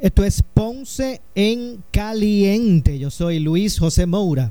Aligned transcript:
Esto 0.00 0.24
es 0.24 0.42
Ponce 0.42 1.20
en 1.34 1.84
Caliente. 1.90 2.98
Yo 2.98 3.10
soy 3.10 3.38
Luis 3.38 3.78
José 3.78 4.06
Moura, 4.06 4.50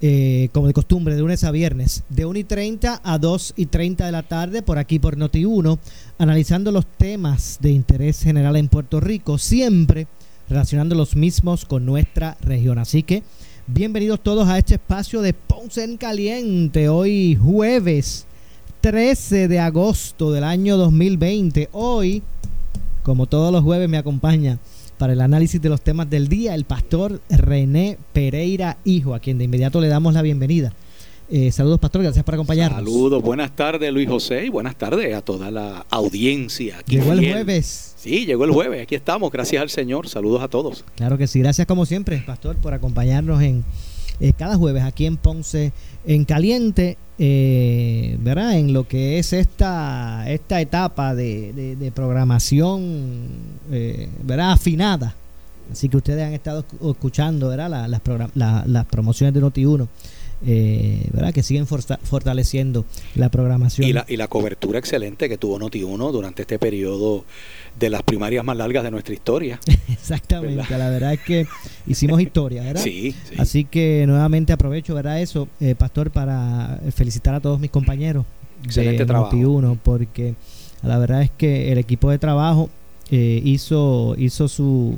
eh, 0.00 0.48
como 0.52 0.68
de 0.68 0.74
costumbre, 0.74 1.16
de 1.16 1.22
lunes 1.22 1.42
a 1.42 1.50
viernes, 1.50 2.04
de 2.08 2.24
1 2.24 2.38
y 2.38 2.44
30 2.44 3.00
a 3.02 3.18
2 3.18 3.54
y 3.56 3.66
30 3.66 4.06
de 4.06 4.12
la 4.12 4.22
tarde, 4.22 4.62
por 4.62 4.78
aquí 4.78 5.00
por 5.00 5.16
Noti1, 5.16 5.80
analizando 6.18 6.70
los 6.70 6.86
temas 6.86 7.58
de 7.60 7.72
interés 7.72 8.22
general 8.22 8.54
en 8.54 8.68
Puerto 8.68 9.00
Rico, 9.00 9.38
siempre 9.38 10.06
relacionando 10.48 10.94
los 10.94 11.16
mismos 11.16 11.64
con 11.64 11.84
nuestra 11.84 12.36
región. 12.40 12.78
Así 12.78 13.02
que 13.02 13.24
bienvenidos 13.66 14.22
todos 14.22 14.46
a 14.46 14.56
este 14.56 14.74
espacio 14.74 15.20
de 15.20 15.34
Ponce 15.34 15.82
en 15.82 15.96
Caliente, 15.96 16.88
hoy 16.88 17.34
jueves 17.34 18.24
13 18.82 19.48
de 19.48 19.58
agosto 19.58 20.30
del 20.30 20.44
año 20.44 20.76
2020. 20.76 21.70
Hoy, 21.72 22.22
como 23.02 23.26
todos 23.26 23.50
los 23.50 23.64
jueves, 23.64 23.88
me 23.88 23.98
acompaña 23.98 24.60
para 24.98 25.12
el 25.12 25.20
análisis 25.20 25.60
de 25.60 25.68
los 25.68 25.80
temas 25.80 26.08
del 26.08 26.28
día 26.28 26.54
el 26.54 26.64
pastor 26.64 27.20
René 27.28 27.98
Pereira 28.12 28.78
Hijo, 28.84 29.14
a 29.14 29.20
quien 29.20 29.38
de 29.38 29.44
inmediato 29.44 29.80
le 29.80 29.88
damos 29.88 30.14
la 30.14 30.22
bienvenida. 30.22 30.72
Eh, 31.28 31.50
saludos, 31.50 31.80
pastor, 31.80 32.02
gracias 32.02 32.24
por 32.24 32.34
acompañarnos. 32.34 32.78
Saludos, 32.78 33.20
buenas 33.22 33.54
tardes, 33.56 33.92
Luis 33.92 34.08
José, 34.08 34.46
y 34.46 34.48
buenas 34.48 34.76
tardes 34.76 35.12
a 35.14 35.22
toda 35.22 35.50
la 35.50 35.84
audiencia. 35.90 36.78
Aquí 36.78 36.96
llegó 36.96 37.12
el 37.12 37.32
jueves. 37.32 37.94
Sí, 37.96 38.26
llegó 38.26 38.44
el 38.44 38.52
jueves, 38.52 38.82
aquí 38.82 38.94
estamos, 38.94 39.32
gracias 39.32 39.60
al 39.60 39.70
Señor, 39.70 40.08
saludos 40.08 40.42
a 40.42 40.48
todos. 40.48 40.84
Claro 40.94 41.18
que 41.18 41.26
sí, 41.26 41.40
gracias 41.40 41.66
como 41.66 41.84
siempre, 41.84 42.22
pastor, 42.24 42.56
por 42.56 42.74
acompañarnos 42.74 43.42
en 43.42 43.64
eh, 44.20 44.32
cada 44.38 44.56
jueves 44.56 44.84
aquí 44.84 45.04
en 45.04 45.16
Ponce 45.16 45.72
en 46.06 46.24
Caliente, 46.24 46.96
eh, 47.18 48.16
¿verdad? 48.20 48.58
En 48.58 48.72
lo 48.72 48.86
que 48.86 49.18
es 49.18 49.32
esta, 49.32 50.24
esta 50.28 50.60
etapa 50.60 51.14
de, 51.14 51.92
programación, 51.94 53.28
eh, 53.70 54.08
¿verdad? 54.22 54.52
Afinada. 54.52 55.14
Así 55.72 55.88
que 55.88 55.96
ustedes 55.96 56.24
han 56.24 56.32
estado 56.32 56.64
escuchando, 56.90 57.48
¿verdad? 57.48 57.88
las, 57.88 58.66
las 58.66 58.86
promociones 58.86 59.34
de 59.34 59.42
Noti1 59.42 59.88
eh, 60.44 61.08
¿verdad? 61.12 61.32
que 61.32 61.42
siguen 61.42 61.66
fortaleciendo 61.66 62.84
la 63.14 63.30
programación. 63.30 63.88
Y 63.88 63.92
la, 63.92 64.04
y 64.06 64.16
la 64.16 64.28
cobertura 64.28 64.78
excelente 64.78 65.28
que 65.28 65.38
tuvo 65.38 65.58
Noti1 65.58 66.12
durante 66.12 66.42
este 66.42 66.58
periodo 66.58 67.24
de 67.78 67.90
las 67.90 68.02
primarias 68.02 68.44
más 68.44 68.56
largas 68.56 68.84
de 68.84 68.90
nuestra 68.90 69.14
historia. 69.14 69.60
Exactamente, 69.88 70.76
la 70.76 70.90
verdad 70.90 71.14
es 71.14 71.20
que 71.20 71.46
hicimos 71.86 72.20
historia, 72.20 72.62
¿verdad? 72.62 72.82
Sí, 72.82 73.14
Así 73.38 73.64
que 73.64 74.04
nuevamente 74.06 74.52
aprovecho, 74.52 74.94
¿verdad? 74.94 75.20
Eso, 75.22 75.48
eh, 75.60 75.74
Pastor, 75.74 76.10
para 76.10 76.80
felicitar 76.94 77.34
a 77.34 77.40
todos 77.40 77.58
mis 77.58 77.70
compañeros 77.70 78.26
Excelente 78.64 79.04
de 79.04 79.06
trabajo. 79.06 79.36
Noti1, 79.36 79.78
porque 79.82 80.34
la 80.82 80.98
verdad 80.98 81.22
es 81.22 81.30
que 81.30 81.72
el 81.72 81.78
equipo 81.78 82.10
de 82.10 82.18
trabajo 82.18 82.68
eh, 83.10 83.40
hizo, 83.44 84.14
hizo 84.18 84.48
su, 84.48 84.96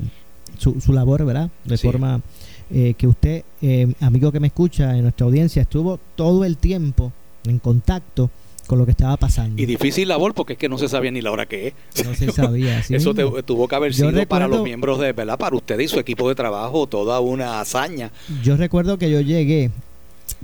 su, 0.58 0.80
su 0.80 0.92
labor, 0.92 1.24
¿verdad? 1.24 1.50
De 1.64 1.78
forma 1.78 2.22
eh, 2.70 2.94
que 2.96 3.06
usted, 3.06 3.44
eh, 3.62 3.92
amigo 4.00 4.30
que 4.30 4.40
me 4.40 4.48
escucha 4.48 4.94
en 4.96 5.02
nuestra 5.02 5.26
audiencia, 5.26 5.62
estuvo 5.62 5.98
todo 6.16 6.44
el 6.44 6.56
tiempo 6.56 7.12
en 7.44 7.58
contacto 7.58 8.30
con 8.66 8.78
lo 8.78 8.84
que 8.84 8.90
estaba 8.90 9.16
pasando. 9.16 9.60
Y 9.60 9.64
difícil 9.64 10.08
labor 10.08 10.34
porque 10.34 10.52
es 10.52 10.58
que 10.58 10.68
no 10.68 10.76
se 10.76 10.88
sabía 10.88 11.10
ni 11.10 11.22
la 11.22 11.32
hora 11.32 11.46
que 11.46 11.68
es. 11.68 12.04
No 12.04 12.14
se 12.14 12.30
sabía. 12.30 12.80
Eso 12.88 13.14
tuvo 13.14 13.66
que 13.66 13.74
haber 13.74 13.94
sido 13.94 14.26
para 14.26 14.46
los 14.46 14.62
miembros 14.62 15.00
de, 15.00 15.12
¿verdad? 15.12 15.38
Para 15.38 15.56
usted 15.56 15.78
y 15.80 15.88
su 15.88 15.98
equipo 15.98 16.28
de 16.28 16.34
trabajo 16.34 16.86
toda 16.86 17.18
una 17.20 17.60
hazaña. 17.60 18.12
Yo 18.42 18.56
recuerdo 18.56 18.98
que 18.98 19.10
yo 19.10 19.22
llegué, 19.22 19.70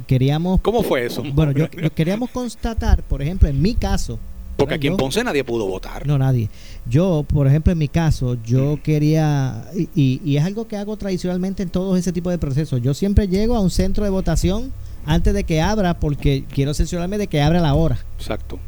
queríamos... 0.07 0.63
¿Cómo 0.63 0.83
fue 0.83 1.05
eso? 1.05 1.23
Bueno, 1.34 1.53
yo, 1.53 1.69
queríamos 1.95 2.31
constatar, 2.31 3.03
por 3.03 3.21
ejemplo, 3.21 3.49
en 3.49 3.61
mi 3.61 3.75
caso, 3.75 4.19
porque 4.56 4.75
aquí 4.75 4.87
en 4.87 4.97
Ponce 4.97 5.25
nadie 5.25 5.44
pudo 5.44 5.66
votar. 5.66 6.06
No, 6.06 6.19
nadie. 6.19 6.48
Yo, 6.87 7.25
por 7.26 7.47
ejemplo, 7.47 7.72
en 7.72 7.78
mi 7.78 7.88
caso, 7.88 8.37
yo 8.44 8.78
quería, 8.82 9.70
y, 9.75 10.20
y, 10.25 10.37
es 10.37 10.44
algo 10.44 10.69
que 10.69 10.76
hago 10.76 10.97
tradicionalmente 10.97 11.62
en 11.62 11.70
todos 11.70 11.98
ese 11.98 12.12
tipo 12.12 12.31
de 12.31 12.38
procesos. 12.38 12.81
Yo 12.82 12.94
siempre 12.94 13.28
llego 13.28 13.56
a 13.56 13.60
un 13.60 13.70
centro 13.70 14.04
de 14.04 14.10
votación 14.10 14.72
antes 15.06 15.34
de 15.34 15.44
que 15.44 15.60
abra, 15.60 15.98
porque 15.98 16.44
quiero 16.53 16.70
asegurarme 16.72 17.19
de 17.19 17.26
que 17.26 17.42
abra 17.42 17.60
la 17.60 17.75
hora. 17.75 17.98
Exacto. 18.19 18.59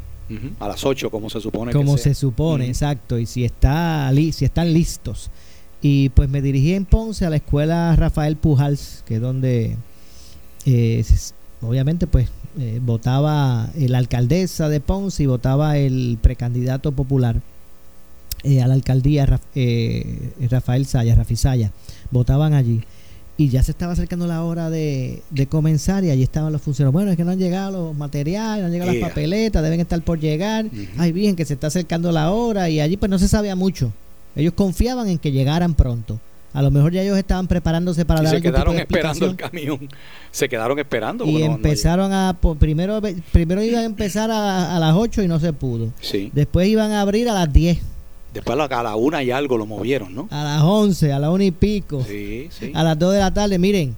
A 0.59 0.67
las 0.67 0.83
8, 0.83 1.09
como 1.09 1.29
se 1.29 1.39
supone. 1.39 1.71
Como 1.71 1.97
se 1.97 2.13
supone, 2.13 2.67
exacto. 2.67 3.17
Y 3.17 3.25
si, 3.25 3.45
está 3.45 4.11
si 4.13 4.45
están 4.45 4.73
listos. 4.73 5.31
Y 5.81 6.09
pues 6.09 6.27
me 6.27 6.41
dirigí 6.41 6.73
en 6.73 6.85
Ponce 6.85 7.25
a 7.25 7.29
la 7.29 7.37
escuela 7.37 7.95
Rafael 7.95 8.35
Pujals, 8.35 9.03
que 9.05 9.15
es 9.15 9.21
donde, 9.21 9.77
eh, 10.65 11.05
obviamente, 11.61 12.07
pues 12.07 12.29
eh, 12.59 12.79
votaba 12.81 13.69
la 13.75 13.97
alcaldesa 13.97 14.69
de 14.69 14.79
Ponce 14.79 15.23
y 15.23 15.25
votaba 15.25 15.77
el 15.77 16.17
precandidato 16.21 16.91
popular 16.91 17.41
eh, 18.43 18.61
a 18.61 18.67
la 18.67 18.75
alcaldía 18.75 19.39
eh, 19.55 20.31
Rafael 20.49 20.85
Saya, 20.85 21.15
Rafi 21.15 21.35
Saya, 21.35 21.71
votaban 22.11 22.53
allí. 22.53 22.81
Y 23.39 23.49
ya 23.49 23.61
se 23.61 23.71
estaba 23.71 23.93
acercando 23.93 24.25
la 24.25 24.43
hora 24.43 24.71
de, 24.71 25.21
comenzar 25.49 26.03
y 26.03 26.09
allí 26.09 26.23
estaban 26.23 26.51
los 26.51 26.61
funcionarios. 26.61 26.93
Bueno, 26.93 27.11
es 27.11 27.17
que 27.17 27.23
no 27.23 27.31
han 27.31 27.37
llegado 27.37 27.71
los 27.71 27.95
materiales, 27.95 28.61
no 28.61 28.67
han 28.67 28.71
llegado 28.71 28.91
las 28.91 29.01
papeletas, 29.01 29.61
deben 29.61 29.79
estar 29.79 30.01
por 30.01 30.19
llegar. 30.19 30.65
Ay, 30.97 31.11
bien, 31.11 31.35
que 31.35 31.45
se 31.45 31.53
está 31.53 31.67
acercando 31.67 32.11
la 32.11 32.31
hora 32.31 32.69
y 32.69 32.79
allí 32.79 32.97
pues 32.97 33.11
no 33.11 33.19
se 33.19 33.27
sabía 33.27 33.55
mucho. 33.55 33.93
Ellos 34.35 34.53
confiaban 34.53 35.07
en 35.09 35.19
que 35.19 35.31
llegaran 35.31 35.75
pronto. 35.75 36.19
A 36.57 36.61
lo 36.63 36.71
mejor 36.71 36.91
ya 36.91 37.03
ellos 37.03 37.15
estaban 37.19 37.45
preparándose 37.45 38.03
para 38.03 38.23
dar 38.23 38.33
se 38.33 38.41
quedaron 38.41 38.79
esperando 38.79 39.27
el 39.27 39.35
camión. 39.35 39.87
Se 40.31 40.49
quedaron 40.49 40.79
esperando. 40.79 41.23
Y 41.23 41.43
empezaron 41.43 42.11
a. 42.11 42.35
primero, 42.57 42.99
primero 43.31 43.61
iban 43.61 43.81
a 43.81 43.85
empezar 43.85 44.31
a, 44.31 44.79
las 44.79 44.95
8 44.95 45.21
y 45.21 45.27
no 45.27 45.39
se 45.39 45.53
pudo. 45.53 45.91
Sí. 46.01 46.31
Después 46.33 46.67
iban 46.67 46.93
a 46.93 47.01
abrir 47.01 47.29
a 47.29 47.33
las 47.35 47.53
10. 47.53 47.77
Después 48.33 48.57
a 48.59 48.81
la 48.81 48.95
una 48.95 49.21
y 49.21 49.29
algo 49.29 49.55
lo 49.55 49.67
movieron, 49.67 50.15
¿no? 50.15 50.27
A 50.31 50.43
las 50.43 50.63
11, 50.63 51.13
a 51.13 51.19
la 51.19 51.29
una 51.29 51.43
y 51.43 51.51
pico. 51.51 52.03
Sí, 52.03 52.47
sí. 52.49 52.71
A 52.73 52.83
las 52.83 52.97
2 52.97 53.13
de 53.13 53.19
la 53.19 53.31
tarde. 53.31 53.59
Miren, 53.59 53.95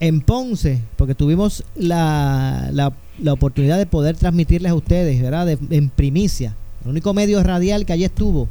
en 0.00 0.20
Ponce, 0.20 0.80
porque 0.96 1.14
tuvimos 1.14 1.62
la, 1.76 2.70
la, 2.72 3.32
oportunidad 3.32 3.78
de 3.78 3.86
poder 3.86 4.16
transmitirles 4.16 4.72
a 4.72 4.74
ustedes, 4.74 5.22
¿verdad? 5.22 5.48
en 5.48 5.90
primicia. 5.90 6.56
El 6.82 6.90
único 6.90 7.14
medio 7.14 7.40
radial 7.44 7.86
que 7.86 7.92
allí 7.92 8.02
estuvo 8.02 8.48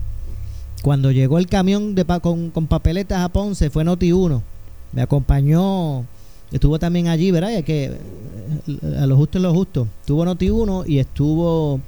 cuando 0.83 1.11
llegó 1.11 1.37
el 1.37 1.47
camión 1.47 1.95
de 1.95 2.03
con, 2.03 2.51
con, 2.51 2.67
papeletas 2.67 3.23
a 3.23 3.29
Ponce 3.29 3.69
fue 3.69 3.85
Noti 3.85 4.11
1. 4.11 4.43
Me 4.91 5.01
acompañó, 5.01 6.05
estuvo 6.51 6.77
también 6.77 7.07
allí, 7.07 7.31
¿verdad? 7.31 7.63
que 7.63 7.85
eh, 7.85 8.97
a 8.99 9.07
lo 9.07 9.15
justo 9.15 9.37
es 9.37 9.41
lo 9.41 9.53
justo. 9.53 9.87
Estuvo 10.01 10.25
Noti 10.25 10.49
1 10.49 10.83
y 10.85 10.99
estuvo 10.99 11.79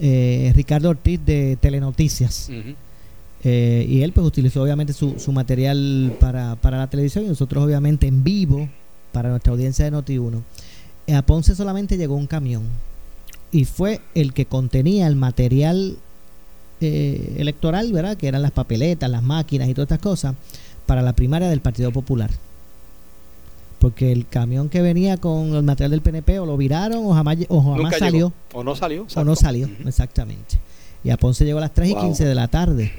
eh, 0.00 0.52
Ricardo 0.54 0.90
Ortiz 0.90 1.18
de 1.24 1.56
Telenoticias. 1.58 2.50
Eh, 3.42 3.86
y 3.88 4.02
él 4.02 4.12
pues 4.12 4.26
utilizó 4.26 4.62
obviamente 4.62 4.92
su, 4.92 5.18
su 5.18 5.32
material 5.32 6.14
para, 6.20 6.56
para, 6.56 6.76
la 6.76 6.90
televisión 6.90 7.24
y 7.24 7.28
nosotros 7.28 7.64
obviamente 7.64 8.06
en 8.06 8.22
vivo 8.22 8.68
para 9.12 9.30
nuestra 9.30 9.52
audiencia 9.54 9.86
de 9.86 9.92
Noti 9.92 10.18
1. 10.18 10.42
A 11.16 11.22
Ponce 11.22 11.54
solamente 11.54 11.96
llegó 11.96 12.14
un 12.16 12.26
camión 12.26 12.64
y 13.50 13.64
fue 13.64 14.02
el 14.14 14.34
que 14.34 14.44
contenía 14.44 15.06
el 15.06 15.16
material 15.16 15.96
eh, 16.80 17.36
electoral, 17.38 17.92
¿verdad? 17.92 18.16
Que 18.16 18.28
eran 18.28 18.42
las 18.42 18.52
papeletas, 18.52 19.10
las 19.10 19.22
máquinas 19.22 19.68
y 19.68 19.74
todas 19.74 19.86
estas 19.86 20.00
cosas, 20.00 20.34
para 20.86 21.02
la 21.02 21.14
primaria 21.14 21.48
del 21.48 21.60
Partido 21.60 21.90
Popular. 21.92 22.30
Porque 23.78 24.12
el 24.12 24.26
camión 24.26 24.68
que 24.68 24.82
venía 24.82 25.16
con 25.18 25.54
el 25.54 25.62
material 25.62 25.90
del 25.90 26.00
PNP 26.00 26.38
o 26.40 26.46
lo 26.46 26.56
viraron 26.56 27.04
o 27.04 27.12
jamás, 27.12 27.38
o 27.48 27.62
jamás 27.62 27.98
salió. 27.98 28.32
O 28.52 28.64
no 28.64 28.74
salió. 28.74 29.06
O 29.14 29.24
no 29.24 29.36
salió, 29.36 29.68
exactamente. 29.84 30.58
Y 31.04 31.10
a 31.10 31.16
Ponce 31.16 31.44
llegó 31.44 31.58
a 31.58 31.62
las 31.62 31.74
3 31.74 31.90
y 31.90 31.94
15 31.94 32.24
de 32.24 32.34
la 32.34 32.48
tarde. 32.48 32.92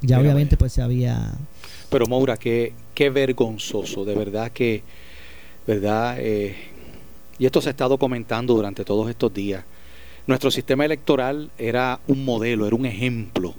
Ya 0.00 0.20
obviamente 0.20 0.56
pues 0.56 0.72
se 0.72 0.82
había... 0.82 1.32
Pero 1.90 2.06
Maura, 2.06 2.36
qué, 2.36 2.72
qué 2.94 3.10
vergonzoso, 3.10 4.04
de 4.04 4.14
verdad 4.14 4.50
que, 4.50 4.82
¿verdad? 5.66 6.16
Eh, 6.18 6.54
y 7.38 7.46
esto 7.46 7.60
se 7.60 7.68
ha 7.68 7.70
estado 7.70 7.98
comentando 7.98 8.54
durante 8.54 8.84
todos 8.84 9.08
estos 9.10 9.32
días, 9.32 9.64
nuestro 10.26 10.50
sistema 10.50 10.84
electoral 10.84 11.50
era 11.58 12.00
un 12.06 12.24
modelo, 12.24 12.66
era 12.66 12.76
un 12.76 12.86
ejemplo 12.86 13.54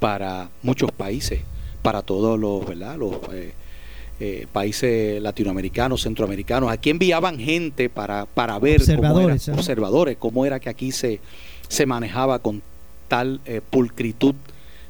para 0.00 0.50
muchos 0.62 0.90
países, 0.90 1.40
para 1.82 2.02
todos 2.02 2.38
los, 2.38 2.66
¿verdad? 2.66 2.96
los 2.96 3.14
eh, 3.32 3.52
eh, 4.20 4.46
países 4.52 5.22
latinoamericanos, 5.22 6.02
centroamericanos. 6.02 6.70
Aquí 6.70 6.90
enviaban 6.90 7.38
gente 7.38 7.88
para, 7.88 8.26
para 8.26 8.58
ver 8.58 8.80
observadores, 8.80 9.44
cómo 9.44 9.52
era, 9.52 9.60
observadores, 9.60 10.16
cómo 10.18 10.46
era 10.46 10.60
que 10.60 10.68
aquí 10.70 10.92
se, 10.92 11.20
se 11.68 11.86
manejaba 11.86 12.40
con 12.40 12.62
tal 13.08 13.40
eh, 13.44 13.60
pulcritud 13.68 14.34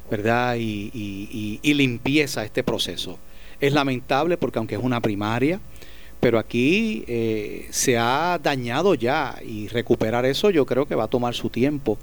¿verdad? 0.09 0.57
Y, 0.57 0.91
y, 0.93 1.59
y, 1.63 1.73
limpieza 1.73 2.43
este 2.43 2.63
proceso. 2.63 3.17
Es 3.59 3.73
lamentable 3.73 4.37
porque 4.37 4.59
aunque 4.59 4.75
es 4.75 4.83
una 4.83 5.01
primaria, 5.01 5.59
pero 6.23 6.39
aquí 6.39 7.03
eh, 7.07 7.67
se 7.69 7.97
ha 7.97 8.39
dañado 8.41 8.95
ya 8.95 9.35
y 9.45 9.67
recuperar 9.67 10.25
eso 10.25 10.49
yo 10.49 10.65
creo 10.65 10.85
que 10.85 10.95
va 10.95 11.03
a 11.03 11.07
tomar 11.09 11.35
su 11.35 11.49
tiempo. 11.49 11.97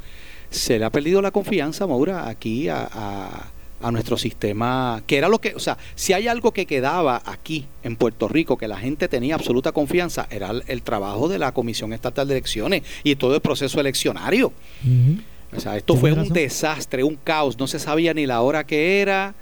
Se 0.50 0.78
le 0.78 0.84
ha 0.84 0.90
perdido 0.90 1.22
la 1.22 1.30
confianza, 1.30 1.86
Maura, 1.86 2.28
aquí 2.28 2.68
a, 2.68 2.86
a, 2.92 3.50
a, 3.80 3.90
nuestro 3.90 4.18
sistema, 4.18 5.02
que 5.06 5.16
era 5.16 5.28
lo 5.28 5.38
que, 5.38 5.54
o 5.54 5.58
sea, 5.58 5.78
si 5.94 6.12
hay 6.12 6.28
algo 6.28 6.52
que 6.52 6.66
quedaba 6.66 7.22
aquí 7.24 7.66
en 7.82 7.96
Puerto 7.96 8.28
Rico, 8.28 8.58
que 8.58 8.68
la 8.68 8.76
gente 8.76 9.08
tenía 9.08 9.36
absoluta 9.36 9.72
confianza, 9.72 10.26
era 10.30 10.50
el, 10.50 10.64
el 10.66 10.82
trabajo 10.82 11.28
de 11.28 11.38
la 11.38 11.52
Comisión 11.52 11.94
Estatal 11.94 12.28
de 12.28 12.34
Elecciones 12.34 12.82
y 13.02 13.16
todo 13.16 13.34
el 13.34 13.40
proceso 13.40 13.80
eleccionario. 13.80 14.52
Uh 14.84 14.88
-huh. 14.88 15.22
O 15.56 15.60
sea, 15.60 15.76
esto 15.76 15.96
fue 15.96 16.12
un 16.12 16.28
desastre, 16.28 17.02
un 17.02 17.16
caos, 17.16 17.58
no 17.58 17.66
se 17.66 17.78
sabía 17.78 18.12
ni 18.12 18.26
la 18.26 18.42
hora 18.42 18.64
que 18.64 19.00
era. 19.00 19.34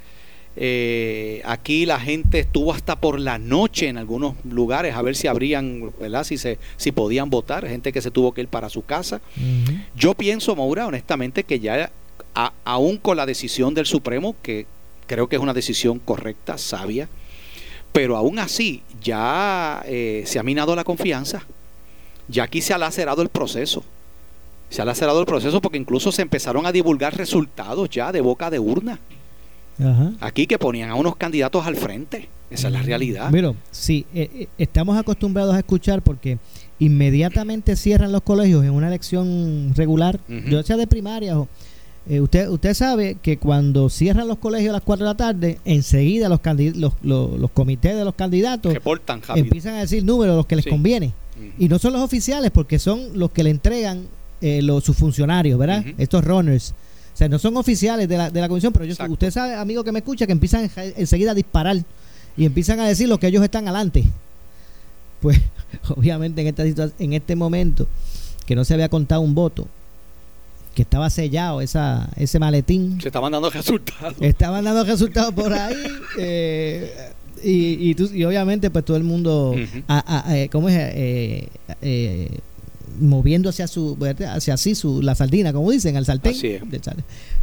Eh, 0.56 1.41
aquí 1.45 1.87
la 1.87 2.00
gente 2.00 2.41
estuvo 2.41 2.73
hasta 2.73 2.97
por 2.97 3.21
la 3.21 3.39
noche 3.39 3.89
en 3.89 3.97
algunos 3.97 4.35
lugares 4.45 4.95
a 4.95 5.03
ver 5.03 5.15
si 5.15 5.29
abrían, 5.29 5.93
¿verdad? 6.00 6.25
Si, 6.25 6.37
se, 6.37 6.59
si 6.77 6.91
podían 6.91 7.31
votar, 7.31 7.67
gente 7.69 7.93
que 7.93 8.03
se 8.03 8.11
tuvo 8.11 8.33
que 8.33 8.41
ir 8.41 8.49
para 8.49 8.69
su 8.69 8.85
casa. 8.85 9.21
Uh 9.37 9.41
-huh. 9.41 9.85
Yo 9.95 10.15
pienso, 10.15 10.56
Maura, 10.56 10.87
honestamente, 10.87 11.45
que 11.45 11.61
ya 11.61 11.91
a, 12.35 12.53
aún 12.65 12.97
con 12.97 13.17
la 13.17 13.27
decisión 13.27 13.75
del 13.75 13.87
Supremo, 13.87 14.35
que 14.43 14.67
creo 15.06 15.29
que 15.29 15.37
es 15.37 15.43
una 15.43 15.55
decisión 15.55 15.99
correcta, 16.00 16.59
sabia, 16.59 17.09
pero 17.93 18.17
aún 18.17 18.39
así 18.39 18.83
ya 19.00 19.83
eh, 19.87 20.25
se 20.27 20.39
ha 20.39 20.43
minado 20.43 20.75
la 20.75 20.85
confianza, 20.85 21.47
ya 22.29 22.45
aquí 22.45 22.61
se 22.61 22.75
ha 22.75 22.79
lacerado 22.79 23.23
el 23.23 23.29
proceso 23.29 23.85
se 24.71 24.83
ha 24.83 24.85
lacerado 24.85 25.21
el 25.21 25.27
proceso 25.27 25.61
porque 25.61 25.79
incluso 25.79 26.12
se 26.12 26.23
empezaron 26.23 26.67
a 26.67 26.73
divulgar 26.73 27.17
resultados 27.17 27.89
ya 27.89 28.12
de 28.12 28.21
boca 28.21 28.50
de 28.50 28.59
urna. 28.59 28.99
Ajá. 29.80 30.12
Aquí 30.20 30.46
que 30.46 30.58
ponían 30.58 30.90
a 30.90 30.94
unos 30.94 31.16
candidatos 31.16 31.66
al 31.66 31.76
frente. 31.76 32.28
Esa 32.50 32.69
es 32.69 32.72
la 32.72 32.82
realidad. 32.82 33.28
Pero 33.30 33.56
sí, 33.70 34.06
eh, 34.14 34.48
estamos 34.56 34.96
acostumbrados 34.96 35.54
a 35.54 35.58
escuchar 35.58 36.02
porque 36.02 36.38
inmediatamente 36.78 37.76
cierran 37.76 38.10
los 38.12 38.22
colegios 38.22 38.64
en 38.64 38.70
una 38.70 38.88
elección 38.88 39.72
regular, 39.75 40.20
uh 40.28 40.32
-huh. 40.32 40.48
yo 40.48 40.62
sea 40.62 40.76
de 40.76 40.86
primaria 40.86 41.38
o... 41.38 41.48
Eh, 42.10 42.22
usted, 42.22 42.48
usted 42.48 42.72
sabe 42.72 43.19
que 43.20 43.36
cuando 43.36 43.90
cierran 43.90 44.28
los 44.28 44.38
colegios 44.38 44.70
a 44.70 44.72
las 44.75 44.82
4 44.82 45.04
de 45.04 45.10
la 45.10 45.16
tarde, 45.16 45.58
enseguida 45.66 46.30
los, 46.30 46.40
los, 46.75 46.94
los, 47.02 47.38
los 47.38 47.50
comités 47.50 47.94
de 47.94 48.02
los 48.02 48.14
candidatos 48.14 48.72
Reportan 48.72 49.20
empiezan 49.34 49.75
a 49.75 49.80
decir 49.80 50.02
números 50.02 50.34
los 50.34 50.46
que 50.46 50.56
les 50.56 50.64
sí. 50.64 50.70
conviene. 50.70 51.08
Uh 51.08 51.42
-huh. 51.42 51.52
Y 51.58 51.69
no 51.69 51.78
son 51.78 51.92
los 51.92 52.00
oficiales 52.00 52.50
porque 52.50 52.78
son 52.78 53.19
los 53.19 53.30
que 53.32 53.42
le 53.42 53.50
entregan 53.50 54.06
eh, 54.40 54.62
los, 54.62 54.84
sus 54.84 54.96
funcionarios, 54.96 55.58
¿verdad? 55.58 55.84
Uh 55.84 55.90
-huh. 55.90 55.94
Estos 55.98 56.25
runners. 56.25 56.75
O 57.19 57.20
sea, 57.20 57.29
no 57.29 57.41
son 57.41 57.56
oficiales 57.56 58.09
de 58.09 58.17
la, 58.17 58.31
de 58.31 58.41
la 58.41 58.49
comisión, 58.49 58.73
pero 58.73 58.85
ellos, 58.85 58.97
usted 59.09 59.32
sabe, 59.32 59.56
amigo 59.56 59.82
que 59.82 59.91
me 59.91 59.99
escucha, 59.99 60.25
que 60.25 60.31
empiezan 60.31 60.70
enseguida 60.97 61.32
a 61.32 61.35
disparar 61.35 61.76
y 62.37 62.44
empiezan 62.44 62.79
a 62.79 62.87
decir 62.87 63.09
lo 63.09 63.19
que 63.19 63.26
ellos 63.26 63.43
están 63.43 63.67
adelante. 63.67 64.05
Pues, 65.20 65.41
obviamente, 65.97 66.41
en, 66.43 66.47
esta 66.47 66.62
en 67.00 67.12
este 67.12 67.35
momento, 67.35 67.88
que 68.47 68.55
no 68.55 68.65
se 68.65 68.75
había 68.75 68.88
contado 68.88 69.20
un 69.20 69.35
voto, 69.35 69.67
que 70.76 70.82
estaba 70.82 71.11
sellado 71.11 71.61
esa, 71.61 72.09
ese 72.15 72.38
maletín. 72.38 73.00
Se 73.00 73.09
estaban 73.09 73.32
dando 73.32 73.50
resultados. 73.50 74.14
Estaban 74.21 74.64
dando 74.64 74.85
resultados 74.85 75.35
por 75.35 75.53
ahí. 75.53 75.75
eh, 76.19 77.11
y, 77.43 77.91
y, 77.91 77.94
tú, 77.97 78.09
y, 78.14 78.23
obviamente, 78.23 78.71
pues 78.71 78.85
todo 78.85 78.97
el 78.97 79.03
mundo, 79.03 79.50
uh 79.50 79.56
-huh. 79.56 79.82
a, 79.88 79.99
a, 79.99 80.32
a, 80.35 80.49
¿cómo 80.50 80.69
es? 80.69 80.76
Eh, 80.79 81.49
eh, 81.82 82.38
moviendo 83.00 83.49
hacia 83.49 83.67
su 83.67 83.97
hacia 84.29 84.55
así 84.55 84.75
su 84.75 85.03
la 85.03 85.15
sardina 85.15 85.53
como 85.53 85.71
dicen 85.71 85.97
al 85.97 86.05
sartén. 86.05 86.33
Así, 86.33 86.49
es. 86.49 86.62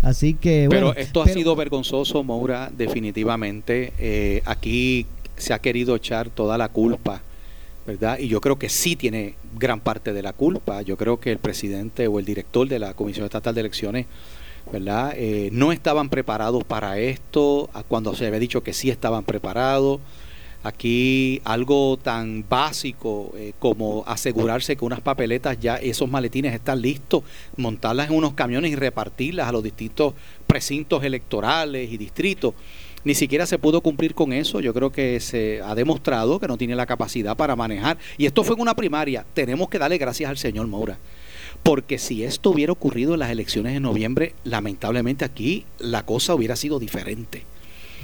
así 0.01 0.33
que 0.33 0.67
pero 0.69 0.87
bueno, 0.87 0.99
esto 0.99 1.23
pero, 1.23 1.33
ha 1.33 1.37
sido 1.37 1.55
vergonzoso 1.55 2.23
Moura 2.23 2.71
definitivamente. 2.75 3.93
Eh, 3.99 4.41
aquí 4.45 5.05
se 5.37 5.53
ha 5.53 5.59
querido 5.59 5.95
echar 5.95 6.29
toda 6.29 6.57
la 6.57 6.69
culpa 6.69 7.21
verdad 7.85 8.17
y 8.19 8.27
yo 8.27 8.41
creo 8.41 8.57
que 8.57 8.69
sí 8.69 8.95
tiene 8.95 9.35
gran 9.57 9.79
parte 9.79 10.13
de 10.13 10.21
la 10.21 10.33
culpa. 10.33 10.81
Yo 10.81 10.97
creo 10.97 11.19
que 11.19 11.31
el 11.31 11.37
presidente 11.37 12.07
o 12.07 12.19
el 12.19 12.25
director 12.25 12.67
de 12.67 12.79
la 12.79 12.93
comisión 12.93 13.25
estatal 13.25 13.53
de 13.53 13.61
elecciones 13.61 14.05
verdad 14.71 15.13
eh, 15.15 15.49
no 15.51 15.71
estaban 15.71 16.09
preparados 16.09 16.63
para 16.63 16.97
esto 16.97 17.69
cuando 17.87 18.15
se 18.15 18.25
había 18.25 18.39
dicho 18.39 18.63
que 18.63 18.73
sí 18.73 18.89
estaban 18.89 19.23
preparados 19.23 19.99
Aquí 20.65 21.41
algo 21.43 21.95
tan 22.01 22.43
básico 22.49 23.31
eh, 23.37 23.53
como 23.59 24.03
asegurarse 24.07 24.75
que 24.75 24.83
unas 24.83 24.99
papeletas 24.99 25.59
ya, 25.59 25.75
esos 25.75 26.09
maletines 26.09 26.55
están 26.55 26.81
listos, 26.81 27.21
montarlas 27.55 28.09
en 28.09 28.15
unos 28.15 28.33
camiones 28.33 28.71
y 28.71 28.75
repartirlas 28.75 29.47
a 29.47 29.51
los 29.51 29.61
distintos 29.61 30.15
precintos 30.47 31.03
electorales 31.03 31.91
y 31.91 31.97
distritos. 31.97 32.55
Ni 33.03 33.13
siquiera 33.13 33.45
se 33.45 33.59
pudo 33.59 33.81
cumplir 33.81 34.15
con 34.15 34.33
eso. 34.33 34.59
Yo 34.59 34.73
creo 34.73 34.91
que 34.91 35.19
se 35.19 35.61
ha 35.61 35.75
demostrado 35.75 36.39
que 36.39 36.47
no 36.47 36.57
tiene 36.57 36.75
la 36.75 36.87
capacidad 36.87 37.37
para 37.37 37.55
manejar. 37.55 37.99
Y 38.17 38.25
esto 38.25 38.43
fue 38.43 38.55
en 38.55 38.63
una 38.63 38.73
primaria. 38.73 39.23
Tenemos 39.35 39.69
que 39.69 39.77
darle 39.77 39.99
gracias 39.99 40.31
al 40.31 40.39
señor 40.39 40.65
Moura. 40.65 40.97
Porque 41.61 41.99
si 41.99 42.23
esto 42.23 42.49
hubiera 42.49 42.71
ocurrido 42.71 43.13
en 43.13 43.19
las 43.19 43.29
elecciones 43.29 43.73
de 43.73 43.81
noviembre, 43.81 44.33
lamentablemente 44.43 45.25
aquí 45.25 45.63
la 45.77 46.07
cosa 46.07 46.33
hubiera 46.33 46.55
sido 46.55 46.79
diferente 46.79 47.43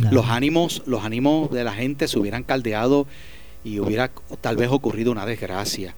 los 0.09 0.27
ánimos, 0.27 0.83
los 0.85 1.03
ánimos 1.03 1.51
de 1.51 1.63
la 1.63 1.73
gente 1.73 2.07
se 2.07 2.17
hubieran 2.17 2.43
caldeado 2.43 3.07
y 3.63 3.79
hubiera 3.79 4.11
tal 4.41 4.57
vez 4.57 4.69
ocurrido 4.69 5.11
una 5.11 5.25
desgracia. 5.25 5.93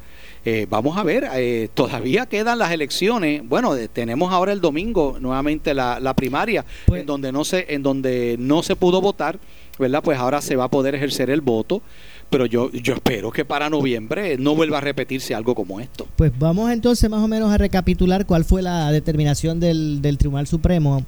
Eh, 0.45 0.67
vamos 0.69 0.97
a 0.97 1.03
ver, 1.03 1.29
eh, 1.35 1.69
todavía 1.73 2.25
quedan 2.25 2.59
las 2.59 2.71
elecciones. 2.71 3.47
Bueno, 3.47 3.75
eh, 3.77 3.87
tenemos 3.87 4.33
ahora 4.33 4.51
el 4.51 4.59
domingo 4.59 5.17
nuevamente 5.19 5.73
la, 5.73 6.01
la 6.01 6.13
primaria, 6.13 6.65
pues, 6.85 7.01
en 7.01 7.07
donde 7.07 7.31
no 7.31 7.45
se, 7.45 7.73
en 7.73 7.81
donde 7.81 8.35
no 8.37 8.61
se 8.61 8.75
pudo 8.75 8.99
votar, 8.99 9.39
¿verdad? 9.79 10.01
Pues 10.03 10.17
ahora 10.19 10.41
se 10.41 10.57
va 10.57 10.65
a 10.65 10.69
poder 10.69 10.95
ejercer 10.95 11.29
el 11.29 11.41
voto. 11.41 11.81
Pero 12.29 12.47
yo, 12.47 12.71
yo 12.71 12.95
espero 12.95 13.31
que 13.31 13.45
para 13.45 13.69
noviembre 13.69 14.37
no 14.39 14.55
vuelva 14.55 14.79
a 14.79 14.81
repetirse 14.81 15.35
algo 15.35 15.53
como 15.53 15.79
esto. 15.79 16.07
Pues 16.15 16.31
vamos 16.39 16.71
entonces 16.71 17.07
más 17.07 17.19
o 17.19 17.27
menos 17.27 17.51
a 17.51 17.59
recapitular 17.59 18.25
cuál 18.25 18.43
fue 18.43 18.63
la 18.63 18.91
determinación 18.91 19.59
del, 19.59 20.01
del 20.01 20.17
Tribunal 20.17 20.47
Supremo 20.47 21.05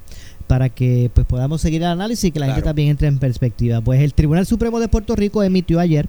para 0.47 0.69
que 0.69 1.09
pues 1.13 1.25
podamos 1.25 1.61
seguir 1.61 1.81
el 1.81 1.89
análisis 1.89 2.25
y 2.25 2.31
que 2.31 2.39
la 2.39 2.47
claro. 2.47 2.55
gente 2.55 2.69
también 2.69 2.89
entre 2.89 3.07
en 3.07 3.19
perspectiva. 3.19 3.81
Pues 3.81 4.01
el 4.01 4.13
Tribunal 4.13 4.45
Supremo 4.45 4.79
de 4.79 4.87
Puerto 4.87 5.15
Rico 5.15 5.43
emitió 5.43 5.79
ayer 5.79 6.07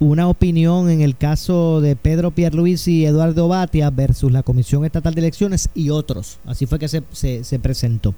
una 0.00 0.28
opinión 0.28 0.88
en 0.88 1.02
el 1.02 1.14
caso 1.14 1.82
de 1.82 1.94
Pedro 1.94 2.30
Pierluisi 2.30 3.00
y 3.00 3.04
Eduardo 3.04 3.48
Batia 3.48 3.90
versus 3.90 4.32
la 4.32 4.42
Comisión 4.42 4.86
Estatal 4.86 5.14
de 5.14 5.20
Elecciones 5.20 5.68
y 5.74 5.90
otros. 5.90 6.38
Así 6.46 6.64
fue 6.64 6.78
que 6.78 6.88
se, 6.88 7.02
se, 7.12 7.44
se 7.44 7.58
presentó. 7.58 8.14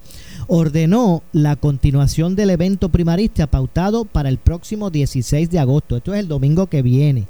Ordenó 0.46 1.24
la 1.32 1.56
continuación 1.56 2.36
del 2.36 2.50
evento 2.50 2.88
primarista 2.88 3.48
pautado 3.48 4.04
para 4.04 4.28
el 4.28 4.38
próximo 4.38 4.90
16 4.90 5.50
de 5.50 5.58
agosto. 5.58 5.96
Esto 5.96 6.14
es 6.14 6.20
el 6.20 6.28
domingo 6.28 6.68
que 6.68 6.82
viene. 6.82 7.26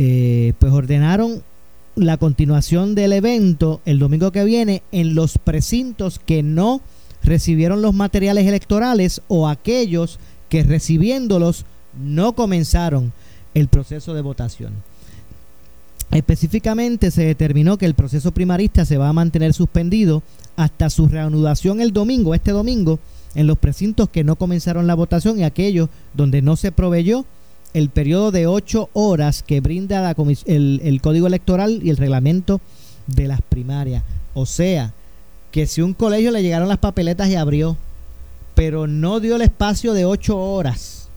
Eh, 0.00 0.54
pues 0.58 0.72
ordenaron 0.72 1.44
la 1.94 2.16
continuación 2.16 2.94
del 2.94 3.12
evento 3.12 3.80
el 3.84 3.98
domingo 3.98 4.32
que 4.32 4.44
viene 4.44 4.82
en 4.92 5.14
los 5.14 5.38
precintos 5.38 6.18
que 6.18 6.42
no 6.42 6.80
recibieron 7.22 7.82
los 7.82 7.94
materiales 7.94 8.46
electorales 8.46 9.22
o 9.28 9.48
aquellos 9.48 10.18
que 10.48 10.62
recibiéndolos 10.62 11.64
no 12.02 12.34
comenzaron 12.34 13.12
el 13.54 13.68
proceso 13.68 14.14
de 14.14 14.22
votación. 14.22 14.72
Específicamente 16.10 17.10
se 17.10 17.24
determinó 17.24 17.78
que 17.78 17.86
el 17.86 17.94
proceso 17.94 18.32
primarista 18.32 18.84
se 18.84 18.98
va 18.98 19.08
a 19.08 19.14
mantener 19.14 19.54
suspendido 19.54 20.22
hasta 20.56 20.90
su 20.90 21.08
reanudación 21.08 21.80
el 21.80 21.92
domingo, 21.92 22.34
este 22.34 22.52
domingo, 22.52 22.98
en 23.34 23.46
los 23.46 23.56
precintos 23.56 24.10
que 24.10 24.24
no 24.24 24.36
comenzaron 24.36 24.86
la 24.86 24.94
votación 24.94 25.38
y 25.38 25.44
aquellos 25.44 25.88
donde 26.12 26.42
no 26.42 26.56
se 26.56 26.70
proveyó 26.70 27.24
el 27.74 27.88
periodo 27.88 28.30
de 28.30 28.46
ocho 28.46 28.90
horas 28.92 29.42
que 29.42 29.60
brinda 29.60 30.00
la 30.00 30.14
el, 30.46 30.80
el 30.84 31.00
código 31.00 31.26
electoral 31.26 31.80
y 31.82 31.90
el 31.90 31.96
reglamento 31.96 32.60
de 33.06 33.28
las 33.28 33.40
primarias. 33.42 34.02
O 34.34 34.46
sea, 34.46 34.92
que 35.50 35.66
si 35.66 35.82
un 35.82 35.94
colegio 35.94 36.30
le 36.30 36.42
llegaron 36.42 36.68
las 36.68 36.78
papeletas 36.78 37.28
y 37.28 37.36
abrió, 37.36 37.76
pero 38.54 38.86
no 38.86 39.20
dio 39.20 39.36
el 39.36 39.42
espacio 39.42 39.92
de 39.92 40.04
ocho 40.04 40.38
horas 40.38 41.08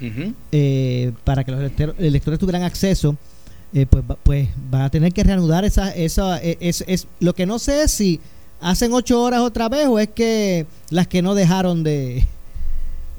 uh 0.00 0.04
-huh. 0.04 0.34
eh, 0.52 1.12
para 1.24 1.44
que 1.44 1.52
los 1.52 1.72
electores 1.98 2.38
tuvieran 2.38 2.62
acceso, 2.62 3.16
eh, 3.74 3.86
pues, 3.86 4.04
pues 4.22 4.48
van 4.70 4.82
a 4.82 4.90
tener 4.90 5.12
que 5.12 5.24
reanudar 5.24 5.64
esa, 5.64 5.94
esa 5.94 6.38
es, 6.38 6.84
es, 6.86 7.06
lo 7.20 7.34
que 7.34 7.46
no 7.46 7.58
sé 7.58 7.84
es 7.84 7.90
si 7.90 8.20
hacen 8.60 8.92
ocho 8.92 9.22
horas 9.22 9.40
otra 9.40 9.68
vez 9.68 9.86
o 9.88 9.98
es 9.98 10.08
que 10.08 10.66
las 10.90 11.06
que 11.06 11.22
no 11.22 11.34
dejaron 11.34 11.82
de, 11.82 12.26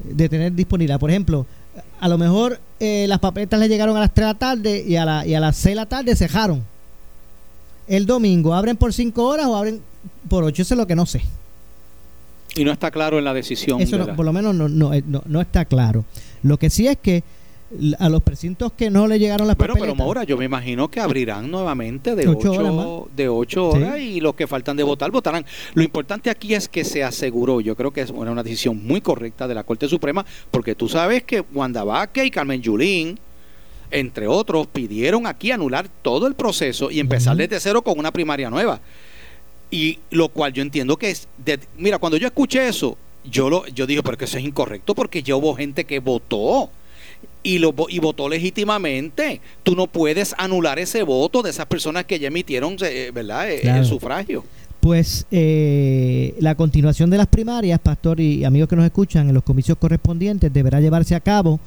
de 0.03 0.29
tener 0.29 0.53
disponibilidad. 0.53 0.99
Por 0.99 1.09
ejemplo, 1.09 1.45
a 2.03 2.09
lo 2.09 2.17
mejor 2.17 2.59
eh, 2.81 3.05
las 3.07 3.19
papeletas 3.19 3.57
le 3.61 3.69
llegaron 3.69 3.95
a 3.95 4.01
las 4.01 4.13
3 4.13 4.27
de 4.27 4.33
la 4.33 4.37
tarde 4.39 4.83
y 4.85 4.97
a, 4.97 5.05
la, 5.05 5.25
y 5.25 5.35
a 5.35 5.39
las 5.39 5.55
6 5.55 5.71
de 5.71 5.75
la 5.75 5.85
tarde 5.85 6.15
cejaron. 6.17 6.61
El 7.87 8.05
domingo, 8.05 8.53
¿abren 8.53 8.75
por 8.75 8.91
5 8.93 9.23
horas 9.25 9.45
o 9.45 9.55
abren 9.55 9.81
por 10.27 10.43
8? 10.43 10.61
Eso 10.63 10.73
es 10.73 10.77
lo 10.77 10.85
que 10.85 10.95
no 10.95 11.05
sé. 11.05 11.21
Y 12.55 12.65
no 12.65 12.71
está 12.73 12.91
claro 12.91 13.19
en 13.19 13.23
la 13.25 13.33
decisión. 13.33 13.79
Eso 13.81 13.97
no- 13.97 14.15
por 14.17 14.25
lo 14.25 14.33
menos 14.33 14.53
no, 14.53 14.67
no, 14.67 14.93
eh, 14.93 15.01
no- 15.07 15.23
no 15.25 15.39
está 15.39 15.63
claro. 15.63 16.03
Lo 16.43 16.57
que 16.57 16.69
sí 16.69 16.87
es 16.87 16.97
que 16.97 17.23
a 17.99 18.09
los 18.09 18.21
precintos 18.21 18.71
que 18.73 18.89
no 18.89 19.07
le 19.07 19.17
llegaron 19.19 19.47
las 19.47 19.57
Bueno, 19.57 19.73
pero 19.73 19.79
papeletas... 19.85 19.97
Maura, 20.05 20.23
yo 20.23 20.37
me 20.37 20.45
imagino 20.45 20.89
que 20.89 20.99
abrirán 20.99 21.49
nuevamente 21.49 22.15
de 22.15 22.27
Ocho 22.27 22.51
8 22.51 22.59
horas 22.59 22.73
más. 22.73 23.15
de 23.15 23.29
ocho 23.29 23.71
Sí. 23.73 23.77
horas 23.77 23.99
y 23.99 24.19
los 24.21 24.35
que 24.35 24.47
faltan 24.47 24.77
de 24.77 24.83
votar 24.83 25.11
votarán. 25.11 25.45
Lo 25.73 25.83
importante 25.83 26.29
aquí 26.29 26.53
es 26.53 26.67
que 26.69 26.83
se 26.83 27.03
aseguró, 27.03 27.61
yo 27.61 27.75
creo 27.75 27.91
que 27.91 28.01
es 28.01 28.09
una, 28.11 28.31
una 28.31 28.43
decisión 28.43 28.85
muy 28.85 29.01
correcta 29.01 29.47
de 29.47 29.55
la 29.55 29.63
Corte 29.63 29.87
Suprema, 29.87 30.25
porque 30.51 30.75
tú 30.75 30.87
sabes 30.89 31.23
que 31.23 31.41
Wanda 31.53 31.83
Vázquez 31.83 32.25
y 32.25 32.31
Carmen 32.31 32.61
Yulín, 32.61 33.17
entre 33.91 34.27
otros, 34.27 34.67
pidieron 34.67 35.27
aquí 35.27 35.51
anular 35.51 35.87
todo 36.01 36.25
el 36.27 36.33
proceso 36.35 36.89
y 36.91 36.99
empezar 36.99 37.35
desde 37.37 37.59
cero 37.59 37.81
con 37.81 37.97
una 37.99 38.11
primaria 38.11 38.49
nueva. 38.49 38.79
Y 39.69 39.99
lo 40.11 40.29
cual 40.29 40.53
yo 40.53 40.61
entiendo 40.61 40.97
que 40.97 41.09
es... 41.09 41.27
de- 41.43 41.59
mira, 41.77 41.97
cuando 41.97 42.17
yo 42.17 42.27
escuché 42.27 42.67
eso, 42.67 42.97
yo, 43.25 43.49
lo, 43.49 43.65
yo 43.67 43.87
dije, 43.87 44.03
pero 44.03 44.17
que 44.17 44.25
eso 44.25 44.37
es 44.37 44.43
incorrecto 44.43 44.93
porque 44.93 45.23
ya 45.23 45.35
hubo 45.35 45.55
gente 45.55 45.85
que 45.85 45.99
votó 45.99 46.69
y, 47.43 47.59
lo, 47.59 47.73
y 47.89 47.99
votó 47.99 48.27
legítimamente. 48.29 49.41
Tú 49.63 49.75
no 49.75 49.87
puedes 49.87 50.33
anular 50.37 50.79
ese 50.79 51.03
voto 51.03 51.41
de 51.41 51.49
esas 51.51 51.65
personas 51.65 52.05
que 52.05 52.17
ya 52.19 52.29
emitieron 52.29 52.77
eh, 52.81 53.11
¿verdad? 53.13 53.51
Eh, 53.51 53.59
Claro. 53.61 53.79
el 53.79 53.85
sufragio. 53.85 54.43
Pues 54.79 55.25
eh, 55.31 56.35
la 56.39 56.55
continuación 56.55 57.09
de 57.09 57.17
las 57.17 57.27
primarias, 57.27 57.79
pastor 57.79 58.19
y 58.19 58.43
amigos 58.43 58.67
que 58.67 58.75
nos 58.75 58.85
escuchan, 58.85 59.27
en 59.29 59.33
los 59.33 59.43
comicios 59.43 59.77
correspondientes 59.77 60.51
deberá 60.51 60.81
llevarse 60.81 61.15
a 61.15 61.21
cabo, 61.21 61.59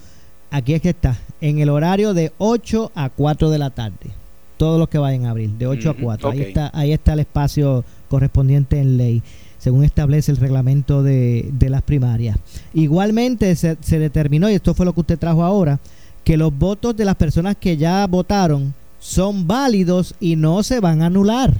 aquí 0.50 0.74
es 0.74 0.82
que 0.82 0.90
está, 0.90 1.18
en 1.40 1.58
el 1.58 1.70
horario 1.70 2.12
de 2.12 2.32
8 2.38 2.92
a 2.94 3.08
4 3.08 3.48
de 3.50 3.58
la 3.58 3.70
tarde. 3.70 4.10
Todos 4.58 4.78
los 4.78 4.88
que 4.88 4.98
vayan 4.98 5.24
a 5.26 5.30
abrir, 5.30 5.50
de 5.50 5.66
8 5.66 5.90
Ujú, 5.92 5.98
a 5.98 6.02
4. 6.02 6.30
Ahí, 6.30 6.40
ok. 6.42 6.46
está, 6.48 6.70
ahí 6.74 6.92
está 6.92 7.12
el 7.14 7.20
espacio 7.20 7.84
correspondiente 8.08 8.78
en 8.78 8.96
ley, 8.98 9.22
según 9.66 9.82
establece 9.82 10.30
el 10.30 10.36
reglamento 10.36 11.02
de, 11.02 11.50
de 11.58 11.70
las 11.70 11.82
primarias. 11.82 12.38
Igualmente 12.72 13.56
se, 13.56 13.76
se 13.80 13.98
determinó, 13.98 14.48
y 14.48 14.54
esto 14.54 14.74
fue 14.74 14.86
lo 14.86 14.92
que 14.92 15.00
usted 15.00 15.18
trajo 15.18 15.42
ahora, 15.42 15.80
que 16.22 16.36
los 16.36 16.56
votos 16.56 16.96
de 16.96 17.04
las 17.04 17.16
personas 17.16 17.56
que 17.58 17.76
ya 17.76 18.06
votaron 18.06 18.72
son 19.00 19.48
válidos 19.48 20.14
y 20.20 20.36
no 20.36 20.62
se 20.62 20.78
van 20.78 21.02
a 21.02 21.06
anular, 21.06 21.52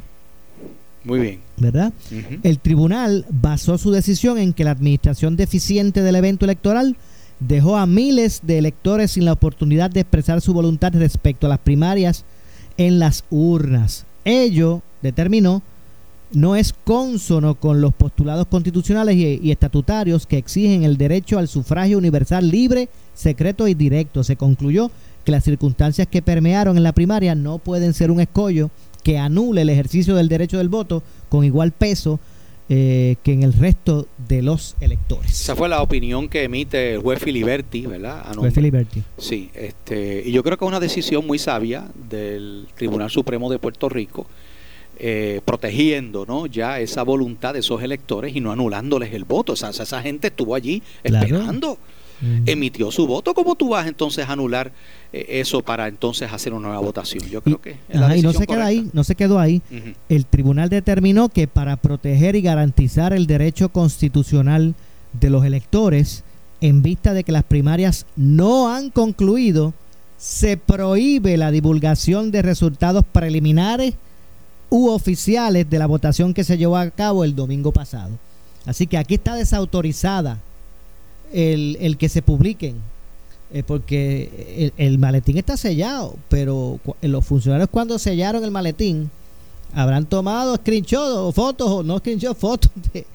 Muy 1.03 1.19
bien. 1.19 1.41
¿verdad? 1.57 1.93
El 2.45 2.61
tribunal 2.61 3.27
basó 3.29 3.77
su 3.77 3.91
decisión 3.91 4.39
en 4.39 4.53
que 4.53 4.63
la 4.63 4.71
administración 4.71 5.35
deficiente 5.35 6.01
del 6.01 6.15
evento 6.15 6.45
electoral 6.45 6.97
dejó 7.41 7.77
a 7.77 7.87
miles 7.87 8.43
de 8.45 8.59
electores 8.59 9.11
sin 9.11 9.25
la 9.25 9.33
oportunidad 9.33 9.91
de 9.91 10.03
expresar 10.03 10.41
su 10.41 10.55
voluntad 10.55 10.93
respecto 10.95 11.49
a 11.49 11.51
las 11.51 11.59
primarias 11.59 12.25
en 12.77 13.01
las 13.01 13.25
urnas. 13.31 14.07
Ello, 14.25 14.83
determinó, 15.03 15.61
no 16.37 16.55
es 16.55 16.75
consono 16.85 17.55
con 17.55 17.81
los 17.81 17.95
postulados 17.95 18.47
constitucionales 18.47 19.17
y, 19.17 19.41
y 19.43 19.51
estatutarios 19.51 20.27
que 20.27 20.37
exigen 20.37 20.85
el 20.85 20.99
derecho 20.99 21.39
al 21.39 21.49
sufragio 21.49 21.97
universal 21.97 22.49
libre, 22.51 22.89
secreto 23.15 23.67
y 23.69 23.75
directo. 23.75 24.23
Se 24.23 24.37
concluyó 24.37 24.91
que 25.25 25.33
las 25.33 25.45
circunstancias 25.45 26.07
que 26.09 26.21
permearon 26.21 26.77
en 26.77 26.83
la 26.83 26.93
primaria 26.93 27.35
no 27.35 27.59
pueden 27.59 27.95
ser 27.95 28.11
un 28.11 28.21
escollo 28.21 28.71
que 29.03 29.17
anule 29.19 29.63
el 29.63 29.71
ejercicio 29.71 30.15
del 30.15 30.29
derecho 30.29 30.59
del 30.59 30.69
voto 30.69 31.03
con 31.31 31.43
igual 31.45 31.73
peso 31.73 32.21
eh, 32.69 33.15
que 33.23 33.33
en 33.33 33.43
el 33.45 33.53
resto 33.53 34.07
de 34.29 34.43
los 34.43 34.75
electores. 34.81 35.31
Esa 35.31 35.55
fue 35.57 35.69
la 35.69 35.81
opinión 35.81 36.29
que 36.29 36.43
emite 36.45 36.95
el 36.95 37.01
juez 37.01 37.21
Filiberti, 37.21 37.87
¿verdad? 37.87 38.23
A 38.27 38.35
nombre- 38.35 38.51
Filiberti. 38.51 39.03
Sí, 39.17 39.51
este, 39.55 40.23
y 40.27 40.33
yo 40.33 40.43
creo 40.43 40.59
que 40.59 40.65
es 40.65 40.69
una 40.69 40.81
decisión 40.81 41.25
muy 41.27 41.39
sabia 41.39 41.87
del 42.11 42.67
Tribunal 42.75 43.09
Supremo 43.09 43.49
de 43.51 43.59
Puerto 43.61 43.89
Rico, 43.89 44.27
eh, 44.99 45.41
protegiendo 45.45 46.25
¿no? 46.27 46.47
ya 46.47 46.81
esa 46.81 47.03
voluntad 47.03 47.53
de 47.55 47.61
esos 47.61 47.83
electores 47.83 48.35
y 48.35 48.41
no 48.41 48.53
anulándoles 48.53 49.13
el 49.13 49.25
voto. 49.25 49.53
O 49.53 49.57
sea, 49.57 49.71
esa 49.71 50.03
gente 50.03 50.29
estuvo 50.29 50.55
allí 50.55 50.83
esperando, 51.03 51.79
Mm. 52.19 52.45
emitió 52.49 52.91
su 52.91 53.07
voto. 53.07 53.35
¿Cómo 53.35 53.57
tú 53.57 53.69
vas 53.69 53.87
entonces 53.87 54.27
a 54.27 54.33
anular 54.33 54.73
eh, 55.13 55.27
eso 55.29 55.61
para 55.61 55.87
entonces 55.87 56.33
hacer 56.33 56.55
una 56.55 56.69
nueva 56.69 56.81
votación? 56.81 57.23
Yo 57.29 57.43
creo 57.43 57.57
Y- 57.57 57.59
que 57.61 57.71
es 57.91 58.01
la 58.01 58.17
y 58.17 58.23
no 58.23 58.33
se 58.33 58.47
queda 58.47 58.65
ahí, 58.65 58.89
no 58.95 59.05
se 59.05 59.15
quedó 59.15 59.39
ahí. 59.39 59.61
El 60.09 60.25
tribunal 60.25 60.71
determinó 60.71 61.29
que 61.29 61.47
para 61.47 61.77
proteger 61.77 62.35
y 62.35 62.41
garantizar 62.41 63.13
el 63.13 63.27
derecho 63.27 63.69
constitucional 63.69 64.75
de 65.13 65.29
los 65.29 65.45
electores, 65.45 66.25
en 66.63 66.81
vista 66.81 67.13
de 67.13 67.23
que 67.23 67.33
las 67.33 67.43
primarias 67.45 68.07
no 68.17 68.73
han 68.75 68.89
concluido, 68.89 69.75
se 70.17 70.57
prohíbe 70.57 71.37
la 71.37 71.51
divulgación 71.51 72.31
de 72.31 72.41
resultados 72.41 73.05
preliminares 73.13 73.93
u 74.77 74.89
oficiales 74.91 75.69
de 75.71 75.79
la 75.79 75.87
votación 75.87 76.35
que 76.35 76.45
se 76.45 76.59
llevó 76.59 76.77
a 76.77 76.91
cabo 76.91 77.25
el 77.25 77.35
domingo 77.35 77.73
pasado. 77.73 78.11
Así 78.67 78.87
que 78.87 78.99
aquí 78.99 79.15
está 79.15 79.35
desautorizada 79.35 80.39
el, 81.33 81.77
el 81.81 81.97
que 81.97 82.09
se 82.09 82.21
publiquen, 82.23 82.75
eh, 83.53 83.63
porque 83.67 84.73
el, 84.77 84.87
el 84.87 84.99
maletín 84.99 85.39
está 85.39 85.57
sellado, 85.57 86.17
pero 86.29 86.79
cu- 86.85 86.97
los 87.03 87.25
funcionarios 87.25 87.69
cuando 87.71 87.99
sellaron 87.99 88.43
el 88.45 88.51
maletín 88.51 89.11
habrán 89.75 90.05
tomado 90.07 90.57
screenshot 90.57 91.17
o 91.17 91.33
fotos 91.33 91.69
o 91.71 91.83
no 91.83 91.99
screenshot, 91.99 92.37
fotos 92.37 92.71
de... 92.93 93.07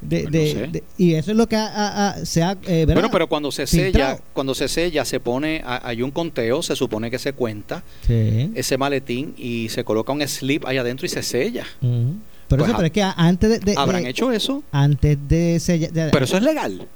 de- 0.00 0.22
Pues 0.22 0.24
no 0.24 0.30
de- 0.40 0.52
sé. 0.52 0.66
de- 0.68 0.82
y 0.96 1.14
eso 1.14 1.30
es 1.32 1.36
lo 1.36 1.46
que 1.48 1.56
ha- 1.56 1.66
ha- 1.66 2.08
ha- 2.10 2.24
se 2.24 2.42
ha... 2.42 2.56
eh. 2.66 2.84
Bueno, 2.86 3.10
pero 3.10 3.28
cuando 3.28 3.50
se 3.50 3.66
Filtrado. 3.66 4.16
sella, 4.16 4.24
cuando 4.32 4.54
se 4.54 4.68
sella, 4.68 5.04
se 5.04 5.18
pone, 5.20 5.62
ha- 5.64 5.86
hay 5.88 6.02
un 6.02 6.10
conteo, 6.10 6.62
se 6.62 6.76
supone 6.76 7.10
que 7.10 7.18
se 7.18 7.32
cuenta 7.32 7.82
Sí. 8.06 8.50
ese 8.54 8.78
maletín 8.78 9.34
y 9.36 9.68
se 9.70 9.82
coloca 9.84 10.12
un 10.12 10.26
slip 10.26 10.64
allá 10.66 10.82
adentro 10.82 11.06
y 11.06 11.08
se 11.08 11.22
sella. 11.22 11.64
Pero, 11.80 12.60
Pues 12.62 12.62
eso, 12.70 12.76
pero 12.76 12.86
es 12.86 12.92
que 12.92 13.02
antes 13.02 13.50
de... 13.50 13.58
de- 13.58 13.74
¿Habrán 13.76 14.06
hecho 14.06 14.32
eso? 14.32 14.62
Antes 14.72 15.18
de 15.28 15.58
sellar... 15.60 16.10
Pero 16.12 16.24
eso 16.24 16.36
es 16.38 16.42
legal. 16.42 16.86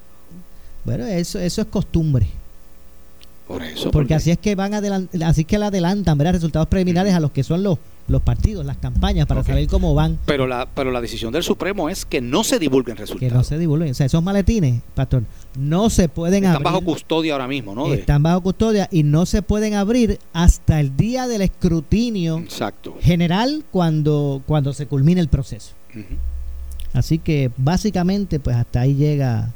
bueno, 0.84 1.06
eso, 1.06 1.38
eso 1.38 1.60
es 1.62 1.66
costumbre. 1.68 2.26
Por 3.46 3.62
eso. 3.62 3.90
Porque 3.90 4.14
así 4.14 4.30
es 4.30 4.38
que 4.38 4.54
van 4.54 4.72
así 5.24 5.44
que 5.44 5.58
le 5.58 5.66
adelantan, 5.66 6.16
¿verdad? 6.16 6.34
Resultados 6.34 6.68
preliminares 6.68 7.12
a 7.14 7.20
los 7.20 7.32
que 7.32 7.42
son 7.42 7.62
los, 7.62 7.78
los 8.08 8.22
partidos, 8.22 8.64
las 8.64 8.76
campañas, 8.78 9.26
para 9.26 9.42
saber 9.42 9.66
cómo 9.66 9.94
van, 9.94 10.18
Pero 10.26 10.46
la, 10.46 10.66
pero 10.74 10.90
la 10.90 11.00
decisión 11.00 11.32
del 11.32 11.42
Supremo 11.42 11.88
es 11.90 12.04
que 12.06 12.20
no 12.20 12.44
se 12.44 12.58
divulguen 12.58 12.94
que 12.96 13.02
resultados. 13.02 13.32
no 13.32 13.44
se 13.44 13.58
divulguen. 13.58 13.90
O 13.90 13.94
sea, 13.94 14.06
esos 14.06 14.22
maletines, 14.22 14.80
pastor, 14.94 15.24
no 15.58 15.90
se 15.90 16.08
pueden 16.08 16.44
Están 16.44 16.56
abrir. 16.56 16.64
bajo 16.64 16.80
custodia 16.82 17.32
ahora 17.34 17.48
mismo, 17.48 17.74
¿no? 17.74 17.92
Están 17.92 18.22
bajo 18.22 18.40
custodia 18.42 18.88
y 18.90 19.02
no 19.02 19.26
se 19.26 19.42
pueden 19.42 19.74
abrir 19.74 20.18
hasta 20.32 20.80
el 20.80 20.96
día 20.96 21.26
del 21.26 21.42
escrutinio 21.42 22.38
Exacto. 22.38 22.96
general 23.00 23.64
cuando, 23.70 24.42
cuando 24.46 24.72
se 24.72 24.86
culmine 24.86 25.20
el 25.20 25.28
proceso. 25.28 25.72
Así 26.94 27.18
que 27.18 27.50
básicamente, 27.56 28.38
pues 28.40 28.56
hasta 28.56 28.80
ahí 28.82 28.94
llega, 28.94 29.50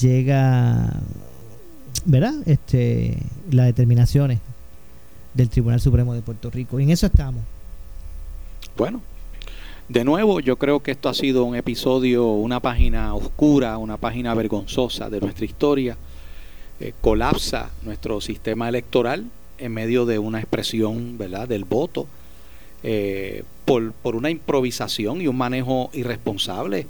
llega, 0.00 0.94
¿verdad? 2.04 2.34
Este, 2.46 3.18
las 3.50 3.66
determinaciones 3.66 4.38
del 5.34 5.48
Tribunal 5.48 5.80
Supremo 5.80 6.14
de 6.14 6.22
Puerto 6.22 6.50
Rico. 6.50 6.80
Y 6.80 6.84
en 6.84 6.90
eso 6.90 7.06
estamos. 7.06 7.42
Bueno, 8.76 9.00
de 9.88 10.04
nuevo, 10.04 10.40
yo 10.40 10.56
creo 10.56 10.80
que 10.80 10.90
esto 10.92 11.08
ha 11.08 11.14
sido 11.14 11.44
un 11.44 11.56
episodio, 11.56 12.26
una 12.32 12.60
página 12.60 13.14
oscura, 13.14 13.76
una 13.78 13.96
página 13.96 14.34
vergonzosa 14.34 15.10
de 15.10 15.20
nuestra 15.20 15.44
historia. 15.44 15.96
Eh, 16.80 16.94
colapsa 17.00 17.70
nuestro 17.82 18.20
sistema 18.20 18.68
electoral 18.68 19.26
en 19.58 19.72
medio 19.72 20.06
de 20.06 20.18
una 20.18 20.38
expresión, 20.40 21.18
¿verdad?, 21.18 21.46
del 21.48 21.64
voto. 21.64 22.06
eh, 22.82 23.44
por, 23.64 23.92
por 23.92 24.16
una 24.16 24.30
improvisación 24.30 25.20
y 25.20 25.28
un 25.28 25.36
manejo 25.36 25.90
irresponsable. 25.92 26.86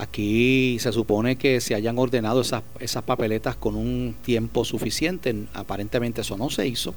Aquí 0.00 0.78
se 0.80 0.92
supone 0.92 1.36
que 1.36 1.60
se 1.60 1.74
hayan 1.74 1.98
ordenado 1.98 2.40
esas, 2.40 2.62
esas 2.78 3.02
papeletas 3.02 3.54
con 3.54 3.76
un 3.76 4.14
tiempo 4.24 4.64
suficiente. 4.64 5.34
Aparentemente 5.52 6.22
eso 6.22 6.38
no 6.38 6.48
se 6.48 6.66
hizo, 6.66 6.94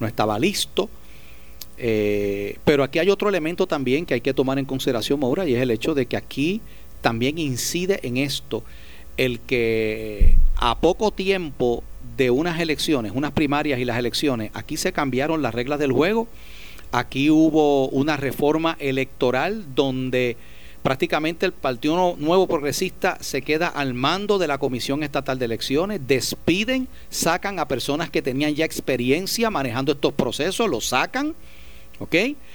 no 0.00 0.06
estaba 0.06 0.38
listo. 0.38 0.88
Eh, 1.76 2.56
pero 2.64 2.82
aquí 2.82 2.98
hay 2.98 3.10
otro 3.10 3.28
elemento 3.28 3.66
también 3.66 4.06
que 4.06 4.14
hay 4.14 4.22
que 4.22 4.32
tomar 4.32 4.58
en 4.58 4.64
consideración, 4.64 5.20
Maura, 5.20 5.46
y 5.46 5.54
es 5.54 5.60
el 5.60 5.70
hecho 5.70 5.92
de 5.92 6.06
que 6.06 6.16
aquí 6.16 6.62
también 7.02 7.36
incide 7.36 8.00
en 8.02 8.16
esto 8.16 8.64
el 9.18 9.40
que 9.40 10.36
a 10.56 10.78
poco 10.78 11.10
tiempo 11.10 11.84
de 12.16 12.30
unas 12.30 12.58
elecciones, 12.58 13.12
unas 13.14 13.32
primarias 13.32 13.78
y 13.80 13.84
las 13.84 13.98
elecciones, 13.98 14.50
aquí 14.54 14.78
se 14.78 14.94
cambiaron 14.94 15.42
las 15.42 15.54
reglas 15.54 15.78
del 15.78 15.92
juego, 15.92 16.26
aquí 16.90 17.28
hubo 17.28 17.90
una 17.90 18.16
reforma 18.16 18.78
electoral 18.80 19.74
donde 19.74 20.38
prácticamente 20.86 21.44
el 21.46 21.52
Partido 21.52 22.14
Nuevo 22.16 22.46
Progresista 22.46 23.18
se 23.20 23.42
queda 23.42 23.66
al 23.66 23.92
mando 23.92 24.38
de 24.38 24.46
la 24.46 24.58
Comisión 24.58 25.02
Estatal 25.02 25.36
de 25.36 25.46
Elecciones, 25.46 26.00
despiden, 26.06 26.86
sacan 27.10 27.58
a 27.58 27.66
personas 27.66 28.08
que 28.08 28.22
tenían 28.22 28.54
ya 28.54 28.64
experiencia 28.64 29.50
manejando 29.50 29.90
estos 29.90 30.12
procesos, 30.12 30.70
los 30.70 30.86
sacan, 30.86 31.34
¿ok? 31.98 32.14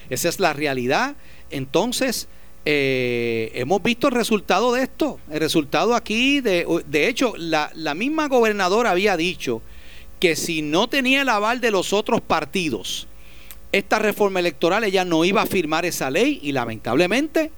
Esa 0.09 0.29
es 0.29 0.39
la 0.39 0.53
realidad. 0.53 1.17
Entonces, 1.49 2.29
eh, 2.63 3.51
hemos 3.53 3.83
visto 3.83 4.07
el 4.07 4.13
resultado 4.13 4.71
de 4.71 4.83
esto. 4.83 5.19
El 5.29 5.41
resultado 5.41 5.93
aquí, 5.93 6.39
de, 6.39 6.65
de 6.87 7.09
hecho, 7.09 7.33
la, 7.35 7.69
la 7.75 7.95
misma 7.95 8.29
gobernadora 8.29 8.91
había 8.91 9.17
dicho 9.17 9.61
que 10.21 10.37
si 10.37 10.61
no 10.61 10.87
tenía 10.87 11.23
el 11.23 11.27
aval 11.27 11.59
de 11.59 11.71
los 11.71 11.91
otros 11.91 12.21
partidos, 12.21 13.09
esta 13.73 13.99
reforma 13.99 14.39
electoral 14.39 14.85
ella 14.85 15.03
no 15.03 15.25
iba 15.25 15.41
a 15.41 15.47
firmar 15.47 15.83
esa 15.83 16.09
ley 16.09 16.39
y 16.41 16.53
lamentablemente 16.53 17.51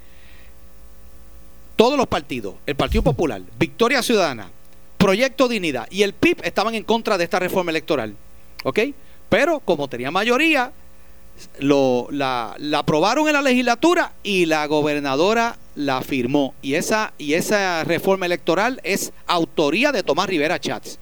todos 1.76 1.98
los 1.98 2.08
partidos, 2.08 2.56
el 2.66 2.76
Partido 2.76 3.04
Popular, 3.04 3.42
Victoria 3.58 4.02
Ciudadana, 4.04 4.50
Proyecto 4.98 5.48
Dignidad 5.48 5.88
y 5.90 6.04
el 6.04 6.14
PIB 6.14 6.42
estaban 6.44 6.76
en 6.76 6.84
contra 6.84 7.18
de 7.18 7.24
esta 7.24 7.40
reforma 7.40 7.72
electoral. 7.72 8.16
¿Ok? 8.64 8.80
Pero 9.30 9.60
como 9.60 9.88
tenía 9.88 10.12
mayoría, 10.12 10.72
lo, 11.60 12.08
la, 12.12 12.56
aprobaron 12.76 13.28
en 13.28 13.34
la 13.34 13.42
legislatura 13.42 14.14
y 14.24 14.46
la 14.46 14.66
gobernadora 14.68 15.58
la 15.76 16.02
firmó. 16.02 16.54
Y 16.62 16.76
esa, 16.76 17.14
y 17.18 17.34
esa 17.34 17.84
reforma 17.84 18.26
electoral 18.26 18.80
es 18.84 19.12
autoría 19.28 19.92
de 19.92 20.04
Tomás 20.04 20.28
Rivera 20.28 20.60
Chats. 20.60 21.00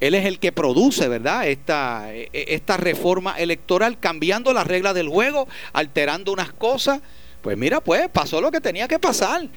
Él 0.00 0.14
es 0.14 0.26
el 0.26 0.38
que 0.38 0.52
produce, 0.52 1.08
¿verdad? 1.08 1.48
Esta, 1.48 2.12
e, 2.12 2.28
esta 2.32 2.76
reforma 2.76 3.38
electoral, 3.38 3.98
cambiando 3.98 4.52
las 4.52 4.66
reglas 4.66 4.94
del 4.94 5.08
juego, 5.08 5.48
alterando 5.72 6.32
unas 6.32 6.52
cosas. 6.52 7.00
Pues 7.40 7.56
mira, 7.56 7.80
pues 7.80 8.08
pasó 8.10 8.40
lo 8.40 8.50
que 8.50 8.60
tenía 8.60 8.88
que 8.88 8.98
pasar. 8.98 9.48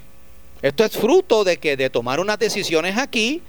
Esto 0.61 0.83
es 0.83 0.97
fruto 0.97 1.43
de 1.43 1.57
que 1.57 1.77
de 1.77 1.89
tomar 1.89 2.19
unas 2.19 2.39
decisiones 2.39 2.97
aquí 2.97 3.41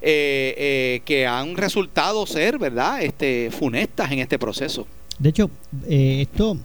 eh, 0.00 0.54
eh, 0.56 1.02
que 1.04 1.26
han 1.26 1.56
resultado 1.56 2.26
ser, 2.26 2.58
¿verdad? 2.58 3.02
Este, 3.02 3.50
funestas 3.50 4.10
en 4.10 4.18
este 4.18 4.38
proceso. 4.38 4.86
De 5.18 5.28
hecho, 5.28 5.50
eh, 5.88 6.22
esto 6.22 6.56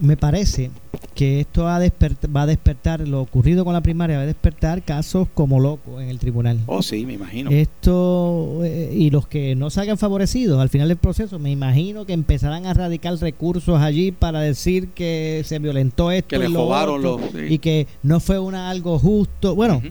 me 0.00 0.16
parece 0.16 0.70
que 1.14 1.40
esto 1.40 1.64
va 1.64 1.76
a, 1.76 1.80
va 1.80 2.42
a 2.42 2.46
despertar, 2.46 3.06
lo 3.06 3.20
ocurrido 3.20 3.64
con 3.64 3.74
la 3.74 3.80
primaria 3.80 4.18
va 4.18 4.22
a 4.22 4.26
despertar 4.26 4.82
casos 4.82 5.26
como 5.34 5.58
locos 5.58 6.00
en 6.00 6.08
el 6.08 6.18
tribunal. 6.18 6.60
Oh, 6.66 6.82
sí, 6.82 7.04
me 7.04 7.14
imagino. 7.14 7.50
Esto, 7.50 8.60
eh, 8.64 8.92
y 8.94 9.10
los 9.10 9.26
que 9.26 9.54
no 9.56 9.70
salgan 9.70 9.98
favorecidos 9.98 10.60
al 10.60 10.68
final 10.68 10.88
del 10.88 10.96
proceso, 10.96 11.38
me 11.38 11.50
imagino 11.50 12.06
que 12.06 12.12
empezarán 12.12 12.66
a 12.66 12.74
radicar 12.74 13.16
recursos 13.18 13.80
allí 13.80 14.12
para 14.12 14.40
decir 14.40 14.88
que 14.90 15.42
se 15.44 15.58
violentó 15.58 16.10
esto 16.10 16.38
que 16.38 16.46
y, 16.46 16.48
lo 16.48 17.20
y 17.48 17.58
que 17.58 17.86
no 18.02 18.20
fue 18.20 18.38
una 18.38 18.70
algo 18.70 18.98
justo. 18.98 19.54
Bueno, 19.54 19.82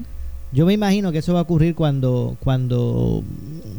yo 0.53 0.65
me 0.65 0.73
imagino 0.73 1.11
que 1.11 1.17
eso 1.17 1.33
va 1.33 1.39
a 1.39 1.43
ocurrir 1.43 1.75
cuando, 1.75 2.37
cuando 2.39 3.23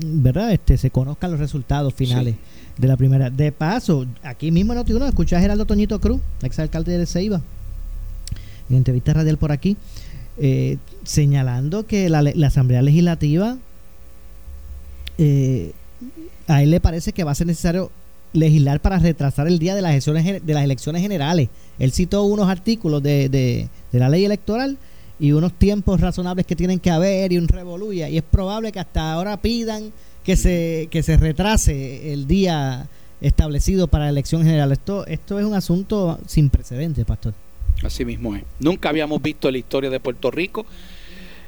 ¿verdad? 0.04 0.52
Este, 0.52 0.76
se 0.76 0.90
conozcan 0.90 1.30
los 1.30 1.40
resultados 1.40 1.94
finales 1.94 2.34
de 2.78 2.88
la 2.88 2.96
primera. 2.96 3.30
De 3.30 3.52
paso, 3.52 4.06
aquí 4.22 4.50
mismo 4.50 4.72
en 4.72 4.78
Noti1 4.80 5.08
escuché 5.08 5.36
a 5.36 5.40
Geraldo 5.40 5.66
Toñito 5.66 6.00
Cruz, 6.00 6.20
exalcalde 6.42 6.96
de 6.96 7.06
Ceiba, 7.06 7.42
en 8.70 8.76
entrevista 8.76 9.12
radial 9.12 9.36
por 9.36 9.52
aquí, 9.52 9.76
eh, 10.38 10.78
señalando 11.02 11.86
que 11.86 12.08
la, 12.08 12.20
Asamblea 12.46 12.80
Legislativa 12.82 13.58
eh, 15.18 15.72
a 16.46 16.62
él 16.62 16.70
le 16.70 16.80
parece 16.80 17.12
que 17.12 17.24
va 17.24 17.32
a 17.32 17.34
ser 17.34 17.48
necesario 17.48 17.90
legislar 18.32 18.80
para 18.80 18.98
retrasar 18.98 19.48
el 19.48 19.58
día 19.58 19.74
de 19.74 19.82
las 19.82 19.92
elecciones, 19.92 20.46
de 20.46 20.54
las 20.54 20.62
elecciones 20.62 21.02
generales. 21.02 21.48
Él 21.78 21.92
citó 21.92 22.24
unos 22.24 22.48
artículos 22.48 23.02
de, 23.02 23.28
de, 23.28 23.68
de 23.90 23.98
la 23.98 24.08
ley 24.08 24.24
electoral 24.24 24.78
y 25.18 25.32
unos 25.32 25.52
tiempos 25.54 26.00
razonables 26.00 26.46
que 26.46 26.54
tienen 26.54 26.78
que 26.78 26.90
haber 26.90 27.32
y 27.32 27.38
un 27.38 27.48
revoluya. 27.48 28.08
Y 28.08 28.18
es 28.18 28.22
probable 28.22 28.70
que 28.70 28.78
hasta 28.78 29.12
ahora 29.12 29.36
pidan 29.38 29.92
que 30.28 30.36
se, 30.36 30.88
que 30.90 31.02
se 31.02 31.16
retrase 31.16 32.12
el 32.12 32.26
día 32.26 32.86
establecido 33.22 33.88
para 33.88 34.04
la 34.04 34.10
elección 34.10 34.42
general. 34.42 34.72
Esto, 34.72 35.06
esto 35.06 35.38
es 35.38 35.46
un 35.46 35.54
asunto 35.54 36.18
sin 36.26 36.50
precedentes, 36.50 37.06
pastor. 37.06 37.32
Así 37.82 38.04
mismo 38.04 38.36
es. 38.36 38.42
Nunca 38.60 38.90
habíamos 38.90 39.22
visto 39.22 39.50
la 39.50 39.56
historia 39.56 39.88
de 39.88 40.00
Puerto 40.00 40.30
Rico, 40.30 40.66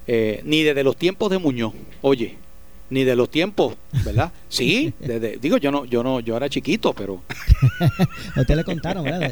eh, 0.06 0.40
ni 0.46 0.62
desde 0.62 0.82
los 0.82 0.96
tiempos 0.96 1.30
de 1.30 1.36
Muñoz. 1.36 1.74
Oye, 2.00 2.38
ni 2.90 3.04
de 3.04 3.16
los 3.16 3.30
tiempos, 3.30 3.76
¿verdad? 4.04 4.32
Sí, 4.48 4.92
digo, 5.40 5.56
yo 5.56 5.70
no, 5.70 5.84
yo 5.84 6.02
no, 6.02 6.20
yo 6.20 6.36
era 6.36 6.48
chiquito, 6.48 6.92
pero. 6.92 7.22
a 8.36 8.40
usted 8.40 8.56
le 8.56 8.64
contaron, 8.64 9.04
¿verdad? 9.04 9.30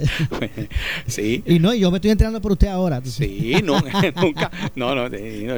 sí. 1.06 1.42
Y 1.44 1.58
no, 1.58 1.74
yo 1.74 1.90
me 1.90 1.98
estoy 1.98 2.12
enterando 2.12 2.40
por 2.40 2.52
usted 2.52 2.68
ahora. 2.68 3.02
Sí, 3.04 3.56
no, 3.64 3.80
nunca, 4.16 4.50
no, 4.76 4.94
no, 4.94 5.08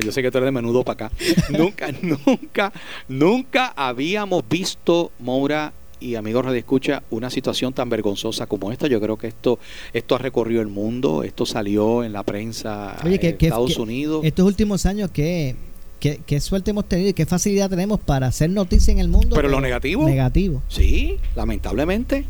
yo 0.01 0.13
sé 0.13 0.23
que 0.23 0.31
tú 0.31 0.39
eres 0.39 0.49
de 0.49 0.53
menudo 0.53 0.83
para 0.83 1.07
acá. 1.07 1.17
Nunca, 1.51 1.89
nunca, 2.03 2.73
nunca 3.09 3.73
habíamos 3.77 4.49
visto, 4.49 5.13
Moura 5.19 5.73
y 6.01 6.15
amigos 6.15 6.51
de 6.51 6.59
escucha, 6.59 7.03
una 7.11 7.29
situación 7.29 7.75
tan 7.75 7.91
vergonzosa 7.91 8.47
como 8.47 8.73
esta. 8.73 8.87
Yo 8.87 9.01
creo 9.01 9.19
que 9.19 9.27
esto, 9.27 9.59
esto 9.93 10.15
ha 10.15 10.19
recorrido 10.19 10.63
el 10.63 10.69
mundo, 10.69 11.23
esto 11.23 11.45
salió 11.45 12.03
en 12.03 12.15
la 12.15 12.23
prensa 12.23 12.97
de 13.05 13.37
Estados 13.39 13.77
Unidos. 13.77 14.25
Estos 14.25 14.47
últimos 14.47 14.87
años 14.87 15.11
que 15.11 15.55
qué, 16.01 16.41
suerte 16.41 16.71
hemos 16.71 16.89
tenido 16.89 17.11
y 17.11 17.13
qué 17.13 17.27
facilidad 17.27 17.71
tenemos 17.71 18.01
para 18.01 18.27
hacer 18.27 18.51
noticia 18.51 18.93
en 18.93 18.99
el 18.99 19.09
mundo. 19.09 19.37
Pero, 19.37 19.49
lo 19.49 19.61
negativo. 19.61 20.05
Negativo. 20.05 20.63
Sí, 20.69 21.19
lamentablemente. 21.37 22.25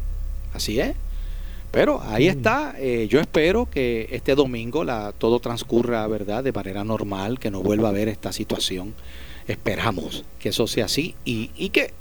Así 0.53 0.81
es. 0.81 0.95
Pero 1.71 2.03
ahí 2.03 2.27
mm. 2.27 2.31
está. 2.31 2.75
Eh, 2.79 3.07
yo 3.09 3.21
espero 3.21 3.71
que 3.71 4.09
este 4.11 4.35
domingo 4.35 4.85
la, 4.85 5.13
todo 5.17 5.39
transcurra, 5.39 6.07
¿verdad?, 6.07 6.43
de 6.43 6.53
manera 6.53 6.85
normal, 6.85 7.39
que 7.39 7.51
no 7.51 7.63
vuelva 7.63 7.89
a 7.89 7.91
haber 7.93 8.09
esta 8.09 8.33
situación. 8.33 8.95
Esperamos 9.47 10.25
que 10.39 10.51
eso 10.51 10.67
sea 10.67 10.85
así 10.87 11.15
y, 11.25 11.51
y 11.57 11.71
que 11.71 11.93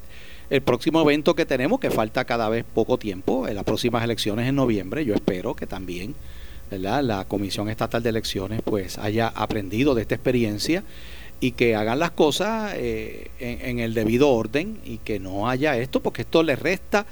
el 0.50 0.62
próximo 0.62 1.00
evento 1.00 1.34
que 1.34 1.46
tenemos, 1.46 1.78
que 1.80 1.90
falta 1.90 2.24
cada 2.24 2.48
vez 2.48 2.64
poco 2.64 2.98
tiempo, 2.98 3.46
en 3.46 3.54
las 3.54 3.64
próximas 3.64 4.02
elecciones 4.02 4.48
en 4.48 4.56
noviembre, 4.56 5.04
yo 5.04 5.14
espero 5.14 5.54
que 5.54 5.66
también 5.66 6.14
¿verdad? 6.70 7.02
la 7.02 7.24
Comisión 7.24 7.68
Estatal 7.68 8.02
de 8.02 8.10
Elecciones 8.10 8.60
pues 8.64 8.98
haya 8.98 9.28
aprendido 9.28 9.94
de 9.94 10.02
esta 10.02 10.14
experiencia 10.14 10.84
y 11.40 11.52
que 11.52 11.74
hagan 11.74 11.98
las 11.98 12.10
cosas 12.10 12.74
eh, 12.76 13.30
en, 13.40 13.78
el 13.78 13.94
debido 13.94 14.28
orden 14.28 14.78
y 14.84 14.98
que 14.98 15.18
no 15.18 15.48
haya 15.48 15.76
esto, 15.78 16.00
porque 16.00 16.22
esto 16.22 16.42
le 16.42 16.54
resta 16.54 17.06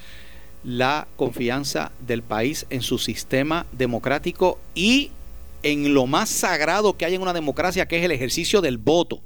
la 0.64 1.08
confianza 1.16 1.92
del 2.06 2.22
país 2.22 2.66
en 2.68 2.82
su 2.82 2.98
sistema 2.98 3.66
democrático 3.72 4.58
y 4.74 5.10
en 5.62 5.94
lo 5.94 6.06
más 6.06 6.28
sagrado 6.28 6.96
que 6.96 7.06
hay 7.06 7.14
en 7.14 7.22
una 7.22 7.32
democracia, 7.32 7.86
que 7.86 7.98
es 7.98 8.04
el 8.04 8.12
ejercicio 8.12 8.60
del 8.60 8.76
voto. 8.76 9.20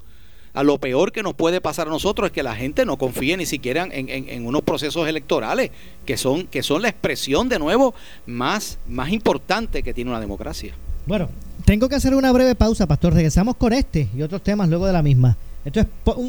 A 0.54 0.62
lo 0.62 0.78
peor 0.78 1.12
que 1.12 1.22
nos 1.22 1.34
puede 1.34 1.62
pasar 1.62 1.88
a 1.88 1.90
nosotros 1.90 2.26
es 2.26 2.32
que 2.32 2.42
la 2.42 2.54
gente 2.54 2.84
no 2.84 2.98
confíe 2.98 3.36
ni 3.38 3.46
siquiera 3.46 3.88
en, 3.90 4.08
en, 4.08 4.46
unos 4.46 4.62
procesos 4.62 5.08
electorales, 5.08 5.70
que 6.04 6.18
son, 6.18 6.46
que 6.46 6.62
son 6.62 6.82
la 6.82 6.90
expresión 6.90 7.48
de 7.48 7.58
nuevo 7.58 7.94
más, 8.26 8.78
más 8.86 9.10
importante 9.10 9.82
que 9.82 9.94
tiene 9.94 10.10
una 10.10 10.20
democracia. 10.20 10.74
Bueno, 11.06 11.30
tengo 11.64 11.88
que 11.88 11.94
hacer 11.94 12.14
una 12.14 12.32
breve 12.32 12.54
pausa, 12.54 12.86
Pastor. 12.86 13.14
Regresamos 13.14 13.56
con 13.56 13.72
este 13.72 14.08
y 14.16 14.22
otros 14.22 14.42
temas 14.42 14.68
luego 14.68 14.86
de 14.86 14.92
la 14.92 15.02
misma. 15.02 15.36
Esto 15.64 15.80
es, 15.80 15.86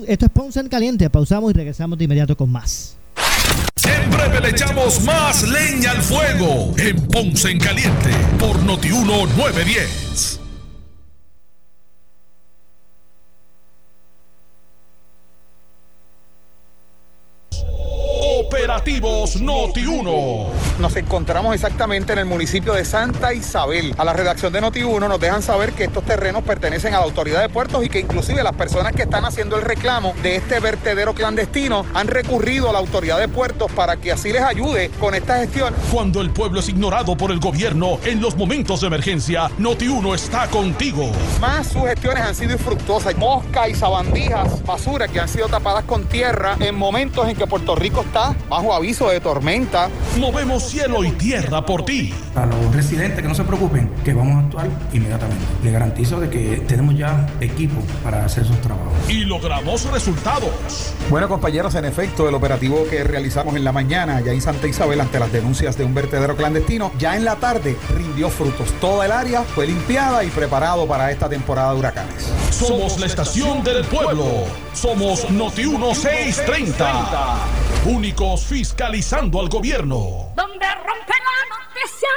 esto 0.07 0.25
es 0.25 0.31
Ponce 0.31 0.59
en 0.59 0.69
Caliente. 0.69 1.09
Pausamos 1.09 1.51
y 1.51 1.53
regresamos 1.53 1.97
de 1.97 2.05
inmediato 2.05 2.37
con 2.37 2.51
más. 2.51 2.97
Breve 4.11 4.41
le 4.41 4.49
echamos 4.49 5.03
más 5.03 5.43
leña 5.43 5.91
al 5.91 6.01
fuego 6.01 6.73
en 6.77 6.95
Ponce 7.07 7.49
en 7.49 7.59
Caliente 7.59 8.09
por 8.37 8.61
Notiuno 8.63 9.25
910. 9.37 10.42
Operativos 18.47 19.41
Noti1. 19.41 20.47
Nos 20.79 20.95
encontramos 20.95 21.55
exactamente 21.55 22.13
en 22.13 22.19
el 22.19 22.25
municipio 22.25 22.73
de 22.73 22.83
Santa 22.83 23.33
Isabel. 23.33 23.95
A 23.97 24.03
la 24.03 24.13
redacción 24.13 24.51
de 24.51 24.61
Noti1 24.61 25.07
nos 25.07 25.19
dejan 25.19 25.41
saber 25.41 25.73
que 25.73 25.85
estos 25.85 26.03
terrenos 26.03 26.43
pertenecen 26.43 26.93
a 26.93 26.99
la 26.99 27.05
autoridad 27.05 27.41
de 27.41 27.49
puertos 27.49 27.85
y 27.85 27.89
que 27.89 27.99
inclusive 27.99 28.43
las 28.43 28.53
personas 28.53 28.91
que 28.93 29.03
están 29.03 29.23
haciendo 29.23 29.55
el 29.55 29.61
reclamo 29.61 30.13
de 30.21 30.35
este 30.35 30.59
vertedero 30.59 31.13
clandestino 31.13 31.85
han 31.93 32.07
recurrido 32.07 32.69
a 32.69 32.73
la 32.73 32.79
autoridad 32.79 33.19
de 33.19 33.27
puertos 33.27 33.71
para 33.71 33.97
que 33.97 34.11
así 34.11 34.33
les 34.33 34.41
ayude 34.41 34.89
con 34.99 35.15
esta 35.15 35.37
gestión. 35.37 35.73
Cuando 35.91 36.19
el 36.19 36.31
pueblo 36.31 36.59
es 36.59 36.67
ignorado 36.67 37.15
por 37.15 37.31
el 37.31 37.39
gobierno 37.39 37.99
en 38.03 38.21
los 38.21 38.35
momentos 38.35 38.81
de 38.81 38.87
emergencia, 38.87 39.49
Noti1 39.57 40.15
está 40.15 40.47
contigo. 40.47 41.11
Más 41.39 41.67
sus 41.67 41.83
gestiones 41.83 42.23
han 42.23 42.35
sido 42.35 42.53
infructuosas. 42.53 43.15
Mosca 43.17 43.69
y 43.69 43.75
sabandijas, 43.75 44.63
basura 44.65 45.07
que 45.07 45.19
han 45.19 45.29
sido 45.29 45.47
tapadas 45.47 45.85
con 45.85 46.05
tierra 46.05 46.57
en 46.59 46.75
momentos 46.75 47.27
en 47.27 47.35
que 47.35 47.47
Puerto 47.47 47.75
Rico 47.75 48.01
está 48.01 48.32
bajo 48.49 48.73
aviso 48.73 49.09
de 49.09 49.19
tormenta. 49.19 49.89
Movemos 50.17 50.63
cielo 50.63 51.03
y 51.03 51.11
tierra 51.11 51.65
por 51.65 51.85
ti. 51.85 52.13
A 52.35 52.45
los 52.45 52.73
residentes 52.73 53.21
que 53.21 53.27
no 53.27 53.35
se 53.35 53.43
preocupen, 53.43 53.89
que 54.03 54.13
vamos 54.13 54.35
a 54.35 54.39
actuar 54.39 54.67
inmediatamente. 54.91 55.45
Le 55.63 55.71
garantizo 55.71 56.19
de 56.19 56.29
que 56.29 56.63
tenemos 56.67 56.97
ya 56.97 57.27
equipo 57.39 57.81
para 58.03 58.25
hacer 58.25 58.43
esos 58.43 58.59
trabajos. 58.61 58.93
Y 59.07 59.25
logramos 59.25 59.89
resultados. 59.91 60.93
Bueno, 61.09 61.27
compañeros, 61.27 61.75
en 61.75 61.85
efecto, 61.85 62.27
el 62.27 62.35
operativo 62.35 62.85
que 62.89 63.03
realizamos 63.03 63.55
en 63.55 63.63
la 63.63 63.71
mañana 63.71 64.21
ya 64.21 64.31
en 64.31 64.41
Santa 64.41 64.67
Isabel 64.67 65.01
ante 65.01 65.19
las 65.19 65.31
denuncias 65.31 65.77
de 65.77 65.85
un 65.85 65.93
vertedero 65.93 66.35
clandestino, 66.35 66.91
ya 66.97 67.15
en 67.15 67.25
la 67.25 67.35
tarde 67.35 67.77
rindió 67.95 68.29
frutos. 68.29 68.71
Toda 68.79 69.05
el 69.05 69.11
área 69.11 69.43
fue 69.43 69.67
limpiada 69.67 70.23
y 70.23 70.29
preparado 70.29 70.87
para 70.87 71.11
esta 71.11 71.29
temporada 71.29 71.73
de 71.73 71.79
huracanes. 71.79 72.31
Somos 72.51 72.99
la 72.99 73.05
estación 73.05 73.63
del 73.63 73.83
pueblo. 73.85 74.45
Somos 74.73 75.29
Noti 75.29 75.65
1630. 75.65 77.37
Únicos 77.85 78.43
fiscalizando 78.45 79.39
al 79.39 79.47
gobierno. 79.47 80.33
Donde 80.35 80.65
rompe 80.75 81.13
la 81.13 81.55
noticia 81.55 82.09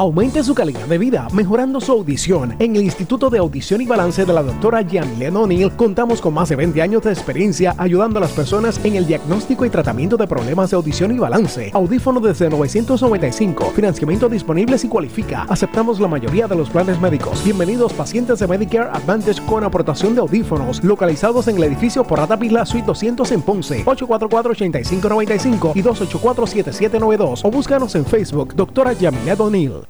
Aumente 0.00 0.42
su 0.42 0.54
calidad 0.54 0.86
de 0.86 0.96
vida 0.96 1.28
mejorando 1.30 1.78
su 1.78 1.92
audición. 1.92 2.56
En 2.58 2.74
el 2.74 2.84
Instituto 2.84 3.28
de 3.28 3.36
Audición 3.36 3.82
y 3.82 3.86
Balance 3.86 4.24
de 4.24 4.32
la 4.32 4.42
doctora 4.42 4.82
Janilene 4.82 5.36
O'Neill 5.36 5.72
contamos 5.72 6.22
con 6.22 6.32
más 6.32 6.48
de 6.48 6.56
20 6.56 6.80
años 6.80 7.02
de 7.02 7.12
experiencia 7.12 7.74
ayudando 7.76 8.16
a 8.16 8.22
las 8.22 8.32
personas 8.32 8.82
en 8.82 8.96
el 8.96 9.06
diagnóstico 9.06 9.66
y 9.66 9.68
tratamiento 9.68 10.16
de 10.16 10.26
problemas 10.26 10.70
de 10.70 10.76
audición 10.76 11.14
y 11.14 11.18
balance. 11.18 11.70
Audífono 11.74 12.18
desde 12.18 12.48
995. 12.48 13.72
Financiamiento 13.72 14.30
disponible 14.30 14.78
si 14.78 14.88
cualifica. 14.88 15.42
Aceptamos 15.50 16.00
la 16.00 16.08
mayoría 16.08 16.48
de 16.48 16.56
los 16.56 16.70
planes 16.70 16.98
médicos. 16.98 17.44
Bienvenidos 17.44 17.92
pacientes 17.92 18.38
de 18.38 18.48
Medicare 18.48 18.88
Advantage 18.94 19.44
con 19.44 19.64
aportación 19.64 20.14
de 20.14 20.22
audífonos 20.22 20.82
localizados 20.82 21.46
en 21.48 21.58
el 21.58 21.64
edificio 21.64 22.04
Porrata 22.04 22.38
Pila 22.38 22.64
Suite 22.64 22.86
200 22.86 23.30
en 23.32 23.42
Ponce. 23.42 23.84
844-8595 23.84 25.72
y 25.74 25.82
284-7792 25.82 27.40
o 27.44 27.50
búscanos 27.50 27.94
en 27.96 28.06
Facebook, 28.06 28.54
doctora 28.54 28.94
Yamilet 28.94 29.38
O'Neill. 29.38 29.89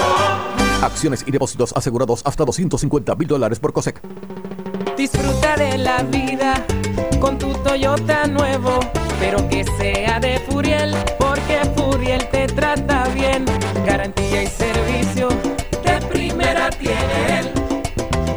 Acciones 0.81 1.23
y 1.27 1.31
depósitos 1.31 1.73
asegurados 1.75 2.21
hasta 2.25 2.43
250 2.43 3.15
mil 3.15 3.27
dólares 3.27 3.59
por 3.59 3.71
COSEC. 3.71 4.01
Disfruta 4.97 5.55
de 5.55 5.77
la 5.77 6.01
vida 6.03 6.65
con 7.19 7.37
tu 7.37 7.53
Toyota 7.53 8.25
nuevo, 8.25 8.79
pero 9.19 9.47
que 9.47 9.63
sea 9.63 10.19
de 10.19 10.39
Furiel, 10.49 10.95
porque 11.19 11.59
Furiel 11.75 12.27
te 12.29 12.47
trata 12.47 13.07
bien. 13.09 13.45
Garantía 13.85 14.43
y 14.43 14.47
servicio 14.47 15.29
de 15.83 16.01
primera 16.07 16.69
tiene 16.71 17.39
él. 17.39 17.51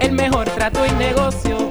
El 0.01 0.13
mejor 0.13 0.49
trato 0.51 0.85
y 0.85 0.91
negocio, 0.93 1.71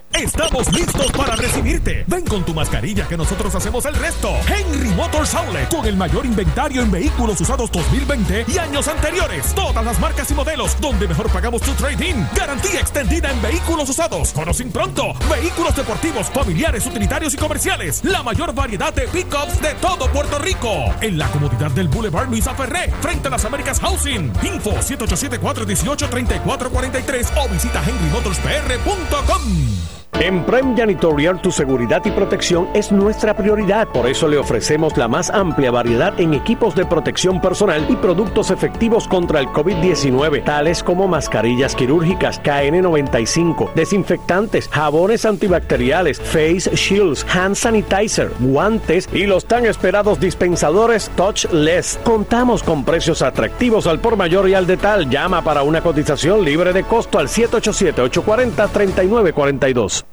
Estamos 0.13 0.71
listos 0.71 1.11
para 1.13 1.35
recibirte. 1.35 2.03
Ven 2.07 2.25
con 2.25 2.45
tu 2.45 2.53
mascarilla 2.53 3.07
que 3.07 3.17
nosotros 3.17 3.55
hacemos 3.55 3.85
el 3.85 3.95
resto. 3.95 4.29
Henry 4.47 4.89
Motors 4.89 5.33
Outlet 5.35 5.69
con 5.69 5.85
el 5.85 5.95
mayor 5.95 6.25
inventario 6.25 6.81
en 6.81 6.91
vehículos 6.91 7.39
usados 7.41 7.71
2020 7.71 8.45
y 8.47 8.57
años 8.57 8.87
anteriores. 8.87 9.53
Todas 9.55 9.83
las 9.83 9.99
marcas 9.99 10.29
y 10.29 10.33
modelos 10.33 10.79
donde 10.79 11.07
mejor 11.07 11.31
pagamos 11.31 11.61
tu 11.61 11.71
trading. 11.73 12.25
Garantía 12.35 12.81
extendida 12.81 13.31
en 13.31 13.41
vehículos 13.41 13.89
usados. 13.89 14.31
Conocen 14.33 14.71
pronto. 14.71 15.13
Vehículos 15.29 15.75
deportivos, 15.75 16.29
familiares, 16.29 16.85
utilitarios 16.85 17.33
y 17.33 17.37
comerciales. 17.37 18.03
La 18.03 18.21
mayor 18.21 18.53
variedad 18.53 18.93
de 18.93 19.07
pickups 19.07 19.61
de 19.61 19.73
todo 19.75 20.11
Puerto 20.11 20.37
Rico. 20.39 20.93
En 21.01 21.17
la 21.17 21.27
comodidad 21.29 21.71
del 21.71 21.87
Boulevard 21.87 22.29
Luisa 22.29 22.53
Ferré, 22.53 22.91
frente 23.01 23.29
a 23.29 23.31
las 23.31 23.45
Américas 23.45 23.79
Housing. 23.79 24.31
Info 24.43 24.71
787-418-3443 24.71 27.27
o 27.37 27.47
visita 27.49 27.81
henrymotorspr.com. 27.83 29.91
En 30.19 30.43
Prime 30.45 30.75
Janitorial 30.77 31.41
tu 31.41 31.51
seguridad 31.51 32.03
y 32.05 32.11
protección 32.11 32.69
es 32.75 32.91
nuestra 32.91 33.35
prioridad. 33.35 33.87
Por 33.87 34.07
eso 34.07 34.27
le 34.27 34.37
ofrecemos 34.37 34.95
la 34.95 35.07
más 35.07 35.31
amplia 35.31 35.71
variedad 35.71 36.19
en 36.19 36.35
equipos 36.35 36.75
de 36.75 36.85
protección 36.85 37.41
personal 37.41 37.83
y 37.89 37.95
productos 37.95 38.51
efectivos 38.51 39.07
contra 39.07 39.39
el 39.39 39.47
COVID-19, 39.47 40.43
tales 40.43 40.83
como 40.83 41.07
mascarillas 41.07 41.75
quirúrgicas, 41.75 42.39
KN95, 42.43 43.73
desinfectantes, 43.73 44.69
jabones 44.69 45.25
antibacteriales, 45.25 46.21
face 46.21 46.69
shields, 46.75 47.25
hand 47.33 47.55
sanitizer, 47.55 48.31
guantes 48.39 49.09
y 49.11 49.25
los 49.25 49.45
tan 49.45 49.65
esperados 49.65 50.19
dispensadores 50.19 51.09
touchless. 51.15 51.99
Contamos 52.03 52.61
con 52.61 52.85
precios 52.85 53.23
atractivos 53.23 53.87
al 53.87 53.99
por 53.99 54.17
mayor 54.17 54.47
y 54.47 54.53
al 54.53 54.67
detal. 54.67 55.09
Llama 55.09 55.43
para 55.43 55.63
una 55.63 55.81
cotización 55.81 56.45
libre 56.45 56.73
de 56.73 56.83
costo 56.83 57.17
al 57.17 57.27
787 57.27 58.01
840 58.03 58.67
3942. 58.67 60.10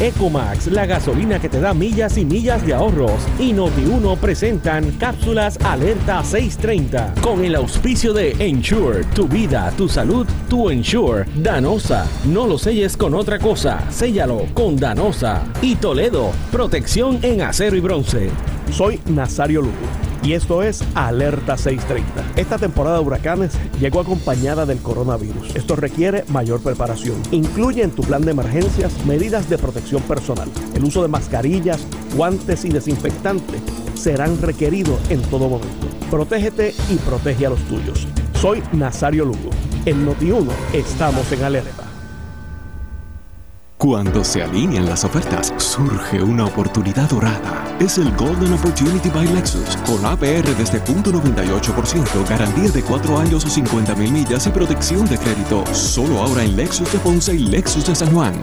Ecomax, 0.00 0.68
la 0.68 0.86
gasolina 0.86 1.40
que 1.40 1.48
te 1.48 1.60
da 1.60 1.74
millas 1.74 2.16
y 2.18 2.24
millas 2.24 2.64
de 2.64 2.74
ahorros. 2.74 3.26
Y 3.38 3.52
Noti1 3.52 4.16
presentan 4.18 4.92
cápsulas 4.92 5.58
Alerta 5.64 6.22
630 6.22 7.14
con 7.20 7.44
el 7.44 7.54
auspicio 7.54 8.12
de 8.12 8.32
Ensure, 8.38 9.04
tu 9.14 9.26
vida, 9.26 9.72
tu 9.76 9.88
salud, 9.88 10.26
tu 10.48 10.70
Ensure. 10.70 11.24
Danosa, 11.36 12.06
no 12.26 12.46
lo 12.46 12.58
selles 12.58 12.96
con 12.96 13.14
otra 13.14 13.38
cosa, 13.38 13.90
séllalo 13.90 14.46
con 14.54 14.76
Danosa. 14.76 15.42
Y 15.62 15.76
Toledo, 15.76 16.30
protección 16.52 17.18
en 17.22 17.42
acero 17.42 17.76
y 17.76 17.80
bronce. 17.80 18.30
Soy 18.70 19.00
Nazario 19.06 19.62
Lugo 19.62 20.07
y 20.22 20.32
esto 20.32 20.62
es 20.62 20.82
Alerta 20.94 21.56
630. 21.56 22.40
Esta 22.40 22.58
temporada 22.58 22.98
de 22.98 23.04
huracanes 23.04 23.52
llegó 23.80 24.00
acompañada 24.00 24.66
del 24.66 24.78
coronavirus. 24.78 25.54
Esto 25.54 25.76
requiere 25.76 26.24
mayor 26.28 26.60
preparación. 26.60 27.16
Incluye 27.30 27.82
en 27.82 27.90
tu 27.90 28.02
plan 28.02 28.22
de 28.22 28.32
emergencias 28.32 28.92
medidas 29.06 29.48
de 29.48 29.58
protección 29.58 30.02
personal. 30.02 30.48
El 30.74 30.84
uso 30.84 31.02
de 31.02 31.08
mascarillas, 31.08 31.80
guantes 32.16 32.64
y 32.64 32.70
desinfectantes 32.70 33.60
serán 33.94 34.40
requeridos 34.40 34.98
en 35.10 35.22
todo 35.22 35.48
momento. 35.48 35.86
Protégete 36.10 36.74
y 36.90 36.96
protege 36.96 37.46
a 37.46 37.50
los 37.50 37.60
tuyos. 37.64 38.06
Soy 38.40 38.62
Nazario 38.72 39.24
Lugo. 39.24 39.50
En 39.84 40.06
Noti1 40.06 40.48
estamos 40.72 41.30
en 41.32 41.42
alerta. 41.42 41.87
Cuando 43.78 44.22
se 44.24 44.42
alinean 44.42 44.86
las 44.86 45.04
ofertas, 45.04 45.54
surge 45.58 46.20
una 46.20 46.46
oportunidad 46.46 47.08
dorada. 47.08 47.76
Es 47.78 47.96
el 47.98 48.10
Golden 48.16 48.52
Opportunity 48.54 49.08
by 49.08 49.28
Lexus, 49.28 49.76
con 49.86 50.04
APR 50.04 50.52
desde 50.56 50.80
0.98%, 50.80 52.28
garantía 52.28 52.70
de 52.70 52.82
4 52.82 53.18
años 53.18 53.44
o 53.44 53.48
50 53.48 53.94
mil 53.94 54.10
millas 54.10 54.48
y 54.48 54.50
protección 54.50 55.06
de 55.06 55.16
crédito. 55.16 55.64
Solo 55.72 56.18
ahora 56.18 56.42
en 56.42 56.56
Lexus 56.56 56.92
de 56.92 56.98
Ponce 56.98 57.36
y 57.36 57.38
Lexus 57.38 57.86
de 57.86 57.94
San 57.94 58.12
Juan. 58.12 58.34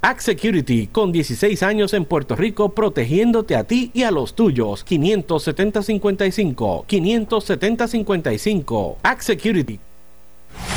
Act 0.00 0.20
Security, 0.20 0.86
con 0.86 1.10
16 1.10 1.64
años 1.64 1.92
en 1.92 2.04
Puerto 2.04 2.36
Rico, 2.36 2.68
protegiéndote 2.68 3.56
a 3.56 3.64
ti 3.64 3.90
y 3.94 4.04
a 4.04 4.12
los 4.12 4.36
tuyos. 4.36 4.86
570-55. 4.86 6.86
570-55. 6.86 8.98
Act 9.02 9.22
Security. 9.22 9.80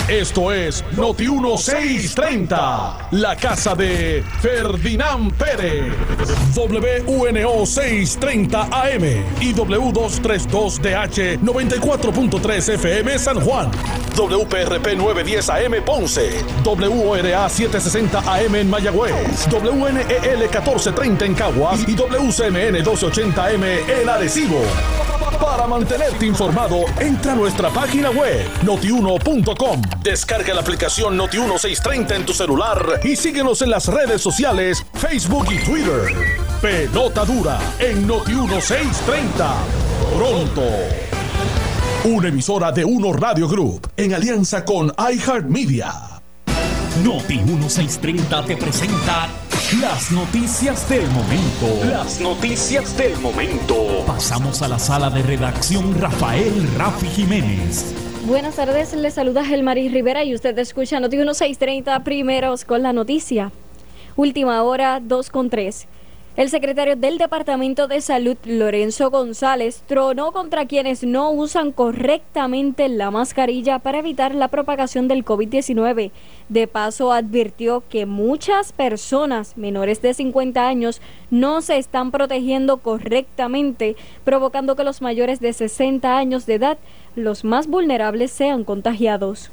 Esto 0.08 0.54
es 0.54 0.86
Noti 0.96 1.28
1630, 1.28 3.10
la 3.12 3.36
casa 3.36 3.76
de 3.76 4.24
Ferdinand 4.42 5.34
Pérez. 5.34 5.92
WNO 6.56 7.66
630 7.66 8.70
AM 8.72 9.04
y 9.42 9.54
W232DH 9.54 11.42
94.3 11.42 12.74
FM 12.76 13.20
San 13.20 13.42
Juan. 13.42 13.70
WPRP 14.16 14.96
910 14.96 15.50
AM 15.50 15.84
Ponce. 15.86 16.44
WORA 16.64 17.50
760 17.50 18.20
AM 18.20 18.56
en 18.56 18.70
Mayagüez. 18.70 19.48
WNEL 19.52 20.40
1430 20.40 21.26
en 21.26 21.34
Caguas 21.36 21.82
y 21.88 21.96
WCMN 21.96 22.74
1280 22.74 23.46
AM 23.46 23.64
en 23.64 24.10
Arecibo. 24.10 24.62
Para 25.36 25.68
mantenerte 25.68 26.26
informado, 26.26 26.86
entra 27.00 27.34
a 27.34 27.36
nuestra 27.36 27.70
página 27.70 28.10
web 28.10 28.48
notiuno.com. 28.64 29.82
Descarga 30.02 30.54
la 30.54 30.62
aplicación 30.62 31.18
Noti1630 31.18 32.16
en 32.16 32.26
tu 32.26 32.34
celular 32.34 33.02
y 33.04 33.16
síguenos 33.16 33.62
en 33.62 33.72
las 33.72 33.88
redes 33.88 34.22
sociales, 34.22 34.86
Facebook 34.94 35.48
y 35.52 35.64
Twitter. 35.66 36.16
Pelota 36.62 37.26
dura 37.26 37.60
en 37.80 38.08
Noti1630. 38.08 39.56
Pronto. 40.16 40.64
Una 42.06 42.30
emisora 42.30 42.72
de 42.72 42.86
Uno 42.86 43.12
Radio 43.12 43.48
Group 43.48 43.92
en 43.98 44.14
alianza 44.14 44.64
con 44.64 44.94
iHeartMedia. 44.98 46.22
Noti 47.04 47.38
1630 47.40 48.46
te 48.46 48.58
presenta 48.58 49.28
las 49.82 50.12
noticias 50.12 50.88
del 50.88 51.10
momento. 51.10 51.90
Las 51.90 52.22
noticias 52.22 52.96
del 52.96 53.18
momento. 53.20 54.04
Pasamos 54.06 54.62
a 54.62 54.68
la 54.68 54.78
sala 54.78 55.10
de 55.10 55.24
redacción 55.24 56.00
Rafael 56.00 56.54
Rafi 56.78 57.08
Jiménez. 57.08 57.94
Buenas 58.28 58.56
tardes, 58.56 58.94
les 58.94 59.16
saluda 59.16 59.44
Gelmaris 59.44 59.92
Rivera 59.92 60.24
y 60.24 60.36
usted 60.36 60.58
escucha 60.60 61.00
Noti 61.00 61.18
1630 61.18 62.04
primeros 62.04 62.66
con 62.66 62.84
la 62.84 62.94
noticia. 62.94 63.52
Última 64.16 64.62
hora 64.62 65.02
2 65.04 65.30
con 65.32 65.50
3. 65.50 65.88
El 66.38 66.52
secretario 66.52 66.96
del 66.96 67.18
Departamento 67.18 67.88
de 67.88 68.00
Salud, 68.00 68.38
Lorenzo 68.46 69.10
González, 69.10 69.82
tronó 69.88 70.32
contra 70.32 70.68
quienes 70.68 71.04
no 71.04 71.32
usan 71.32 71.72
correctamente 71.72 72.90
la 72.90 73.10
mascarilla 73.10 73.80
para 73.80 73.98
evitar 73.98 74.36
la 74.36 74.48
propagación 74.48 75.08
del 75.08 75.26
COVID-19. 75.26 76.12
De 76.48 76.68
paso, 76.68 77.12
advirtió 77.12 77.82
que 77.90 78.06
muchas 78.06 78.72
personas 78.72 79.58
menores 79.58 80.04
de 80.04 80.14
50 80.14 80.68
años 80.68 81.02
no 81.32 81.62
se 81.62 81.80
están 81.80 82.12
protegiendo 82.12 82.78
correctamente, 82.78 83.96
provocando 84.24 84.76
que 84.76 84.84
los 84.84 85.02
mayores 85.02 85.40
de 85.40 85.54
60 85.54 86.20
años 86.20 86.46
de 86.46 86.54
edad, 86.54 86.78
los 87.16 87.46
más 87.46 87.66
vulnerables, 87.66 88.30
sean 88.30 88.64
contagiados. 88.64 89.50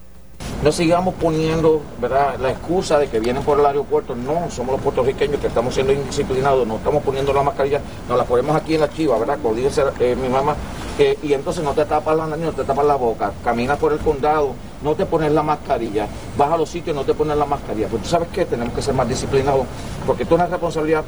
No 0.65 0.73
sigamos 0.73 1.13
poniendo 1.17 1.83
¿verdad? 2.01 2.39
la 2.41 2.51
excusa 2.51 2.99
de 2.99 3.09
que 3.09 3.21
vienen 3.21 3.43
por 3.43 3.61
el 3.61 3.67
aeropuerto. 3.67 4.15
No, 4.15 4.51
somos 4.51 4.73
los 4.73 4.81
puertorriqueños 4.81 5.39
que 5.39 5.49
estamos 5.49 5.75
siendo 5.75 5.93
indisciplinados, 5.93 6.67
no 6.67 6.77
estamos 6.77 7.03
poniendo 7.03 7.35
la 7.35 7.43
mascarilla, 7.43 7.83
nos 8.09 8.17
la 8.17 8.25
ponemos 8.25 8.57
aquí 8.57 8.77
en 8.77 8.81
la 8.81 8.89
chiva, 8.89 9.19
¿verdad? 9.19 9.39
Como 9.43 9.55
dice 9.55 9.83
eh, 10.01 10.17
mi 10.17 10.31
mamá. 10.31 10.57
Y 11.23 11.35
entonces 11.35 11.63
no 11.63 11.73
te 11.73 11.85
tapas 11.85 12.17
la 12.17 12.27
nariz, 12.27 12.47
no 12.47 12.53
te 12.53 12.65
tapas 12.65 12.87
la 12.87 12.95
boca, 12.95 13.33
caminas 13.45 13.79
por 13.79 13.93
el 13.93 13.99
condado, 13.99 14.55
no 14.83 14.95
te 14.95 15.05
pones 15.05 15.33
la 15.33 15.43
mascarilla, 15.43 16.07
vas 16.39 16.53
a 16.53 16.57
los 16.57 16.71
sitios, 16.71 16.97
no 16.97 17.05
te 17.05 17.13
pones 17.13 17.37
la 17.37 17.45
mascarilla. 17.45 17.89
Pues 17.89 18.03
tú 18.05 18.09
sabes 18.09 18.29
que 18.29 18.47
tenemos 18.47 18.73
que 18.73 18.81
ser 18.81 18.95
más 18.95 19.07
disciplinados, 19.07 19.67
porque 20.07 20.23
esto 20.23 20.35
es 20.37 20.41
una 20.41 20.49
responsabilidad 20.49 21.05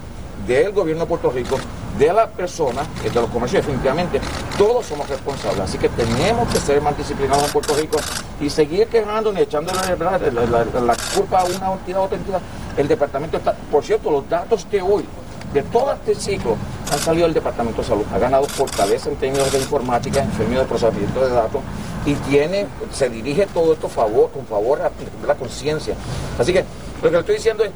del 0.47 0.73
gobierno 0.73 1.05
de 1.05 1.09
Puerto 1.09 1.31
Rico, 1.31 1.57
de 1.99 2.13
la 2.13 2.29
persona, 2.29 2.83
de 3.03 3.11
los 3.15 3.31
comercios, 3.31 3.65
definitivamente, 3.65 4.21
todos 4.59 4.87
somos 4.87 5.09
responsables. 5.09 5.61
Así 5.61 5.79
que 5.79 5.89
tenemos 5.89 6.49
que 6.49 6.59
ser 6.59 6.81
más 6.81 6.97
disciplinados 6.97 7.45
en 7.45 7.53
Puerto 7.53 7.75
Rico 7.75 7.99
y 8.41 8.51
seguir 8.51 8.87
quejándonos 8.89 9.41
y 9.41 9.43
echándole 9.45 9.79
la, 9.81 10.97
culpa 11.15 11.41
a 11.41 11.45
una 11.45 11.73
entidad 11.73 12.01
u 12.01 12.03
otra 12.03 12.19
entidad. 12.19 12.41
El 12.77 12.89
departamento 12.89 13.37
está, 13.37 13.55
por 13.71 13.85
cierto, 13.85 14.11
los 14.11 14.29
datos 14.29 14.69
de 14.71 14.83
hoy, 14.83 15.05
de 15.53 15.63
todo 15.63 15.93
este 15.93 16.15
ciclo, 16.15 16.57
han 16.93 16.99
salido 16.99 17.27
del 17.27 17.35
Departamento 17.35 17.83
de 17.83 17.89
Salud. 17.89 18.05
Ha 18.13 18.19
ganado 18.19 18.45
fortaleza 18.47 19.09
en 19.09 19.17
términos 19.17 19.51
de 19.51 19.59
informática, 19.59 20.23
en 20.23 20.31
términos 20.31 20.65
de 20.65 20.69
procesamiento 20.69 21.21
de 21.21 21.31
datos 21.31 21.61
y 22.07 22.15
tiene, 22.15 22.67
se 22.93 23.11
dirige 23.11 23.47
todo 23.47 23.73
esto 23.73 23.89
con 23.89 24.47
favor 24.47 24.81
a 24.81 24.91
la 25.27 25.35
conciencia. 25.35 25.95
Así 26.39 26.53
que 26.53 26.65
lo 27.03 27.09
que 27.09 27.11
le 27.11 27.19
estoy 27.19 27.35
diciendo 27.35 27.65
es, 27.65 27.71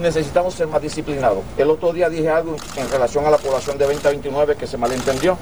necesitamos 0.00 0.54
ser 0.54 0.68
más 0.68 0.80
disciplinados. 0.80 1.40
El 1.58 1.68
otro 1.68 1.92
día 1.92 2.08
dije 2.08 2.30
algo 2.30 2.56
en 2.76 2.90
relación 2.90 3.26
a 3.26 3.30
la 3.30 3.38
población 3.38 3.76
de 3.76 3.86
20 3.86 4.06
a 4.06 4.10
29 4.12 4.56
que 4.56 4.66
se 4.66 4.78
malentendió. 4.78 5.36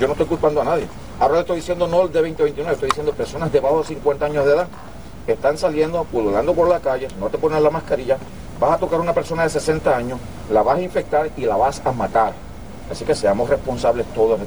Yo 0.00 0.06
no 0.08 0.12
estoy 0.14 0.26
culpando 0.26 0.60
a 0.60 0.64
nadie. 0.64 0.88
Ahora 1.20 1.34
le 1.34 1.40
estoy 1.40 1.56
diciendo 1.56 1.86
no 1.86 2.02
el 2.02 2.12
de 2.12 2.20
20 2.20 2.42
a 2.42 2.44
29, 2.44 2.74
estoy 2.74 2.88
diciendo 2.88 3.12
personas 3.12 3.52
debajo 3.52 3.78
de 3.78 3.84
50 3.84 4.26
años 4.26 4.44
de 4.44 4.52
edad 4.52 4.66
que 5.26 5.32
están 5.32 5.56
saliendo, 5.56 6.04
pululando 6.04 6.52
por 6.52 6.68
la 6.68 6.80
calle, 6.80 7.08
no 7.20 7.28
te 7.28 7.38
pones 7.38 7.62
la 7.62 7.70
mascarilla, 7.70 8.18
vas 8.60 8.72
a 8.72 8.78
tocar 8.78 8.98
a 8.98 9.02
una 9.02 9.14
persona 9.14 9.44
de 9.44 9.50
60 9.50 9.96
años, 9.96 10.18
la 10.50 10.62
vas 10.62 10.78
a 10.78 10.82
infectar 10.82 11.30
y 11.36 11.42
la 11.42 11.56
vas 11.56 11.80
a 11.84 11.92
matar. 11.92 12.32
Así 12.90 13.04
que 13.04 13.14
seamos 13.14 13.48
responsables 13.48 14.06
todos. 14.14 14.40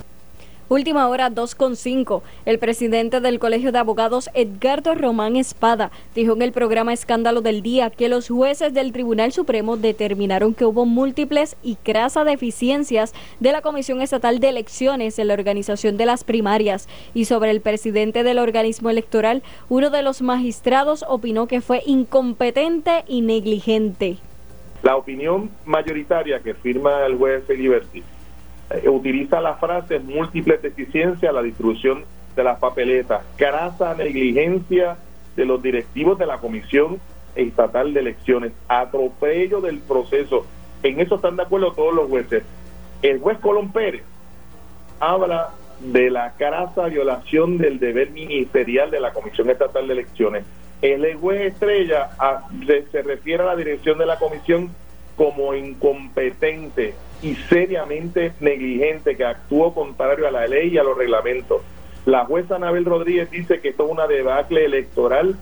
Última 0.69 1.07
hora 1.07 1.31
2.5. 1.31 2.21
El 2.43 2.59
presidente 2.59 3.21
del 3.21 3.39
Colegio 3.39 3.71
de 3.71 3.79
Abogados, 3.79 4.29
Edgardo 4.33 4.95
Román 4.95 5.37
Espada, 5.37 5.91
dijo 6.13 6.33
en 6.33 6.41
el 6.41 6.51
programa 6.51 6.91
Escándalo 6.91 7.39
del 7.39 7.61
Día 7.61 7.89
que 7.89 8.09
los 8.09 8.27
jueces 8.27 8.73
del 8.73 8.91
Tribunal 8.91 9.31
Supremo 9.31 9.77
determinaron 9.77 10.53
que 10.53 10.65
hubo 10.65 10.85
múltiples 10.85 11.55
y 11.63 11.75
crasas 11.75 12.25
deficiencias 12.25 13.13
de 13.39 13.53
la 13.53 13.61
Comisión 13.61 14.01
Estatal 14.01 14.41
de 14.41 14.49
Elecciones 14.49 15.19
en 15.19 15.29
la 15.29 15.35
organización 15.35 15.95
de 15.95 16.05
las 16.05 16.25
primarias. 16.25 16.89
Y 17.13 17.23
sobre 17.25 17.51
el 17.51 17.61
presidente 17.61 18.23
del 18.23 18.37
organismo 18.37 18.89
electoral, 18.89 19.43
uno 19.69 19.89
de 19.89 20.03
los 20.03 20.21
magistrados 20.21 21.05
opinó 21.07 21.47
que 21.47 21.61
fue 21.61 21.81
incompetente 21.85 23.05
y 23.07 23.21
negligente. 23.21 24.17
La 24.83 24.97
opinión 24.97 25.49
mayoritaria 25.65 26.41
que 26.41 26.53
firma 26.53 27.05
el 27.05 27.15
juez 27.15 27.45
Feliberti 27.45 28.03
eh, 28.69 28.89
utiliza 28.89 29.39
la 29.39 29.55
frase 29.55 29.99
múltiples 29.99 30.61
deficiencias, 30.61 31.33
la 31.33 31.41
distribución 31.41 32.03
de 32.35 32.43
las 32.43 32.59
papeletas, 32.59 33.21
grasa 33.37 33.95
negligencia 33.95 34.97
de 35.35 35.45
los 35.45 35.61
directivos 35.61 36.17
de 36.19 36.25
la 36.25 36.37
Comisión 36.37 36.99
Estatal 37.35 37.93
de 37.93 38.01
Elecciones, 38.01 38.51
atropello 38.67 39.61
del 39.61 39.79
proceso. 39.79 40.45
En 40.83 40.99
eso 40.99 41.15
están 41.15 41.35
de 41.35 41.43
acuerdo 41.43 41.71
todos 41.73 41.93
los 41.93 42.09
jueces. 42.09 42.43
El 43.01 43.19
juez 43.19 43.37
Colón 43.39 43.71
Pérez 43.71 44.03
habla 44.99 45.51
de 45.79 46.09
la 46.09 46.33
grasa 46.37 46.87
violación 46.87 47.57
del 47.57 47.79
deber 47.79 48.09
ministerial 48.11 48.89
de 48.91 48.99
la 48.99 49.13
Comisión 49.13 49.49
Estatal 49.49 49.87
de 49.87 49.93
Elecciones. 49.93 50.43
El 50.81 51.15
juez 51.15 51.53
Estrella 51.53 52.09
ah, 52.19 52.47
se 52.91 53.01
refiere 53.01 53.43
a 53.43 53.47
la 53.47 53.55
dirección 53.55 53.97
de 53.97 54.05
la 54.05 54.17
comisión 54.17 54.69
como 55.15 55.55
incompetente 55.55 56.93
y 57.21 57.35
seriamente 57.35 58.33
negligente 58.39 59.15
que 59.15 59.25
actuó 59.25 59.73
contrario 59.73 60.27
a 60.27 60.31
la 60.31 60.47
ley 60.47 60.69
y 60.69 60.77
a 60.77 60.83
los 60.83 60.97
reglamentos. 60.97 61.61
La 62.05 62.25
jueza 62.25 62.55
Anabel 62.55 62.85
Rodríguez 62.85 63.29
dice 63.31 63.59
que 63.59 63.69
esto 63.69 63.85
es 63.85 63.91
una 63.91 64.07
debacle 64.07 64.65
electoral, 64.65 65.35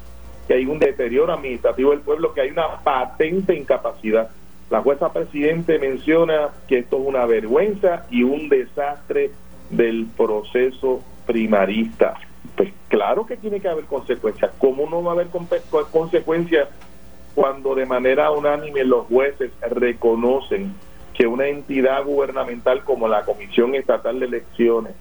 que 0.47 0.55
hay 0.55 0.65
un 0.65 0.79
deterioro 0.79 1.33
administrativo 1.33 1.91
del 1.91 1.99
pueblo, 1.99 2.33
que 2.33 2.41
hay 2.41 2.49
una 2.49 2.79
patente 2.83 3.55
incapacidad. 3.55 4.29
La 4.69 4.81
jueza 4.81 5.13
presidente 5.13 5.77
menciona 5.77 6.49
que 6.67 6.79
esto 6.79 6.97
es 6.97 7.03
una 7.05 7.25
vergüenza 7.25 8.07
y 8.09 8.23
un 8.23 8.49
desastre 8.49 9.31
del 9.69 10.07
proceso 10.17 11.01
primarista. 11.27 12.15
Pues 12.55 12.73
claro 12.87 13.25
que 13.25 13.37
tiene 13.37 13.59
que 13.59 13.67
haber 13.67 13.85
consecuencias. 13.85 14.51
¿Cómo 14.57 14.89
no 14.89 15.03
va 15.03 15.11
a 15.11 15.15
haber 15.15 15.27
consecuencias 15.91 16.67
cuando 17.35 17.75
de 17.75 17.85
manera 17.85 18.31
unánime 18.31 18.83
los 18.85 19.05
jueces 19.07 19.51
reconocen 19.69 20.73
que 21.17 21.27
una 21.27 21.47
entidad 21.47 22.03
gubernamental 22.03 22.83
como 22.83 23.07
la 23.07 23.23
Comisión 23.23 23.73
Estatal 23.75 24.19
de 24.19 24.25
Elecciones 24.25 24.93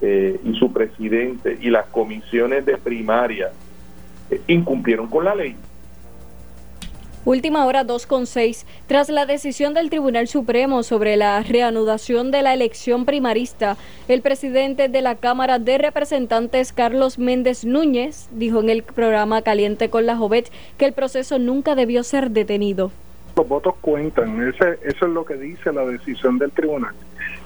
eh, 0.00 0.40
y 0.44 0.54
su 0.54 0.72
presidente 0.72 1.58
y 1.60 1.68
las 1.68 1.86
comisiones 1.86 2.64
de 2.64 2.78
primaria 2.78 3.50
eh, 4.30 4.40
incumplieron 4.46 5.08
con 5.08 5.24
la 5.24 5.34
ley. 5.34 5.54
Última 7.26 7.66
hora 7.66 7.84
2.6. 7.84 8.64
Tras 8.86 9.10
la 9.10 9.26
decisión 9.26 9.74
del 9.74 9.90
Tribunal 9.90 10.26
Supremo 10.26 10.82
sobre 10.82 11.18
la 11.18 11.42
reanudación 11.42 12.30
de 12.30 12.40
la 12.40 12.54
elección 12.54 13.04
primarista, 13.04 13.76
el 14.08 14.22
presidente 14.22 14.88
de 14.88 15.02
la 15.02 15.16
Cámara 15.16 15.58
de 15.58 15.76
Representantes, 15.76 16.72
Carlos 16.72 17.18
Méndez 17.18 17.66
Núñez, 17.66 18.30
dijo 18.32 18.60
en 18.60 18.70
el 18.70 18.82
programa 18.82 19.42
Caliente 19.42 19.90
con 19.90 20.06
la 20.06 20.16
Jovet 20.16 20.50
que 20.78 20.86
el 20.86 20.94
proceso 20.94 21.38
nunca 21.38 21.74
debió 21.74 22.02
ser 22.04 22.30
detenido 22.30 22.90
los 23.40 23.48
votos 23.48 23.74
cuentan. 23.80 24.46
Ese, 24.46 24.78
eso 24.82 25.06
es 25.06 25.12
lo 25.12 25.24
que 25.24 25.34
dice 25.34 25.72
la 25.72 25.84
decisión 25.86 26.38
del 26.38 26.52
tribunal. 26.52 26.94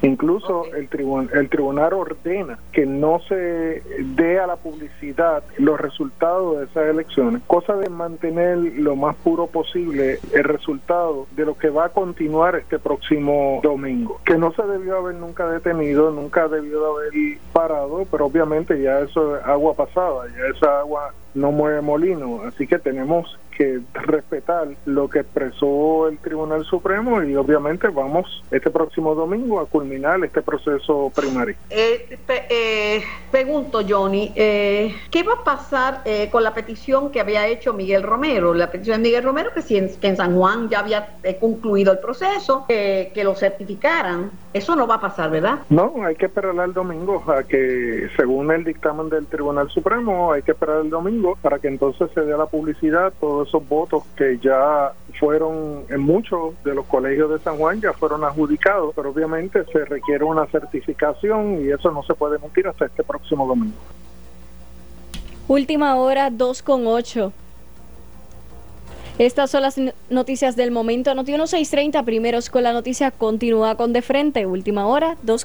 Incluso 0.03 0.67
el, 0.75 0.89
tribunal, 0.89 1.31
el 1.33 1.49
tribunal 1.49 1.95
ordena 1.95 2.59
que 2.73 2.85
no 2.85 3.21
se 3.29 3.83
dé 4.17 4.39
a 4.39 4.47
la 4.47 4.57
publicidad 4.57 5.45
los 5.57 5.81
resultados 5.81 6.59
de 6.59 6.65
esas 6.65 6.89
elecciones, 6.89 7.43
cosa 7.47 7.77
de 7.77 7.89
mantener 7.89 8.59
lo 8.59 8.97
más 8.97 9.15
puro 9.17 9.47
posible 9.47 10.19
el 10.33 10.45
resultado 10.45 11.27
de 11.37 11.47
lo 11.47 11.57
que 11.57 11.71
va 11.71 11.87
a 11.87 11.89
continuar 11.91 12.57
este 12.57 12.79
próximo 12.79 13.61
domingo, 13.63 14.21
que 14.25 14.37
no 14.37 14.53
se 14.53 14.63
debió 14.63 14.99
haber 14.99 15.15
nunca 15.15 15.49
detenido, 15.49 16.11
nunca 16.11 16.49
debió 16.49 16.81
de 16.81 16.87
haber 16.87 17.39
parado, 17.53 18.05
pero 18.11 18.27
obviamente 18.27 18.81
ya 18.83 19.01
eso 19.01 19.37
es 19.37 19.45
agua 19.45 19.75
pasada, 19.75 20.27
ya 20.37 20.55
esa 20.55 20.81
agua 20.81 21.15
no 21.35 21.51
mueve 21.51 21.81
molino, 21.81 22.43
así 22.47 22.67
que 22.67 22.79
tenemos 22.79 23.39
que 23.57 23.81
respetar 23.95 24.69
lo 24.85 25.09
que 25.09 25.21
expresó 25.21 26.09
el 26.09 26.19
Tribunal 26.19 26.65
Supremo 26.65 27.23
y 27.23 27.35
obviamente 27.37 27.89
vamos 27.89 28.43
este 28.51 28.71
próximo 28.71 29.15
domingo 29.15 29.61
a 29.61 29.67
culminar 29.67 30.23
este 30.25 30.43
proceso 30.43 31.11
primario. 31.15 31.55
Eh, 31.71 32.19
eh, 32.29 33.03
pregunto, 33.31 33.81
Johnny, 33.89 34.33
eh, 34.35 34.95
¿qué 35.11 35.23
va 35.23 35.35
a 35.35 35.45
pasar 35.45 36.03
eh, 36.05 36.29
con 36.31 36.43
la 36.43 36.55
petición 36.55 37.11
que 37.11 37.21
había 37.21 37.47
hecho 37.47 37.73
Miguel 37.73 38.03
Romero? 38.03 38.55
La 38.55 38.71
petición 38.71 39.03
de 39.03 39.09
Miguel 39.09 39.25
Romero 39.25 39.51
que, 39.55 39.63
si 39.63 39.77
en, 39.77 39.95
que 39.97 40.09
en 40.09 40.17
San 40.17 40.37
Juan 40.37 40.69
ya 40.69 40.81
había 40.81 41.17
concluido 41.41 41.93
el 41.93 41.99
proceso, 41.99 42.65
que 42.67 43.21
lo 43.25 43.35
certificaran. 43.35 44.31
Eso 44.53 44.77
no 44.77 44.87
va 44.87 44.97
a 44.97 45.01
pasar, 45.01 45.31
¿verdad? 45.31 45.59
No, 45.69 45.93
hay 46.05 46.15
que 46.15 46.27
esperar 46.27 46.59
al 46.61 46.73
domingo 46.73 47.25
a 47.27 47.43
que, 47.43 48.09
según 48.17 48.53
el 48.53 48.63
dictamen 48.65 49.09
del 49.09 49.27
Tribunal 49.27 49.69
Supremo, 49.71 50.33
hay 50.33 50.43
que 50.43 50.53
esperar 50.53 50.83
el 50.83 50.91
domingo 50.91 51.37
para 51.43 51.59
que 51.59 51.69
entonces 51.69 52.09
se 52.15 52.21
dé 52.21 52.37
la 52.37 52.47
publicidad 52.47 53.13
todo 53.21 53.44
esos 53.45 53.67
votos 53.69 54.03
que 54.17 54.39
ya 54.39 54.93
fueron 55.19 55.85
en 55.89 56.01
muchos 56.01 56.55
de 56.65 56.75
los 56.75 56.87
colegios 56.87 57.31
de 57.31 57.39
San 57.39 57.57
Juan 57.57 57.81
ya 57.81 57.93
fueron 57.93 58.25
adjudicados, 58.25 58.93
pero 58.95 59.11
obviamente 59.11 59.65
se 59.73 59.85
requiere 59.85 60.25
una 60.25 60.47
certificación 60.47 61.65
y 61.65 61.71
eso 61.71 61.91
no 61.91 62.03
se 62.03 62.15
puede 62.15 62.37
emitir 62.37 62.67
hasta 62.67 62.87
este 62.87 63.03
próximo 63.03 63.47
domingo. 63.47 63.77
Última 65.47 65.97
hora 65.97 66.31
2 66.31 66.63
con 66.63 66.87
8. 66.87 67.33
Estas 69.19 69.51
son 69.51 69.63
las 69.63 69.79
noticias 70.11 70.57
del 70.57 70.73
momento. 70.73 71.15
Noti 71.15 71.33
1630 71.33 72.03
primeros 72.03 72.51
con 72.51 72.65
la 72.65 72.73
noticia 72.73 73.13
continúa 73.13 73.77
con 73.77 73.93
de 73.93 74.03
frente. 74.03 74.47
Última 74.47 74.87
hora 74.87 75.17
2 75.23 75.45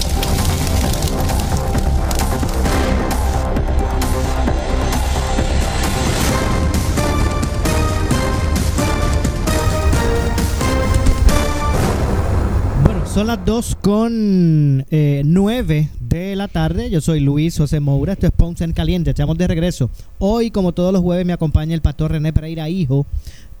Son 13.13 13.27
las 13.27 13.43
2 13.45 13.77
con 13.81 14.85
eh, 14.89 15.21
9 15.25 15.89
de 15.99 16.35
la 16.37 16.47
tarde. 16.47 16.89
Yo 16.89 17.01
soy 17.01 17.19
Luis 17.19 17.57
José 17.57 17.81
Moura. 17.81 18.13
Esto 18.13 18.27
es 18.27 18.31
Ponce 18.31 18.63
en 18.63 18.71
Caliente. 18.71 19.09
Estamos 19.09 19.37
de 19.37 19.47
regreso. 19.47 19.89
Hoy, 20.17 20.49
como 20.49 20.71
todos 20.71 20.93
los 20.93 21.01
jueves, 21.01 21.25
me 21.25 21.33
acompaña 21.33 21.73
el 21.73 21.81
pastor 21.81 22.11
René 22.11 22.31
Pereira, 22.31 22.69
hijo, 22.69 23.05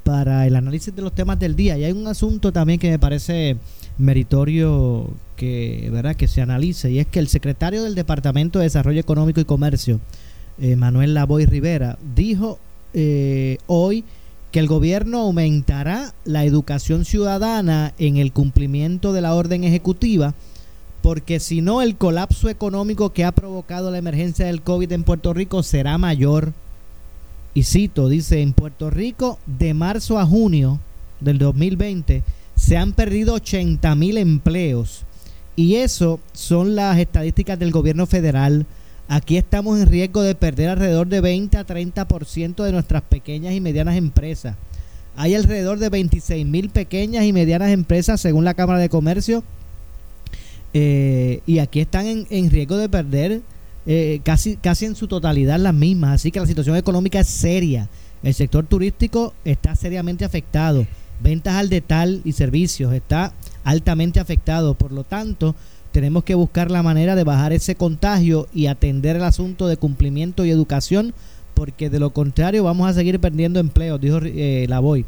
para 0.05 0.47
el 0.47 0.55
análisis 0.55 0.95
de 0.95 1.01
los 1.01 1.13
temas 1.13 1.37
del 1.37 1.57
día. 1.57 1.77
Y 1.77 1.83
hay 1.83 1.91
un 1.91 2.07
asunto 2.07 2.53
también 2.53 2.79
que 2.79 2.91
me 2.91 2.99
parece 2.99 3.57
meritorio 3.97 5.09
que, 5.35 5.89
¿verdad? 5.91 6.15
que 6.15 6.29
se 6.29 6.41
analice. 6.41 6.89
Y 6.89 6.99
es 6.99 7.07
que 7.07 7.19
el 7.19 7.27
secretario 7.27 7.83
del 7.83 7.93
Departamento 7.93 8.59
de 8.59 8.65
Desarrollo 8.65 9.01
Económico 9.01 9.41
y 9.41 9.45
Comercio, 9.45 9.99
eh, 10.61 10.77
Manuel 10.77 11.13
Lavoy 11.13 11.45
Rivera, 11.45 11.97
dijo 12.15 12.57
eh, 12.93 13.57
hoy 13.67 14.05
que 14.51 14.59
el 14.59 14.67
gobierno 14.67 15.19
aumentará 15.19 16.13
la 16.25 16.43
educación 16.43 17.05
ciudadana 17.05 17.93
en 17.97 18.17
el 18.17 18.33
cumplimiento 18.33 19.13
de 19.13 19.21
la 19.21 19.33
orden 19.33 19.63
ejecutiva, 19.63 20.33
porque 21.01 21.39
si 21.39 21.61
no 21.61 21.81
el 21.81 21.95
colapso 21.95 22.49
económico 22.49 23.13
que 23.13 23.23
ha 23.23 23.31
provocado 23.31 23.91
la 23.91 23.97
emergencia 23.97 24.45
del 24.45 24.61
COVID 24.61 24.91
en 24.91 25.03
Puerto 25.03 25.33
Rico 25.33 25.63
será 25.63 25.97
mayor. 25.97 26.53
Y 27.53 27.63
cito, 27.63 28.07
dice, 28.07 28.41
en 28.41 28.53
Puerto 28.53 28.89
Rico 28.89 29.39
de 29.45 29.73
marzo 29.73 30.19
a 30.19 30.25
junio 30.25 30.79
del 31.19 31.37
2020 31.37 32.23
se 32.55 32.77
han 32.77 32.93
perdido 32.93 33.33
80 33.35 33.95
mil 33.95 34.17
empleos. 34.17 35.03
Y 35.55 35.75
eso 35.75 36.19
son 36.33 36.75
las 36.75 36.97
estadísticas 36.97 37.57
del 37.57 37.71
gobierno 37.71 38.05
federal. 38.05 38.65
Aquí 39.13 39.35
estamos 39.35 39.77
en 39.77 39.87
riesgo 39.87 40.21
de 40.21 40.35
perder 40.35 40.69
alrededor 40.69 41.05
de 41.05 41.19
20 41.19 41.57
a 41.57 41.65
30% 41.65 42.63
de 42.63 42.71
nuestras 42.71 43.01
pequeñas 43.01 43.53
y 43.53 43.59
medianas 43.59 43.97
empresas. 43.97 44.55
Hay 45.17 45.35
alrededor 45.35 45.79
de 45.79 45.89
26 45.89 46.45
mil 46.45 46.69
pequeñas 46.69 47.25
y 47.25 47.33
medianas 47.33 47.71
empresas 47.71 48.21
según 48.21 48.45
la 48.45 48.53
Cámara 48.53 48.79
de 48.79 48.87
Comercio. 48.87 49.43
Eh, 50.73 51.41
y 51.45 51.59
aquí 51.59 51.81
están 51.81 52.05
en, 52.05 52.25
en 52.29 52.49
riesgo 52.49 52.77
de 52.77 52.87
perder 52.87 53.41
eh, 53.85 54.21
casi, 54.23 54.55
casi 54.55 54.85
en 54.85 54.95
su 54.95 55.09
totalidad 55.09 55.59
las 55.59 55.73
mismas. 55.73 56.15
Así 56.15 56.31
que 56.31 56.39
la 56.39 56.47
situación 56.47 56.77
económica 56.77 57.19
es 57.19 57.27
seria. 57.27 57.89
El 58.23 58.33
sector 58.33 58.65
turístico 58.65 59.33
está 59.43 59.75
seriamente 59.75 60.23
afectado. 60.23 60.87
Ventas 61.21 61.55
al 61.55 61.67
detal 61.67 62.21
y 62.23 62.31
servicios 62.31 62.93
está 62.93 63.33
altamente 63.65 64.21
afectado. 64.21 64.73
Por 64.73 64.93
lo 64.93 65.03
tanto, 65.03 65.53
tenemos 65.91 66.23
que 66.23 66.35
buscar 66.35 66.71
la 66.71 66.83
manera 66.83 67.15
de 67.15 67.23
bajar 67.23 67.53
ese 67.53 67.75
contagio 67.75 68.47
y 68.53 68.67
atender 68.67 69.15
el 69.15 69.23
asunto 69.23 69.67
de 69.67 69.77
cumplimiento 69.77 70.45
y 70.45 70.49
educación, 70.51 71.13
porque 71.53 71.89
de 71.89 71.99
lo 71.99 72.11
contrario 72.11 72.63
vamos 72.63 72.89
a 72.89 72.93
seguir 72.93 73.19
perdiendo 73.19 73.59
empleos, 73.59 73.99
dijo 73.99 74.19
eh, 74.23 74.65
Lavoy. 74.69 75.05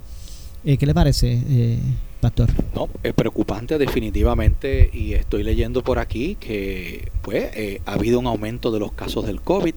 Eh, 0.65 0.77
¿Qué 0.77 0.85
le 0.85 0.93
parece, 0.93 1.41
eh, 1.49 1.79
Pastor? 2.21 2.49
No, 2.73 2.87
es 3.01 3.13
preocupante 3.13 3.77
definitivamente 3.77 4.89
y 4.93 5.13
estoy 5.13 5.43
leyendo 5.43 5.83
por 5.83 5.99
aquí 5.99 6.35
que 6.39 7.11
pues 7.21 7.49
eh, 7.55 7.81
ha 7.85 7.93
habido 7.93 8.19
un 8.19 8.27
aumento 8.27 8.71
de 8.71 8.79
los 8.79 8.93
casos 8.93 9.25
del 9.25 9.41
COVID. 9.41 9.73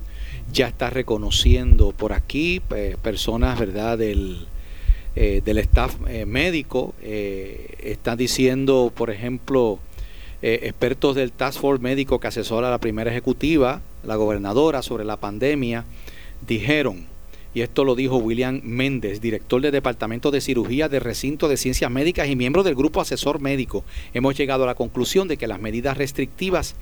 Ya 0.53 0.69
está 0.69 0.91
reconociendo 0.91 1.91
por 1.91 2.13
aquí 2.13 2.63
eh, 2.71 2.97
personas, 3.03 3.59
¿verdad?, 3.59 3.99
del, 3.99 4.47
eh, 5.17 5.43
del 5.45 5.59
staff 5.59 5.99
médico. 6.25 6.95
Están 7.03 8.17
diciendo, 8.17 8.93
por 8.95 9.11
ejemplo, 9.11 9.81
eh, 10.47 10.61
expertos 10.69 11.17
del 11.17 11.33
Task 11.33 11.61
Force 11.61 11.83
médico 11.83 12.21
que 12.21 12.29
asesora 12.29 12.69
a 12.69 12.71
la 12.71 12.79
primera 12.79 13.11
ejecutiva, 13.11 13.81
la 14.05 14.15
gobernadora, 14.15 14.81
sobre 14.81 15.05
la 15.05 15.17
pandemia, 15.17 15.85
dijeron, 16.47 17.07
y 17.53 17.63
esto 17.63 17.83
lo 17.83 17.97
dijo 17.97 18.19
William 18.19 18.61
Méndez, 18.63 19.21
director 19.21 19.61
del 19.61 19.73
Departamento 19.73 20.31
de 20.31 20.41
Cirugía 20.41 20.89
del 20.89 21.01
Recinto 21.01 21.49
de 21.49 21.57
Ciencias 21.57 21.91
Médicas 21.91 22.29
y 22.29 22.37
miembro 22.37 22.63
del 22.63 22.77
Grupo 22.77 23.01
Asesor 23.01 23.41
Médico, 23.41 23.83
hemos 24.15 24.37
llegado 24.37 24.63
a 24.63 24.69
la 24.69 24.77
conclusión 24.77 25.27
de 25.27 25.37
que 25.37 25.49
las 25.49 25.61
medidas 25.61 25.97
restrictivas 25.97 26.77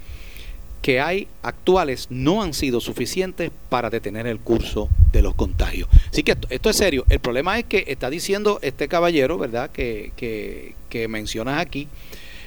que 0.83 1.01
hay 1.01 1.27
actuales 1.43 2.09
no 2.11 2.43
han 2.43 2.53
sido 2.53 2.83
suficientes 2.83 3.51
para 3.71 3.89
detener 3.89 4.27
el 4.27 4.41
curso 4.41 4.91
de 5.11 5.23
los 5.23 5.35
contagios. 5.35 5.89
Así 6.13 6.23
que 6.23 6.33
esto, 6.33 6.49
esto 6.51 6.69
es 6.69 6.77
serio. 6.77 7.07
El 7.09 7.21
problema 7.21 7.59
es 7.59 7.65
que 7.65 7.85
está 7.87 8.11
diciendo 8.11 8.59
este 8.61 8.89
caballero, 8.89 9.39
¿verdad?, 9.39 9.71
que, 9.71 10.13
que, 10.19 10.75
que 10.91 11.09
mencionas 11.09 11.59
aquí, 11.63 11.89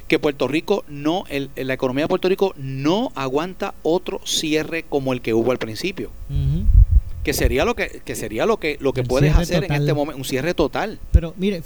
que 0.08 0.20
Puerto 0.20 0.48
Rico 0.48 0.84
no, 0.88 1.26
el, 1.30 1.50
la 1.56 1.74
economía 1.74 2.06
de 2.06 2.08
Puerto 2.08 2.30
Rico 2.30 2.54
no 2.58 3.12
aguanta 3.16 3.74
otro 3.84 4.22
cierre 4.26 4.84
como 4.84 5.14
el 5.14 5.22
que 5.22 5.34
hubo 5.34 5.52
al 5.52 5.58
principio. 5.58 6.12
Que 7.24 7.34
sería 7.34 7.66
lo 7.66 7.76
que, 7.76 8.02
que 8.06 8.16
sería 8.16 8.46
lo 8.46 8.58
que, 8.58 8.78
lo 8.80 8.94
que 8.94 9.02
El 9.02 9.08
puedes 9.08 9.36
hacer 9.36 9.66
en 9.66 9.74
este 9.74 9.94
momento, 9.94 10.18
un 10.18 10.24
cierre 10.24 10.54
total. 10.54 10.98
Pero 11.12 11.34
mire, 11.38 11.62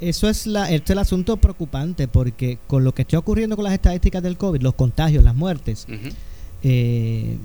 eso 0.00 0.28
es 0.28 0.46
la, 0.46 0.70
este 0.70 0.84
es 0.84 0.90
el 0.90 0.98
asunto 0.98 1.36
preocupante 1.36 2.06
porque 2.06 2.58
con 2.68 2.84
lo 2.84 2.92
que 2.94 3.02
está 3.02 3.18
ocurriendo 3.18 3.56
con 3.56 3.64
las 3.64 3.74
estadísticas 3.74 4.22
del 4.22 4.36
COVID, 4.36 4.62
los 4.62 4.74
contagios, 4.74 5.24
las 5.24 5.34
muertes, 5.34 5.86
eh, 6.62 7.36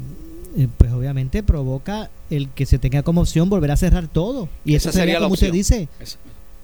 eh, 0.58 0.68
pues 0.78 0.92
obviamente 0.92 1.42
provoca 1.42 2.12
el 2.30 2.50
que 2.50 2.66
se 2.68 2.78
tenga 2.78 3.02
como 3.02 3.22
opción 3.22 3.50
volver 3.50 3.72
a 3.72 3.78
cerrar 3.78 4.08
todo. 4.08 4.48
Y 4.64 4.76
Esa 4.76 4.90
eso 4.90 5.00
sería, 5.00 5.06
sería 5.16 5.20
la 5.22 5.26
como 5.26 5.34
opción. 5.34 5.52
dice, 5.52 5.88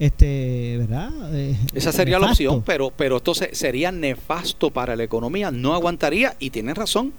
este, 0.06 0.78
¿verdad? 0.78 1.10
Eh, 1.34 1.56
Esa 1.74 1.92
sería 1.92 2.18
la 2.18 2.26
opción, 2.30 2.62
pero, 2.66 2.90
pero 2.96 3.18
esto 3.18 3.34
se- 3.34 3.54
sería 3.54 3.92
nefasto 3.92 4.70
para 4.70 4.96
la 4.96 5.04
economía, 5.04 5.50
no 5.52 5.74
aguantaría 5.74 6.34
y 6.40 6.50
tienen 6.50 6.74
razón. 6.74 7.12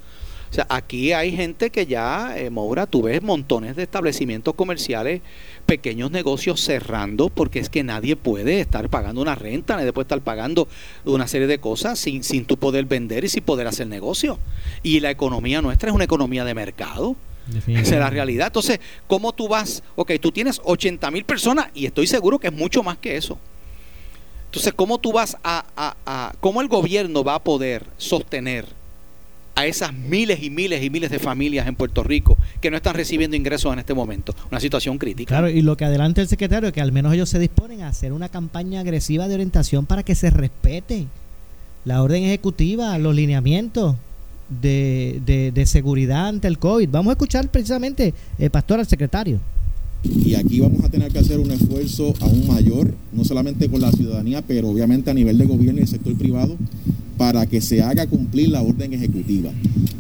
O 0.52 0.54
sea, 0.56 0.68
aquí 0.70 1.14
hay 1.14 1.36
gente 1.36 1.70
que 1.72 1.86
ya, 1.88 2.38
eh, 2.38 2.50
Moura, 2.52 2.86
tú 2.86 3.02
ves 3.02 3.24
montones 3.24 3.76
de 3.76 3.84
establecimientos 3.84 4.54
comerciales, 4.54 5.22
pequeños 5.66 6.12
negocios 6.12 6.60
cerrando 6.62 7.30
porque 7.30 7.58
es 7.60 7.70
que 7.70 7.84
nadie 7.84 8.16
puede 8.16 8.60
estar 8.60 8.88
pagando 8.90 9.22
una 9.22 9.34
renta, 9.34 9.78
nadie 9.78 9.94
puede 9.94 10.04
estar 10.04 10.22
pagando 10.22 10.68
una 11.06 11.28
serie 11.28 11.48
de 11.48 11.58
cosas 11.60 11.98
sin, 11.98 12.24
sin 12.24 12.46
tú 12.46 12.58
poder 12.58 12.86
vender 12.86 13.24
y 13.24 13.30
sin 13.30 13.44
poder 13.44 13.66
hacer 13.66 13.88
negocio. 13.88 14.38
Y 14.84 15.00
la 15.00 15.10
economía 15.10 15.62
nuestra 15.62 15.90
es 15.90 15.96
una 15.96 16.04
economía 16.04 16.44
de 16.46 16.54
mercado. 16.54 17.16
Esa 17.68 17.82
es 17.82 18.00
la 18.00 18.10
realidad. 18.10 18.48
Entonces, 18.48 18.80
¿cómo 19.08 19.34
tú 19.34 19.48
vas? 19.48 19.84
Ok, 19.96 20.12
tú 20.22 20.32
tienes 20.32 20.62
80 20.64 21.12
mil 21.12 21.26
personas 21.26 21.68
y 21.74 21.86
estoy 21.86 22.08
seguro 22.08 22.40
que 22.40 22.48
es 22.48 22.54
mucho 22.54 22.84
más 22.84 22.98
que 22.98 23.18
eso. 23.18 23.38
Entonces, 24.46 24.74
¿cómo 24.76 24.98
tú 25.00 25.12
vas 25.12 25.36
a, 25.44 25.66
a, 25.76 25.96
a- 26.06 26.34
cómo 26.40 26.62
el 26.62 26.68
gobierno 26.68 27.24
va 27.24 27.36
a 27.36 27.44
poder 27.44 27.86
sostener 27.98 28.66
a 29.56 29.66
esas 29.68 29.94
miles 29.94 30.42
y 30.42 30.50
miles 30.50 30.84
y 30.84 30.90
miles 30.90 31.12
de 31.12 31.20
familias 31.20 31.68
en 31.68 31.76
Puerto 31.76 32.04
Rico 32.04 32.38
que 32.62 32.72
no 32.72 32.78
están 32.78 32.96
recibiendo 32.96 33.36
ingresos 33.36 33.72
en 33.74 33.80
este 33.80 33.94
momento? 33.94 34.34
Una 34.52 34.60
situación 34.60 34.98
crítica. 34.98 35.28
Claro, 35.30 35.50
y 35.50 35.62
lo 35.62 35.76
que 35.76 35.86
adelanta 35.86 36.22
el 36.22 36.28
secretario 36.28 36.68
es 36.70 36.74
que 36.74 36.82
al 36.82 36.92
menos 36.92 37.14
ellos 37.14 37.30
se 37.30 37.40
disponen 37.40 37.82
a 37.82 37.88
hacer 37.88 38.14
una 38.14 38.30
campaña 38.30 38.80
agresiva 38.82 39.28
de 39.28 39.34
orientación 39.36 39.86
para 39.86 40.04
que 40.04 40.16
se 40.16 40.30
respete 40.30 41.08
la 41.86 42.02
orden 42.02 42.24
ejecutiva, 42.24 42.98
los 43.00 43.14
lineamientos 43.16 43.96
de, 44.50 45.52
de- 45.54 45.66
seguridad 45.66 46.28
ante 46.28 46.48
el 46.48 46.60
COVID. 46.60 46.90
Vamos 46.90 47.12
a 47.12 47.14
escuchar 47.14 47.50
precisamente, 47.50 48.14
eh, 48.38 48.50
Pastor, 48.50 48.80
al 48.80 48.88
secretario. 48.88 49.40
Y 50.04 50.36
aquí 50.36 50.60
vamos 50.60 50.84
a 50.84 50.90
tener 50.90 51.12
que 51.12 51.20
hacer 51.20 51.40
un 51.40 51.50
esfuerzo 51.52 52.14
aún 52.20 52.46
mayor, 52.48 52.94
no 53.14 53.24
solamente 53.24 53.70
con 53.70 53.80
la 53.80 53.92
ciudadanía, 53.92 54.42
pero 54.42 54.70
obviamente 54.70 55.10
a 55.10 55.14
nivel 55.14 55.38
de 55.38 55.46
gobierno 55.46 55.80
y 55.80 55.84
el 55.84 55.88
sector 55.88 56.14
privado, 56.16 56.58
para 57.18 57.46
que 57.46 57.62
se 57.62 57.82
haga 57.82 58.06
cumplir 58.08 58.50
la 58.50 58.62
orden 58.62 58.94
ejecutiva. 58.94 59.52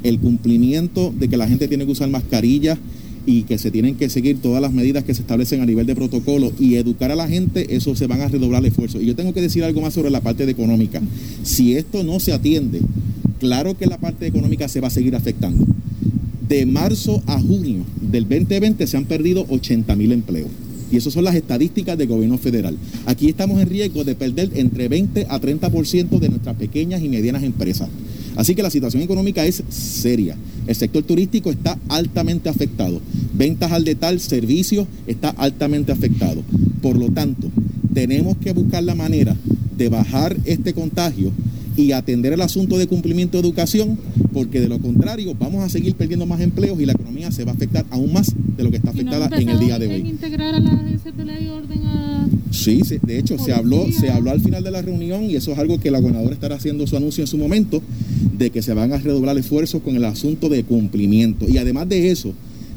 El 0.04 0.20
cumplimiento 0.20 1.14
de 1.18 1.30
que 1.30 1.38
la 1.38 1.48
gente 1.48 1.70
tiene 1.70 1.86
que 1.86 1.92
usar 1.94 2.10
mascarillas 2.10 2.78
y 3.26 3.44
que 3.44 3.58
se 3.58 3.72
tienen 3.72 3.96
que 3.96 4.10
seguir 4.10 4.42
todas 4.42 4.62
las 4.62 4.74
medidas 4.74 5.06
que 5.06 5.14
se 5.14 5.22
establecen 5.22 5.62
a 5.62 5.66
nivel 5.66 5.86
de 5.86 5.96
protocolo 5.96 6.52
y 6.60 6.76
educar 6.76 7.10
a 7.10 7.16
la 7.16 7.30
gente, 7.30 7.74
eso 7.74 7.96
se 7.96 8.06
van 8.08 8.20
a 8.20 8.28
redoblar 8.28 8.66
esfuerzos. 8.66 9.02
Y 9.02 9.06
yo 9.06 9.16
tengo 9.16 9.34
que 9.34 9.42
decir 9.42 9.64
algo 9.64 9.80
más 9.80 9.94
sobre 9.94 10.10
la 10.10 10.20
parte 10.20 10.46
de 10.46 10.52
económica. 10.52 11.02
Si 11.44 11.78
esto 11.78 12.04
no 12.04 12.20
se 12.20 12.34
atiende, 12.34 12.82
claro 13.44 13.78
que 13.78 13.88
la 13.88 13.98
parte 13.98 14.26
económica 14.26 14.70
se 14.70 14.80
va 14.80 14.88
a 14.88 14.90
seguir 14.90 15.18
afectando. 15.18 15.68
De 16.48 16.66
marzo 16.66 17.22
a 17.28 17.38
junio 17.38 17.84
del 18.00 18.24
2020 18.24 18.88
se 18.88 18.96
han 18.96 19.04
perdido 19.04 19.46
80 19.50 19.98
mil 19.98 20.14
empleos. 20.14 20.48
Y 20.90 20.96
esas 20.96 21.12
son 21.12 21.26
las 21.26 21.36
estadísticas 21.36 21.98
del 21.98 22.08
gobierno 22.08 22.38
federal. 22.38 22.78
Aquí 23.06 23.28
estamos 23.28 23.62
en 23.62 23.68
riesgo 23.68 24.06
de 24.06 24.16
perder 24.16 24.52
entre 24.56 24.88
20 24.88 25.26
a 25.30 25.42
30% 25.42 26.20
de 26.20 26.30
nuestras 26.30 26.56
pequeñas 26.56 27.02
y 27.02 27.10
medianas 27.10 27.44
empresas. 27.44 27.90
Así 28.38 28.56
que 28.56 28.64
la 28.64 28.70
situación 28.70 29.04
económica 29.04 29.46
es 29.46 29.62
seria. 29.68 30.38
El 30.66 30.76
sector 30.76 31.04
turístico 31.04 31.52
está 31.52 31.78
altamente 31.90 32.48
afectado. 32.48 33.02
Ventas 33.34 33.74
al 33.74 33.84
detal, 33.84 34.22
servicios, 34.22 34.88
está 35.06 35.32
altamente 35.32 35.92
afectado. 35.92 36.44
Por 36.82 36.96
lo 36.96 37.10
tanto, 37.10 37.52
tenemos 37.94 38.38
que 38.38 38.54
buscar 38.54 38.86
la 38.86 38.96
manera 38.96 39.36
de 39.78 39.90
bajar 39.90 40.38
este 40.46 40.74
contagio 40.74 41.34
y 41.76 41.92
atender 41.92 42.34
el 42.34 42.42
asunto 42.42 42.78
de 42.78 42.88
cumplimiento 42.88 43.38
de 43.38 43.48
educación, 43.48 43.98
porque 44.32 44.60
de 44.60 44.68
lo 44.68 44.80
contrario 44.80 45.36
vamos 45.40 45.64
a 45.64 45.70
seguir 45.70 45.96
perdiendo 45.96 46.26
más 46.26 46.42
empleos 46.42 46.80
y 46.80 46.86
la 46.86 46.94
economía 46.94 47.32
se 47.32 47.44
va 47.46 47.52
a 47.52 47.56
afectar 47.56 47.86
aún 47.90 48.14
más 48.14 48.34
de 48.58 48.64
lo 48.64 48.72
que 48.72 48.78
está 48.78 48.92
afectada 48.92 49.30
en 49.38 49.50
el 49.50 49.60
día 49.60 49.80
de 49.80 49.88
hoy. 49.88 50.08
integrar 50.08 50.56
a 50.56 50.60
las 50.60 50.74
agencias 50.74 51.18
de 51.18 51.26
ley 51.26 51.46
y 51.46 51.50
orden 51.50 51.84
a... 51.86 52.28
Sí, 52.52 52.82
sí, 52.86 52.98
de 53.02 53.18
hecho 53.18 53.38
se 53.40 53.52
habló, 53.54 53.88
se 53.92 54.10
habló 54.12 54.32
al 54.32 54.42
final 54.42 54.64
de 54.64 54.72
la 54.72 54.82
reunión 54.82 55.24
y 55.24 55.36
eso 55.36 55.52
es 55.52 55.60
algo 55.60 55.80
que 55.80 55.90
la 55.90 56.00
gobernadora 56.00 56.34
estará 56.34 56.56
haciendo 56.56 56.86
su 56.86 56.96
anuncio 56.96 57.24
en 57.24 57.28
su 57.28 57.38
momento, 57.38 57.82
de 58.38 58.52
que 58.52 58.62
se 58.62 58.74
van 58.74 58.94
a 58.94 58.98
redoblar 58.98 59.38
esfuerzos 59.38 59.82
con 59.82 59.96
el 59.96 60.06
asunto 60.06 60.50
de 60.50 60.64
cumplimiento. 60.64 61.48
Y 61.50 61.58
además 61.58 61.90
de 61.90 62.12
eso, 62.12 62.34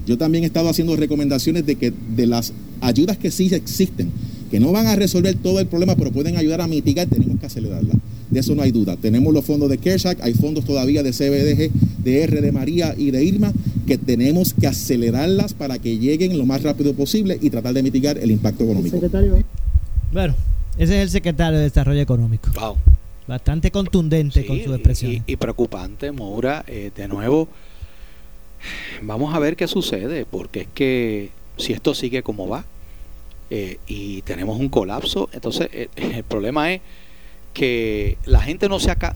yo 0.07 0.17
también 0.17 0.45
he 0.45 0.47
estado 0.47 0.69
haciendo 0.69 0.97
recomendaciones 0.97 1.67
de 1.67 1.77
que 1.77 1.93
de 2.17 2.27
las 2.27 2.53
ayudas 2.81 3.19
que 3.19 3.31
sí 3.31 3.53
existen, 3.53 4.11
que 4.57 4.61
no 4.61 4.73
van 4.73 4.87
a 4.87 4.97
resolver 4.97 5.35
todo 5.35 5.61
el 5.61 5.67
problema, 5.67 5.97
pero 5.97 6.11
pueden 6.11 6.39
ayudar 6.39 6.63
a 6.63 6.67
mitigar, 6.67 7.07
tenemos 7.09 7.39
que 7.39 7.45
acelerarlas. 7.45 7.95
De 8.31 8.41
eso 8.41 8.55
no 8.55 8.63
hay 8.63 8.73
duda. 8.73 8.97
Tenemos 8.97 9.35
los 9.35 9.45
fondos 9.45 9.69
de 9.69 9.77
CARES 9.77 10.07
Act, 10.07 10.23
hay 10.23 10.33
fondos 10.33 10.65
todavía 10.65 11.03
de 11.03 11.11
CBDG, 11.11 11.71
de 12.03 12.23
R, 12.23 12.41
de 12.41 12.53
María 12.53 12.95
y 12.97 13.11
de 13.11 13.23
Irma, 13.23 13.53
que 13.87 13.99
tenemos 13.99 14.55
que 14.55 14.67
acelerarlas 14.67 15.53
para 15.53 15.79
que 15.79 15.99
lleguen 15.99 16.39
lo 16.39 16.47
más 16.47 16.63
rápido 16.63 16.95
posible 16.95 17.39
y 17.39 17.51
tratar 17.51 17.75
de 17.75 17.83
mitigar 17.83 18.17
el 18.17 18.31
impacto 18.31 18.65
económico. 18.65 18.97
Secretario. 18.97 19.45
Bueno, 20.11 20.35
ese 20.79 20.97
es 20.97 21.03
el 21.03 21.11
secretario 21.11 21.59
de 21.59 21.65
Desarrollo 21.65 22.01
Económico. 22.01 22.49
Wow. 22.59 22.77
Bastante 23.29 23.71
contundente 23.71 24.47
con 24.47 24.59
su 24.59 24.73
expresión. 24.73 25.13
Y, 25.13 25.23
y 25.27 25.37
preocupante, 25.37 26.13
Moura, 26.13 26.65
eh, 26.67 26.93
de 26.97 27.09
nuevo, 27.09 27.47
vamos 29.03 29.35
a 29.35 29.39
ver 29.39 29.55
qué 29.55 29.69
sucede, 29.69 30.25
porque 30.25 30.63
es 30.63 30.69
que 30.73 31.29
si 31.59 31.75
esto 31.75 31.93
sigue 31.93 32.23
como 32.23 32.49
va 32.49 32.65
eh, 33.51 33.79
y 33.87 34.23
tenemos 34.23 34.59
un 34.59 34.69
colapso, 34.69 35.29
entonces 35.33 35.69
eh, 35.73 35.89
el 35.97 36.25
problema 36.25 36.73
es 36.73 36.81
que 37.57 38.19
la 38.27 38.43
gente 38.43 38.69
no 38.69 38.79
se 38.79 38.91
ha... 38.91 39.15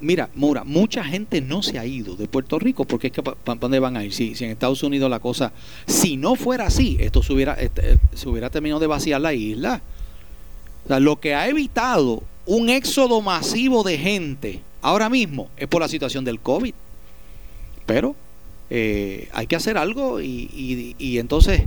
Mira, 0.00 0.28
Moura, 0.34 0.64
mucha 0.64 1.04
gente 1.04 1.40
no 1.40 1.62
se 1.62 1.78
ha 1.78 1.86
ido 1.86 2.16
de 2.16 2.26
Puerto 2.26 2.58
Rico 2.58 2.84
porque 2.84 3.06
es 3.08 3.12
que 3.12 3.22
¿para 3.22 3.60
dónde 3.60 3.78
van 3.78 3.96
a 3.96 4.04
ir? 4.04 4.12
Si, 4.12 4.34
si, 4.34 4.44
en 4.44 4.50
Estados 4.50 4.82
Unidos 4.82 5.08
la 5.08 5.20
cosa... 5.20 5.52
Si 5.86 6.16
no 6.16 6.34
fuera 6.34 6.66
así, 6.66 6.96
esto 6.98 7.22
se 7.22 7.32
hubiera, 7.32 7.54
este, 7.54 7.98
se 8.12 8.28
hubiera 8.28 8.50
terminado 8.50 8.80
de 8.80 8.88
vaciar 8.88 9.20
la 9.20 9.34
isla. 9.34 9.82
O 10.84 10.88
sea, 10.88 10.98
lo 10.98 11.20
que 11.20 11.36
ha 11.36 11.48
evitado 11.48 12.24
un 12.44 12.70
éxodo 12.70 13.20
masivo 13.20 13.84
de 13.84 13.98
gente 13.98 14.60
ahora 14.82 15.08
mismo 15.08 15.48
es 15.56 15.68
por 15.68 15.80
la 15.80 15.86
situación 15.86 16.24
del 16.24 16.40
COVID. 16.40 16.74
Pero 17.86 18.16
eh, 18.68 19.28
hay 19.32 19.46
que 19.46 19.54
hacer 19.54 19.78
algo 19.78 20.20
y, 20.20 20.50
y, 20.52 20.96
y 20.98 21.18
entonces 21.18 21.62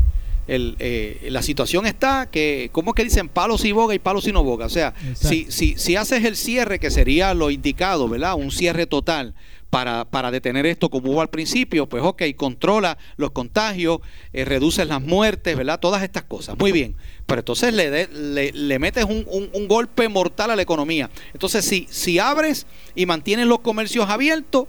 el, 0.47 0.75
eh, 0.79 1.27
la 1.29 1.41
situación 1.41 1.85
está 1.85 2.29
que, 2.29 2.69
¿cómo 2.71 2.91
es 2.91 2.95
que 2.95 3.03
dicen? 3.03 3.29
Palos 3.29 3.63
y 3.65 3.71
boga 3.71 3.95
y 3.95 3.99
palos 3.99 4.27
y 4.27 4.31
no 4.31 4.43
boga. 4.43 4.65
O 4.65 4.69
sea, 4.69 4.93
si, 5.15 5.51
si, 5.51 5.75
si 5.77 5.95
haces 5.95 6.23
el 6.25 6.35
cierre, 6.35 6.79
que 6.79 6.91
sería 6.91 7.33
lo 7.33 7.49
indicado, 7.51 8.07
¿verdad? 8.07 8.35
Un 8.35 8.51
cierre 8.51 8.85
total 8.85 9.33
para, 9.73 10.05
para 10.05 10.29
detener 10.29 10.67
esto 10.67 10.89
como 10.89 11.11
hubo 11.11 11.21
al 11.21 11.29
principio, 11.29 11.87
pues 11.87 12.03
ok, 12.03 12.21
controla 12.35 12.97
los 13.17 13.31
contagios, 13.31 14.01
eh, 14.31 14.45
reduces 14.45 14.87
las 14.87 15.01
muertes, 15.01 15.57
¿verdad? 15.57 15.79
Todas 15.79 16.03
estas 16.03 16.21
cosas. 16.21 16.55
Muy 16.59 16.71
bien. 16.71 16.95
Pero 17.25 17.39
entonces 17.39 17.73
le, 17.73 17.89
de, 17.89 18.07
le, 18.07 18.51
le, 18.51 18.77
metes 18.77 19.05
un, 19.05 19.25
un, 19.27 19.49
un, 19.51 19.67
golpe 19.67 20.07
mortal 20.09 20.51
a 20.51 20.55
la 20.55 20.61
economía. 20.61 21.09
Entonces, 21.33 21.65
si, 21.65 21.87
si 21.89 22.19
abres 22.19 22.67
y 22.93 23.07
mantienes 23.07 23.47
los 23.47 23.61
comercios 23.61 24.07
abiertos, 24.09 24.67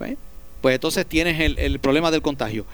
¿eh? 0.00 0.16
pues 0.60 0.74
entonces 0.74 1.06
tienes 1.06 1.40
el, 1.40 1.58
el 1.58 1.78
problema 1.78 2.10
del 2.10 2.20
contagio. 2.20 2.66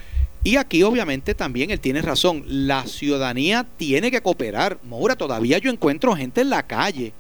Y 0.44 0.56
aquí 0.56 0.82
obviamente 0.82 1.34
también 1.34 1.70
él 1.70 1.78
tiene 1.78 2.02
razón, 2.02 2.44
la 2.46 2.86
ciudadanía 2.86 3.66
tiene 3.76 4.10
que 4.10 4.20
cooperar. 4.20 4.78
Moura, 4.82 5.14
todavía 5.14 5.58
yo 5.58 5.70
encuentro 5.70 6.16
gente 6.16 6.40
en 6.40 6.50
la 6.50 6.66
calle, 6.66 7.12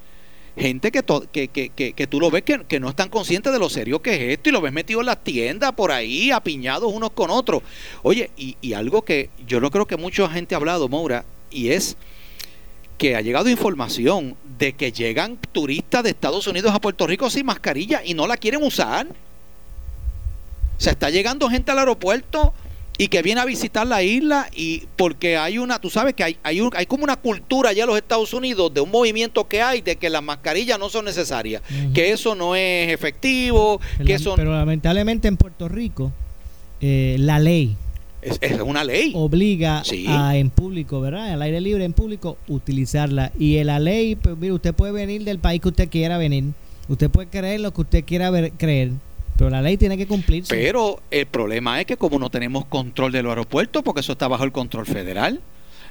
gente 0.56 0.90
que, 0.90 1.04
que, 1.30 1.48
que, 1.48 1.92
que, 1.92 2.06
tú 2.08 2.18
lo 2.18 2.32
ves 2.32 2.42
que, 2.42 2.64
que, 2.64 2.80
no 2.80 2.88
están 2.88 3.08
conscientes 3.08 3.52
de 3.52 3.60
lo 3.60 3.70
serio 3.70 4.02
que 4.02 4.14
es 4.14 4.38
esto 4.38 4.48
y 4.48 4.52
lo 4.52 4.60
ves 4.60 4.72
metido 4.72 5.00
en 5.00 5.06
las 5.06 5.22
tiendas 5.22 5.72
por 5.72 5.92
ahí, 5.92 6.32
apiñados 6.32 6.92
unos 6.92 7.12
con 7.12 7.30
otros. 7.30 7.62
Oye, 8.02 8.30
y, 8.36 8.56
y 8.60 8.72
algo 8.72 9.02
que 9.02 9.30
yo 9.46 9.60
no 9.60 9.70
creo 9.70 9.86
que 9.86 9.96
mucha 9.96 10.28
gente 10.28 10.56
ha 10.56 10.58
hablado, 10.58 10.88
Moura, 10.88 11.24
y 11.48 11.68
es 11.68 11.96
que 12.98 13.14
ha 13.14 13.20
llegado 13.20 13.48
información 13.48 14.36
de 14.58 14.72
que 14.72 14.90
llegan 14.90 15.38
turistas 15.52 16.02
de 16.02 16.10
Estados 16.10 16.48
Unidos 16.48 16.72
a 16.74 16.80
Puerto 16.80 17.06
Rico 17.06 17.30
sin 17.30 17.46
mascarilla 17.46 18.02
y 18.04 18.14
no 18.14 18.26
la 18.26 18.36
quieren 18.36 18.62
usar. 18.64 19.06
O 19.06 20.80
sea, 20.80 20.92
está 20.92 21.10
llegando 21.10 21.48
gente 21.48 21.70
al 21.70 21.78
aeropuerto 21.78 22.52
y 22.98 23.08
que 23.08 23.22
viene 23.22 23.40
a 23.40 23.44
visitar 23.44 23.86
la 23.86 24.02
isla 24.02 24.48
y 24.54 24.84
porque 24.96 25.36
hay 25.36 25.58
una, 25.58 25.80
tú 25.80 25.90
sabes 25.90 26.14
que 26.14 26.24
hay, 26.24 26.36
hay, 26.42 26.60
un, 26.60 26.70
hay 26.74 26.86
como 26.86 27.04
una 27.04 27.16
cultura 27.16 27.70
allá 27.70 27.84
en 27.84 27.88
los 27.88 27.96
Estados 27.96 28.34
Unidos 28.34 28.72
de 28.72 28.80
un 28.80 28.90
movimiento 28.90 29.48
que 29.48 29.62
hay 29.62 29.80
de 29.80 29.96
que 29.96 30.10
las 30.10 30.22
mascarillas 30.22 30.78
no 30.78 30.88
son 30.88 31.04
necesarias, 31.04 31.62
uh 31.70 31.74
-huh. 31.74 31.92
que 31.92 32.12
eso 32.12 32.34
no 32.34 32.54
es 32.54 32.92
efectivo, 32.92 33.80
pero, 33.96 34.06
que 34.06 34.14
eso... 34.14 34.34
Pero 34.36 34.52
lamentablemente 34.52 35.28
en 35.28 35.36
Puerto 35.36 35.68
Rico 35.68 36.12
eh, 36.80 37.16
la 37.18 37.38
ley 37.38 37.76
es, 38.20 38.38
es, 38.40 38.60
una 38.60 38.84
ley 38.84 39.12
obliga 39.14 39.82
sí. 39.84 40.06
a 40.08 40.36
en 40.36 40.50
público, 40.50 41.00
¿verdad? 41.00 41.32
Al 41.32 41.42
aire 41.42 41.60
libre 41.60 41.84
en 41.84 41.92
público 41.92 42.36
utilizarla 42.46 43.32
y 43.38 43.56
en 43.56 43.68
la 43.68 43.80
ley, 43.80 44.16
pues 44.16 44.36
mire, 44.36 44.52
usted 44.52 44.74
puede 44.74 44.92
venir 44.92 45.24
del 45.24 45.38
país 45.38 45.60
que 45.60 45.68
usted 45.68 45.88
quiera 45.88 46.18
venir, 46.18 46.44
usted 46.88 47.10
puede 47.10 47.28
creer 47.28 47.60
lo 47.60 47.72
que 47.72 47.80
usted 47.80 48.04
quiera 48.04 48.30
ver, 48.30 48.52
creer 48.52 48.92
pero 49.36 49.50
la 49.50 49.62
ley 49.62 49.76
tiene 49.76 49.96
que 49.96 50.06
cumplirse. 50.06 50.54
Pero 50.54 51.02
el 51.10 51.26
problema 51.26 51.80
es 51.80 51.86
que 51.86 51.96
como 51.96 52.18
no 52.18 52.30
tenemos 52.30 52.66
control 52.66 53.12
del 53.12 53.26
aeropuerto, 53.26 53.82
porque 53.82 54.00
eso 54.00 54.12
está 54.12 54.28
bajo 54.28 54.44
el 54.44 54.52
control 54.52 54.86
federal, 54.86 55.40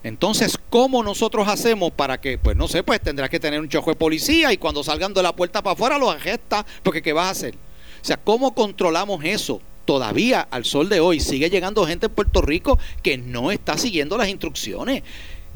entonces, 0.04 0.58
¿cómo 0.70 1.04
nosotros 1.04 1.48
hacemos 1.48 1.92
para 1.92 2.20
que, 2.20 2.38
pues 2.38 2.58
no 2.58 2.68
sé, 2.68 2.82
pues 2.84 3.02
tendrás 3.02 3.30
que 3.30 3.40
tener 3.40 3.60
un 3.60 3.70
chojo 3.70 3.92
de 3.92 3.96
policía 3.96 4.52
y 4.52 4.58
cuando 4.58 4.84
salgan 4.84 5.14
de 5.14 5.22
la 5.22 5.36
puerta 5.36 5.62
para 5.62 5.74
afuera 5.74 5.98
los 5.98 6.14
agesta, 6.14 6.66
porque 6.82 7.02
¿qué 7.02 7.14
vas 7.14 7.28
a 7.28 7.32
hacer? 7.32 7.56
O 7.56 8.06
sea, 8.06 8.18
¿cómo 8.18 8.56
controlamos 8.56 9.24
eso? 9.24 9.62
Todavía 9.86 10.42
al 10.42 10.66
sol 10.66 10.90
de 10.90 11.00
hoy 11.00 11.20
sigue 11.20 11.50
llegando 11.50 11.86
gente 11.86 12.08
en 12.08 12.14
Puerto 12.14 12.42
Rico 12.42 12.80
que 13.04 13.18
no 13.18 13.52
está 13.52 13.78
siguiendo 13.78 14.18
las 14.18 14.30
instrucciones. 14.30 15.04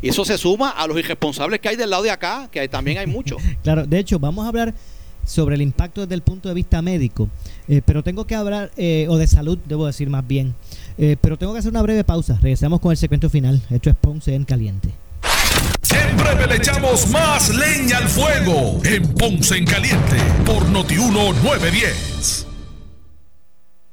Y 0.01 0.09
eso 0.09 0.25
se 0.25 0.37
suma 0.37 0.69
a 0.69 0.85
los 0.85 0.99
irresponsables 0.99 1.59
que 1.59 1.69
hay 1.69 1.75
del 1.75 1.89
lado 1.89 2.03
de 2.03 2.11
acá, 2.11 2.49
que 2.51 2.59
hay, 2.59 2.67
también 2.67 2.99
hay 2.99 3.07
muchos. 3.07 3.41
claro, 3.63 3.87
de 3.87 3.97
hecho, 3.97 4.19
vamos 4.19 4.45
a 4.45 4.49
hablar 4.49 4.75
sobre 5.25 5.55
el 5.55 5.61
impacto 5.61 6.01
desde 6.01 6.15
el 6.15 6.21
punto 6.21 6.49
de 6.49 6.55
vista 6.55 6.81
médico, 6.81 7.29
eh, 7.67 7.81
pero 7.85 8.03
tengo 8.03 8.25
que 8.25 8.35
hablar, 8.35 8.71
eh, 8.77 9.07
o 9.09 9.17
de 9.17 9.27
salud, 9.27 9.57
debo 9.65 9.85
decir 9.85 10.09
más 10.09 10.25
bien, 10.25 10.55
eh, 10.97 11.17
pero 11.19 11.37
tengo 11.37 11.53
que 11.53 11.59
hacer 11.59 11.71
una 11.71 11.81
breve 11.81 12.03
pausa. 12.03 12.37
Regresamos 12.41 12.79
con 12.79 12.91
el 12.91 12.97
segmento 12.97 13.29
final. 13.29 13.61
Esto 13.69 13.89
es 13.89 13.95
Ponce 13.95 14.33
en 14.33 14.45
Caliente. 14.45 14.89
Siempre 15.81 16.47
le 16.47 16.55
echamos 16.55 17.09
más 17.09 17.49
leña 17.55 17.97
al 17.97 18.07
fuego 18.07 18.79
en 18.83 19.13
Ponce 19.13 19.57
en 19.57 19.65
Caliente 19.65 20.17
por 20.45 20.67
Notiuno 20.69 21.33
910. 21.33 22.44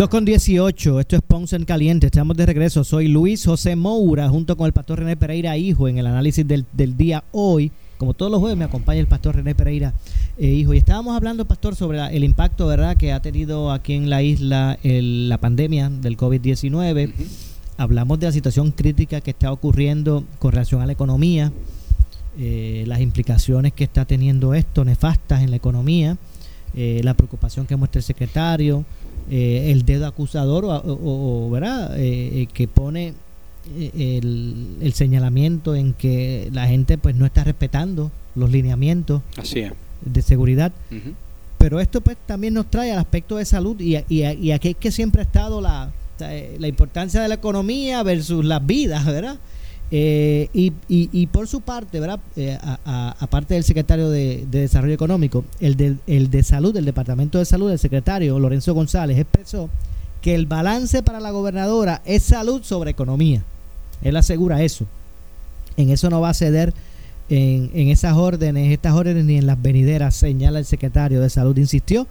Dos 0.00 0.08
con 0.08 0.24
18, 0.24 0.98
esto 0.98 1.16
es 1.16 1.20
Ponce 1.20 1.56
en 1.56 1.66
Caliente, 1.66 2.06
estamos 2.06 2.34
de 2.34 2.46
regreso. 2.46 2.84
Soy 2.84 3.06
Luis 3.06 3.44
José 3.44 3.76
Moura 3.76 4.30
junto 4.30 4.56
con 4.56 4.64
el 4.64 4.72
pastor 4.72 5.00
René 5.00 5.14
Pereira 5.14 5.58
Hijo 5.58 5.88
en 5.88 5.98
el 5.98 6.06
análisis 6.06 6.48
del, 6.48 6.64
del 6.72 6.96
día 6.96 7.22
hoy, 7.32 7.70
como 7.98 8.14
todos 8.14 8.32
los 8.32 8.40
jueves, 8.40 8.56
me 8.56 8.64
acompaña 8.64 8.98
el 8.98 9.08
pastor 9.08 9.36
René 9.36 9.54
Pereira, 9.54 9.92
eh, 10.38 10.46
hijo. 10.46 10.72
Y 10.72 10.78
estábamos 10.78 11.14
hablando, 11.14 11.44
pastor, 11.44 11.76
sobre 11.76 11.98
la- 11.98 12.10
el 12.10 12.24
impacto, 12.24 12.66
¿verdad?, 12.66 12.96
que 12.96 13.12
ha 13.12 13.20
tenido 13.20 13.70
aquí 13.70 13.92
en 13.92 14.08
la 14.08 14.22
isla 14.22 14.78
el- 14.82 15.28
la 15.28 15.36
pandemia 15.36 15.90
del 15.90 16.16
COVID-19. 16.16 17.12
Hablamos 17.76 18.18
de 18.20 18.24
la 18.28 18.32
situación 18.32 18.70
crítica 18.70 19.20
que 19.20 19.32
está 19.32 19.52
ocurriendo 19.52 20.24
con 20.38 20.52
relación 20.52 20.80
a 20.80 20.86
la 20.86 20.92
economía, 20.92 21.52
eh, 22.38 22.84
las 22.86 23.02
implicaciones 23.02 23.74
que 23.74 23.84
está 23.84 24.06
teniendo 24.06 24.54
esto, 24.54 24.82
nefastas 24.82 25.42
en 25.42 25.50
la 25.50 25.56
economía, 25.56 26.16
eh, 26.74 27.02
la 27.04 27.12
preocupación 27.12 27.66
que 27.66 27.76
muestra 27.76 27.98
el 27.98 28.04
secretario, 28.04 28.86
eh, 29.30 29.70
el 29.72 29.84
dedo 29.84 30.06
acusador, 30.06 30.64
o, 30.64 30.70
o- 30.76 31.46
o, 31.46 31.50
¿verdad?, 31.50 31.98
Eh, 31.98 32.42
eh, 32.42 32.48
que 32.52 32.66
pone 32.68 33.14
eh, 33.76 34.18
el, 34.22 34.76
el 34.80 34.92
señalamiento 34.94 35.74
en 35.74 35.92
que 35.92 36.48
la 36.52 36.66
gente 36.66 36.96
pues 36.98 37.14
no 37.16 37.26
está 37.26 37.44
respetando 37.44 38.10
los 38.34 38.50
lineamientos 38.50 39.22
Así 39.36 39.60
es. 39.60 39.72
de 40.04 40.22
seguridad. 40.22 40.72
Pero 41.58 41.78
esto 41.80 42.00
pues 42.00 42.16
también 42.26 42.54
nos 42.54 42.70
trae 42.70 42.90
al 42.92 42.98
aspecto 42.98 43.36
de 43.36 43.44
salud 43.44 43.78
y, 43.80 43.96
y, 44.08 44.24
y 44.24 44.52
aquí 44.52 44.68
es 44.70 44.76
que 44.76 44.90
siempre 44.90 45.20
ha 45.20 45.24
estado 45.24 45.60
la, 45.60 45.90
la 46.58 46.68
importancia 46.68 47.20
de 47.20 47.28
la 47.28 47.34
economía 47.34 48.02
versus 48.02 48.44
las 48.44 48.64
vidas, 48.66 49.04
¿verdad? 49.04 49.36
Eh, 49.92 50.48
y, 50.52 50.72
y, 50.88 51.10
y 51.12 51.26
por 51.26 51.48
su 51.48 51.62
parte, 51.62 51.98
¿verdad? 51.98 52.20
Eh, 52.36 52.56
aparte 52.84 53.54
del 53.54 53.64
secretario 53.64 54.08
de, 54.08 54.46
de 54.50 54.60
Desarrollo 54.60 54.94
Económico, 54.94 55.44
el 55.58 55.76
de, 55.76 55.96
el 56.06 56.30
de 56.30 56.42
Salud, 56.44 56.72
del 56.72 56.84
Departamento 56.84 57.38
de 57.38 57.44
Salud, 57.44 57.70
el 57.70 57.78
secretario 57.78 58.38
Lorenzo 58.38 58.72
González 58.72 59.18
expresó 59.18 59.68
que 60.22 60.34
el 60.34 60.46
balance 60.46 61.02
para 61.02 61.18
la 61.18 61.30
gobernadora 61.32 62.02
es 62.04 62.22
salud 62.22 62.62
sobre 62.62 62.90
economía. 62.92 63.42
Él 64.02 64.16
asegura 64.16 64.62
eso. 64.62 64.86
En 65.76 65.90
eso 65.90 66.08
no 66.08 66.20
va 66.20 66.30
a 66.30 66.34
ceder 66.34 66.72
en, 67.28 67.70
en 67.74 67.88
esas 67.88 68.16
órdenes, 68.16 68.72
estas 68.72 68.94
órdenes 68.94 69.24
ni 69.24 69.38
en 69.38 69.46
las 69.46 69.60
venideras, 69.60 70.14
señala 70.14 70.58
el 70.58 70.66
secretario 70.66 71.20
de 71.20 71.30
Salud. 71.30 71.56
Insistió 71.56 72.06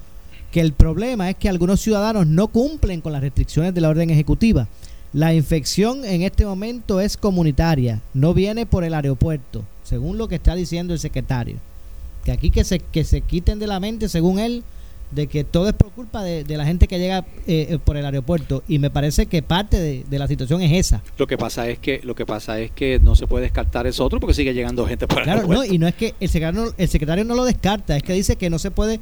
que 0.52 0.62
el 0.62 0.74
problema 0.74 1.30
es 1.30 1.36
que 1.36 1.48
algunos 1.48 1.80
ciudadanos 1.80 2.26
no 2.26 2.48
cumplen 2.48 3.02
con 3.02 3.14
las 3.14 3.22
restricciones 3.22 3.74
de 3.74 3.82
la 3.82 3.90
orden 3.90 4.10
ejecutiva. 4.10 4.68
La 5.14 5.34
infección 5.34 6.05
en 6.05 6.22
este 6.22 6.45
momento 6.45 6.99
es 7.01 7.18
comunitaria, 7.18 8.01
no 8.14 8.34
viene 8.34 8.66
por 8.68 8.84
el 8.84 8.93
aeropuerto, 8.93 9.64
según 9.84 10.18
lo 10.18 10.28
que 10.28 10.36
está 10.36 10.53
diciendo 10.55 10.93
el 10.93 10.99
secretario. 10.99 11.57
Que 12.24 12.32
aquí 12.32 12.51
que 12.51 12.64
se, 12.64 12.80
que 12.80 13.03
se 13.03 13.22
quiten 13.22 13.57
de 13.60 13.66
la 13.68 13.80
mente, 13.80 14.07
según 14.07 14.38
él, 14.38 14.64
de 15.10 15.26
que 15.26 15.43
todo 15.43 15.68
es 15.68 15.74
por 15.74 15.89
culpa 15.91 16.22
de, 16.22 16.43
de 16.43 16.57
la 16.57 16.66
gente 16.66 16.88
que 16.88 16.99
llega 16.99 17.26
eh, 17.47 17.66
eh, 17.72 17.80
por 17.84 17.97
el 17.97 18.05
aeropuerto. 18.05 18.62
Y 18.68 18.78
me 18.78 18.91
parece 18.91 19.26
que 19.26 19.41
parte 19.41 19.80
de, 19.80 20.05
de 20.07 20.20
la 20.20 20.28
situación 20.28 20.62
es 20.62 20.72
esa. 20.74 21.01
Lo 21.18 21.26
que 21.26 21.36
pasa 21.39 21.68
es 21.68 21.80
que 21.80 22.01
lo 22.03 22.14
que 22.14 22.28
pasa 22.28 22.60
es 22.60 22.70
que 22.70 22.99
no 22.99 23.16
se 23.16 23.26
puede 23.26 23.43
descartar 23.45 23.88
eso 23.88 24.05
otro 24.05 24.20
porque 24.20 24.36
sigue 24.36 24.53
llegando 24.53 24.86
gente 24.86 25.07
por 25.07 25.18
el 25.20 25.24
Claro, 25.24 25.41
no, 25.41 25.47
aeropuerto. 25.47 25.74
y 25.74 25.78
no 25.80 25.88
es 25.88 25.95
que 25.95 26.14
el 26.20 26.30
secretario, 26.30 26.72
el 26.78 26.88
secretario 26.88 27.26
no 27.26 27.34
lo 27.34 27.45
descarta, 27.45 27.97
es 27.97 28.03
que 28.03 28.14
dice 28.14 28.36
que 28.36 28.51
no 28.51 28.60
se 28.60 28.70
puede... 28.70 28.99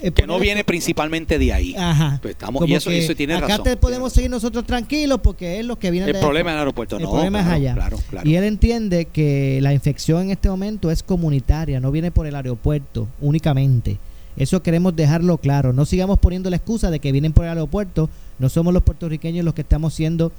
eh, 0.00 0.10
que 0.12 0.22
no 0.26 0.34
poner- 0.34 0.42
viene 0.42 0.64
principalmente 0.64 1.38
de 1.38 1.52
ahí. 1.52 1.74
Ajá. 1.76 2.18
Pues 2.22 2.32
estamos, 2.32 2.60
Como 2.60 2.72
y 2.72 2.76
eso, 2.76 2.90
eso 2.90 3.14
tiene 3.14 3.34
acá 3.34 3.48
razón. 3.48 3.64
te 3.64 3.76
podemos 3.76 4.12
seguir 4.12 4.30
nosotros 4.30 4.64
tranquilos 4.66 5.20
porque 5.22 5.58
es 5.60 5.66
lo 5.66 5.78
que 5.78 5.90
viene 5.90 6.06
El 6.06 6.12
de- 6.14 6.20
problema 6.20 6.50
es 6.50 6.54
el 6.54 6.58
aeropuerto, 6.60 6.96
El 6.96 7.02
no, 7.02 7.10
problema 7.10 7.40
claro, 7.40 7.50
es 7.50 7.56
allá. 7.62 7.74
claro, 7.74 7.98
claro. 8.10 8.28
Y 8.28 8.34
él 8.36 8.44
entiende 8.44 9.06
que 9.06 9.58
la 9.62 9.72
infección 9.74 10.22
en 10.22 10.30
este 10.30 10.48
momento 10.48 10.90
es 10.90 11.02
comunitaria, 11.02 11.80
no 11.80 11.90
viene 11.90 12.10
por 12.10 12.26
el 12.26 12.34
aeropuerto 12.36 13.08
únicamente. 13.20 13.98
Eso 14.36 14.62
queremos 14.62 14.94
dejarlo 14.94 15.38
claro. 15.38 15.72
No 15.72 15.84
sigamos 15.84 16.20
poniendo 16.20 16.48
la 16.48 16.54
excusa 16.54 16.92
de 16.92 17.00
que 17.00 17.10
vienen 17.10 17.32
por 17.32 17.44
el 17.44 17.50
aeropuerto. 17.50 18.08
No 18.38 18.48
somos 18.48 18.72
los 18.72 18.84
puertorriqueños 18.84 19.44
los 19.44 19.52
que 19.52 19.62
estamos 19.62 19.94
siendo 19.94 20.30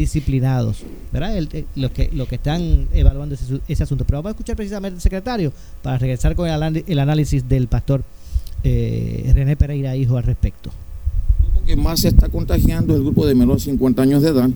indisciplinados. 0.00 0.82
¿Verdad? 1.10 1.36
El- 1.38 1.48
el- 1.52 1.66
los, 1.74 1.90
que, 1.90 2.10
los 2.12 2.28
que 2.28 2.34
están 2.34 2.86
evaluando 2.92 3.34
ese, 3.34 3.60
ese 3.66 3.82
asunto. 3.82 4.04
Pero 4.04 4.18
vamos 4.18 4.30
a 4.30 4.32
escuchar 4.32 4.56
precisamente 4.56 4.96
al 4.96 5.00
secretario 5.00 5.52
para 5.82 5.96
regresar 5.96 6.34
con 6.36 6.48
el 6.50 6.98
análisis 6.98 7.48
del 7.48 7.66
pastor 7.68 8.04
eh, 8.64 9.30
René 9.34 9.56
Pereira, 9.56 9.96
hijo, 9.96 10.16
al 10.16 10.24
respecto. 10.24 10.70
que 11.66 11.76
más 11.76 12.00
se 12.00 12.08
está 12.08 12.28
contagiando 12.28 12.92
es 12.94 12.98
el 12.98 13.04
grupo 13.04 13.26
de 13.26 13.34
menos 13.34 13.56
de 13.64 13.72
50 13.72 14.02
años 14.02 14.22
de 14.22 14.28
edad 14.30 14.50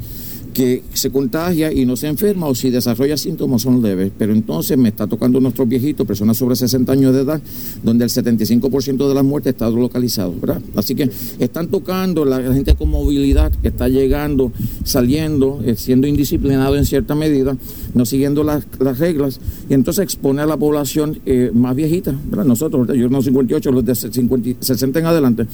que 0.53 0.83
se 0.93 1.11
contagia 1.11 1.73
y 1.73 1.87
no 1.87 1.97
se 1.97 2.09
enferma 2.09 2.47
o 2.47 2.55
si 2.55 2.71
desarrolla 2.71 3.17
síntomas 3.17 3.63
son 3.63 3.83
leves. 3.83 4.13
Pero 4.17 4.33
entonces 4.33 4.77
me 4.77 4.89
está 4.89 5.07
tocando 5.07 5.41
nuestros 5.41 5.69
viejitos, 5.69 6.07
personas 6.07 6.37
sobre 6.37 6.57
60 6.57 6.93
años 6.93 7.15
de 7.15 7.23
edad, 7.23 7.41
donde 7.83 8.05
el 8.05 8.11
75% 8.11 9.09
de 9.09 9.15
las 9.15 9.25
muertes 9.25 9.53
está 9.55 9.71
localizado, 9.71 10.35
¿verdad? 10.41 10.63
Así 10.75 10.95
que 10.95 11.11
están 11.39 11.69
tocando 11.69 12.25
la, 12.25 12.41
gente 12.53 12.75
con 12.75 12.91
movilidad 12.91 13.53
que 13.63 13.69
está 13.69 13.89
llegando, 13.89 14.53
saliendo, 14.85 15.61
eh, 15.65 15.77
siendo 15.77 16.07
indisciplinado 16.07 16.77
en 16.77 16.85
cierta 16.85 17.15
medida, 17.15 17.57
no 17.95 18.05
siguiendo 18.05 18.43
las, 18.45 18.67
las 18.79 18.99
reglas 18.99 19.41
y 19.69 19.75
entonces 19.75 20.03
expone 20.03 20.43
a 20.43 20.47
la 20.47 20.57
población 20.57 21.21
eh, 21.27 21.51
más 21.55 21.77
viejita, 21.77 22.15
¿verdad? 22.29 22.45
Nosotros, 22.45 22.87
¿verdad? 22.87 23.01
yo 23.01 23.09
no 23.09 23.23
58, 23.23 23.73
los 23.73 23.85
de 23.85 23.95
50 23.95 24.49
y 24.49 24.57
60 24.61 24.99
en 24.99 25.07
adelante. 25.07 25.47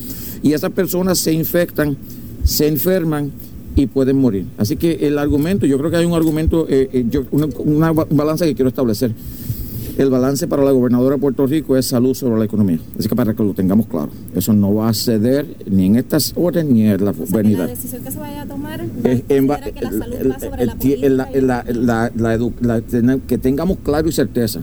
Y 0.43 0.53
esas 0.53 0.71
personas 0.71 1.19
se 1.19 1.33
infectan, 1.33 1.97
se 2.45 2.69
enferman 2.69 3.33
y 3.77 3.87
pueden 3.87 4.17
morir. 4.17 4.47
Así 4.59 4.77
que 4.77 5.07
el 5.07 5.19
argumento, 5.19 5.67
yo 5.67 5.79
creo 5.79 5.91
que 5.91 5.99
hay 5.99 6.05
un 6.07 6.15
argumento, 6.15 6.67
eh, 6.69 6.89
eh, 6.93 7.05
yo, 7.09 7.25
una, 7.31 7.47
una 7.59 7.93
ba- 7.93 8.07
balanza 8.11 8.45
que 8.47 8.55
quiero 8.55 8.69
establecer. 8.71 9.13
El 9.99 10.11
balance 10.11 10.47
para 10.47 10.63
la 10.63 10.73
gobernadora 10.73 11.15
de 11.17 11.21
Puerto 11.23 11.47
Rico 11.47 11.75
es 11.75 11.87
salud 11.87 12.13
sobre 12.13 12.39
la 12.39 12.45
economía. 12.45 12.79
Así 12.99 13.09
que 13.09 13.17
para 13.17 13.33
que 13.33 13.43
lo 13.43 13.55
tengamos 13.55 13.87
claro, 13.87 14.11
eso 14.35 14.53
no 14.53 14.75
va 14.75 14.91
a 14.91 14.95
ceder 14.95 15.47
ni 15.71 15.87
en 15.87 15.97
estas 15.97 16.35
horas 16.37 16.67
ni 16.67 16.83
en 16.87 17.03
la 17.03 17.15
venida. 17.31 17.67
decisión 17.67 18.03
que 18.03 18.11
se 18.11 18.19
vaya 18.19 18.43
a 18.43 18.47
tomar 18.47 18.85
que 19.03 19.81
la 19.81 19.91
salud 19.91 20.17
va 20.31 20.39
sobre 20.39 20.67
la 20.67 20.75
política 20.75 21.09
la- 21.09 21.31
la- 21.41 21.65
la- 21.73 22.13
la 22.15 22.83
la- 23.01 23.19
que 23.27 23.39
tengamos 23.39 23.79
claro 23.83 24.07
y 24.09 24.13
certeza 24.13 24.61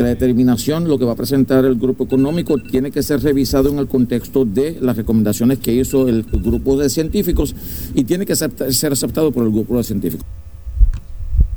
que 0.00 0.04
la 0.04 0.08
determinación, 0.08 0.88
lo 0.88 0.98
que 0.98 1.04
va 1.04 1.12
a 1.12 1.14
presentar 1.14 1.62
el 1.66 1.74
grupo 1.74 2.04
económico, 2.04 2.56
tiene 2.56 2.90
que 2.90 3.02
ser 3.02 3.20
revisado 3.22 3.68
en 3.68 3.78
el 3.78 3.86
contexto 3.86 4.46
de 4.46 4.78
las 4.80 4.96
recomendaciones 4.96 5.58
que 5.58 5.74
hizo 5.74 6.08
el 6.08 6.22
grupo 6.22 6.78
de 6.78 6.88
científicos 6.88 7.54
y 7.94 8.04
tiene 8.04 8.24
que 8.24 8.32
acepta- 8.32 8.72
ser 8.72 8.92
aceptado 8.94 9.30
por 9.30 9.44
el 9.44 9.50
grupo 9.50 9.76
de 9.76 9.84
científicos. 9.84 10.24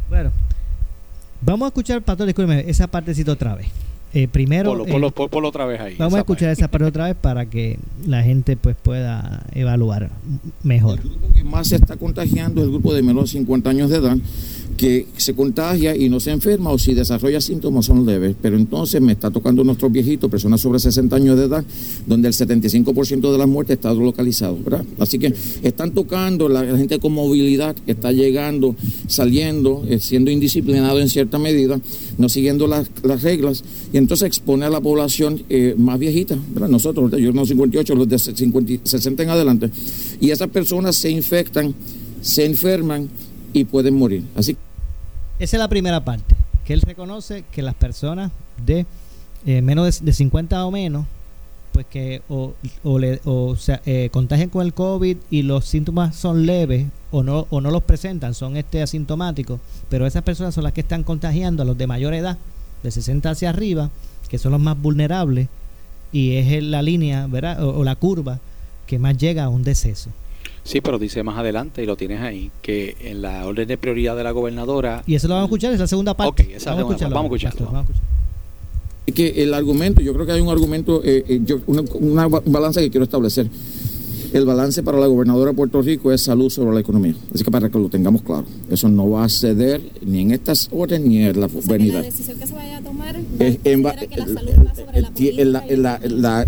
Bueno, 0.09 0.31
vamos 1.41 1.67
a 1.67 1.69
escuchar, 1.69 2.01
Pastor, 2.01 2.25
discúlpeme, 2.27 2.65
esa 2.69 2.87
partecita 2.87 3.31
otra 3.31 3.55
vez. 3.55 3.67
Eh, 4.13 4.27
primero, 4.27 4.71
Ponlo, 4.71 4.85
eh, 4.85 4.91
ponlo- 4.91 5.11
pon- 5.11 5.29
ponlo 5.29 5.47
otra 5.49 5.65
vez 5.65 5.79
ahí. 5.79 5.95
vamos 5.97 6.15
a 6.15 6.19
escuchar 6.19 6.49
esa 6.49 6.67
parte 6.67 6.85
otra 6.85 7.05
vez 7.05 7.15
para 7.15 7.45
que 7.47 7.79
la 8.05 8.21
gente 8.23 8.55
pues 8.57 8.75
pueda 8.75 9.43
evaluar 9.53 10.11
mejor. 10.63 10.99
que 11.33 11.43
más 11.45 11.69
se 11.69 11.77
está 11.77 11.95
contagiando 11.95 12.61
es 12.61 12.65
el 12.65 12.71
grupo 12.73 12.93
de 12.93 13.01
menos 13.01 13.23
de 13.23 13.39
50 13.39 13.69
años 13.71 13.89
de 13.89 13.97
edad 13.97 14.17
que 14.77 15.07
se 15.17 15.33
contagia 15.33 15.95
y 15.95 16.09
no 16.09 16.19
se 16.19 16.31
enferma 16.31 16.71
o 16.71 16.77
si 16.77 16.93
desarrolla 16.93 17.39
síntomas 17.41 17.85
son 17.85 18.05
leves. 18.05 18.35
Pero 18.41 18.57
entonces 18.57 19.01
me 19.01 19.11
está 19.11 19.31
tocando 19.31 19.63
nuestros 19.63 19.91
viejitos, 19.91 20.29
personas 20.29 20.61
sobre 20.61 20.79
60 20.79 21.15
años 21.15 21.37
de 21.37 21.45
edad, 21.45 21.63
donde 22.05 22.27
el 22.27 22.33
75% 22.33 23.31
de 23.31 23.37
las 23.37 23.47
muertes 23.47 23.75
está 23.77 23.93
localizado, 23.93 24.57
¿verdad? 24.63 24.85
Así 24.99 25.19
que 25.19 25.33
están 25.63 25.91
tocando 25.91 26.49
la, 26.49 26.63
la 26.63 26.77
gente 26.77 26.99
con 26.99 27.13
movilidad 27.13 27.75
que 27.75 27.91
está 27.91 28.11
llegando, 28.11 28.75
saliendo, 29.07 29.83
eh, 29.87 29.99
siendo 29.99 30.31
indisciplinado 30.31 30.99
en 30.99 31.09
cierta 31.09 31.39
medida, 31.39 31.79
no 32.17 32.29
siguiendo 32.29 32.67
las, 32.67 32.89
las 33.03 33.21
reglas 33.21 33.63
y 33.91 33.97
entonces 33.97 34.27
expone 34.27 34.65
a 34.65 34.69
la 34.69 34.81
población 34.81 35.43
eh, 35.49 35.75
más 35.77 35.99
viejita, 35.99 36.37
¿verdad? 36.53 36.69
Nosotros, 36.69 37.11
yo 37.19 37.31
no 37.31 37.45
58, 37.45 37.95
los 37.95 38.09
de 38.09 38.19
50 38.19 38.71
y 38.71 38.79
60 38.83 39.23
en 39.23 39.29
adelante. 39.29 39.69
Y 40.19 40.31
esas 40.31 40.49
personas 40.49 40.95
se 40.95 41.09
infectan, 41.09 41.73
se 42.21 42.45
enferman 42.45 43.09
y 43.53 43.63
pueden 43.65 43.95
morir. 43.95 44.25
Así 44.35 44.57
Esa 45.39 45.57
es 45.57 45.59
la 45.59 45.67
primera 45.67 46.03
parte, 46.03 46.35
que 46.65 46.73
él 46.73 46.81
reconoce 46.81 47.43
que 47.51 47.61
las 47.61 47.75
personas 47.75 48.31
de 48.65 48.85
eh, 49.45 49.61
menos 49.61 49.99
de, 49.99 50.05
de 50.05 50.13
50 50.13 50.65
o 50.65 50.71
menos, 50.71 51.05
pues 51.73 51.85
que 51.87 52.21
o, 52.29 52.53
o, 52.83 52.99
le, 52.99 53.19
o 53.25 53.55
se 53.55 53.79
eh, 53.85 54.09
contagian 54.11 54.49
con 54.49 54.63
el 54.63 54.73
COVID 54.73 55.17
y 55.29 55.41
los 55.41 55.65
síntomas 55.65 56.15
son 56.15 56.45
leves 56.45 56.85
o 57.11 57.23
no, 57.23 57.47
o 57.49 57.61
no 57.61 57.71
los 57.71 57.83
presentan, 57.83 58.33
son 58.33 58.57
este 58.57 58.81
asintomáticos, 58.81 59.59
pero 59.89 60.05
esas 60.05 60.23
personas 60.23 60.53
son 60.53 60.63
las 60.63 60.73
que 60.73 60.81
están 60.81 61.03
contagiando 61.03 61.63
a 61.63 61.65
los 61.65 61.77
de 61.77 61.87
mayor 61.87 62.13
edad, 62.13 62.37
de 62.83 62.91
60 62.91 63.29
hacia 63.29 63.49
arriba, 63.49 63.89
que 64.29 64.37
son 64.37 64.51
los 64.51 64.61
más 64.61 64.79
vulnerables, 64.79 65.47
y 66.11 66.35
es 66.35 66.63
la 66.63 66.81
línea, 66.81 67.27
¿verdad? 67.27 67.63
O, 67.63 67.79
o 67.79 67.83
la 67.83 67.95
curva 67.95 68.39
que 68.85 68.99
más 68.99 69.17
llega 69.17 69.45
a 69.45 69.49
un 69.49 69.63
deceso. 69.63 70.11
Sí, 70.63 70.79
pero 70.81 70.97
dice 70.97 71.23
más 71.23 71.37
adelante, 71.37 71.83
y 71.83 71.85
lo 71.85 71.97
tienes 71.97 72.21
ahí, 72.21 72.49
que 72.61 72.95
en 73.01 73.21
la 73.21 73.45
orden 73.45 73.67
de 73.67 73.77
prioridad 73.77 74.15
de 74.15 74.23
la 74.23 74.31
gobernadora. 74.31 75.03
Y 75.05 75.15
eso 75.15 75.27
lo 75.27 75.33
vamos 75.33 75.47
a 75.47 75.49
escuchar, 75.49 75.73
es 75.73 75.79
la 75.79 75.87
segunda 75.87 76.13
parte. 76.15 76.43
Ok, 76.43 76.49
esa 76.51 76.55
es 76.57 76.65
la 76.65 76.75
segunda 76.77 76.97
parte. 76.97 77.13
Vamos 77.13 77.31
a 77.31 77.35
escucharlo. 77.35 77.65
Vamos 77.65 77.77
a 77.77 77.81
escucharlo. 77.81 78.13
Es 79.05 79.13
que 79.13 79.43
el 79.43 79.53
argumento, 79.53 79.99
yo 80.01 80.13
creo 80.13 80.25
que 80.25 80.31
hay 80.31 80.39
un 80.41 80.47
argumento, 80.49 81.01
eh, 81.03 81.25
eh, 81.27 81.41
yo- 81.43 81.59
una, 81.67 81.83
una 81.95 82.27
ba- 82.29 82.41
balanza 82.45 82.79
que 82.79 82.89
quiero 82.89 83.03
establecer. 83.03 83.47
El 84.31 84.45
balance 84.45 84.81
para 84.81 84.97
la 84.97 85.05
gobernadora 85.05 85.51
de 85.51 85.55
Puerto 85.57 85.81
Rico 85.81 86.11
es 86.11 86.21
salud 86.21 86.49
sobre 86.49 86.73
la 86.73 86.79
economía. 86.79 87.13
Así 87.35 87.43
que 87.43 87.51
para 87.51 87.69
que 87.69 87.77
lo 87.77 87.89
tengamos 87.89 88.21
claro, 88.23 88.45
eso 88.69 88.87
no 88.87 89.07
va 89.09 89.25
a 89.25 89.29
ceder 89.29 89.81
ni 90.03 90.21
en 90.21 90.31
estas 90.31 90.69
horas 90.71 91.01
ni 91.01 91.17
en 91.21 91.39
la 91.39 91.47
La 91.47 91.53
venida. 91.65 92.01
decisión 92.01 92.39
que 92.39 92.47
se 92.47 92.53
vaya 92.53 92.77
a 92.77 92.81
tomar 92.81 93.15
Es 93.37 93.59
en 93.65 93.83
la 93.83 93.93
salud 93.93 94.09
va 94.65 94.73
sobre 94.73 95.01
la 95.45 95.65
la- 95.75 95.99
la- 95.99 96.47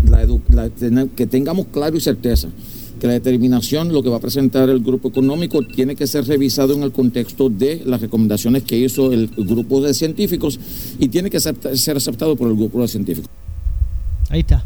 la 0.50 0.70
la- 0.90 1.06
que 1.14 1.26
tengamos 1.26 1.66
claro 1.70 1.96
y 1.96 2.00
certeza 2.00 2.48
que 3.00 3.06
la 3.06 3.14
determinación, 3.14 3.92
lo 3.92 4.02
que 4.02 4.08
va 4.08 4.16
a 4.16 4.20
presentar 4.20 4.68
el 4.68 4.80
grupo 4.80 5.08
económico, 5.08 5.62
tiene 5.62 5.96
que 5.96 6.06
ser 6.06 6.26
revisado 6.26 6.74
en 6.74 6.82
el 6.82 6.92
contexto 6.92 7.48
de 7.48 7.82
las 7.84 8.00
recomendaciones 8.00 8.62
que 8.62 8.76
hizo 8.78 9.12
el 9.12 9.28
grupo 9.28 9.80
de 9.80 9.94
científicos 9.94 10.58
y 10.98 11.08
tiene 11.08 11.30
que 11.30 11.40
ser, 11.40 11.56
ser 11.76 11.96
aceptado 11.96 12.36
por 12.36 12.48
el 12.48 12.56
grupo 12.56 12.80
de 12.80 12.88
científicos. 12.88 13.30
Ahí 14.30 14.40
está. 14.40 14.64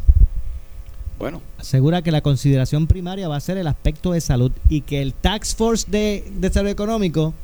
Bueno. 1.18 1.42
Asegura 1.58 2.00
que 2.02 2.10
la 2.10 2.22
consideración 2.22 2.86
primaria 2.86 3.28
va 3.28 3.36
a 3.36 3.40
ser 3.40 3.58
el 3.58 3.66
aspecto 3.66 4.12
de 4.12 4.22
salud 4.22 4.52
y 4.70 4.80
que 4.80 5.02
el 5.02 5.12
Tax 5.12 5.54
Force 5.54 5.86
de 5.90 6.24
Desarrollo 6.40 6.72
Económico 6.72 7.34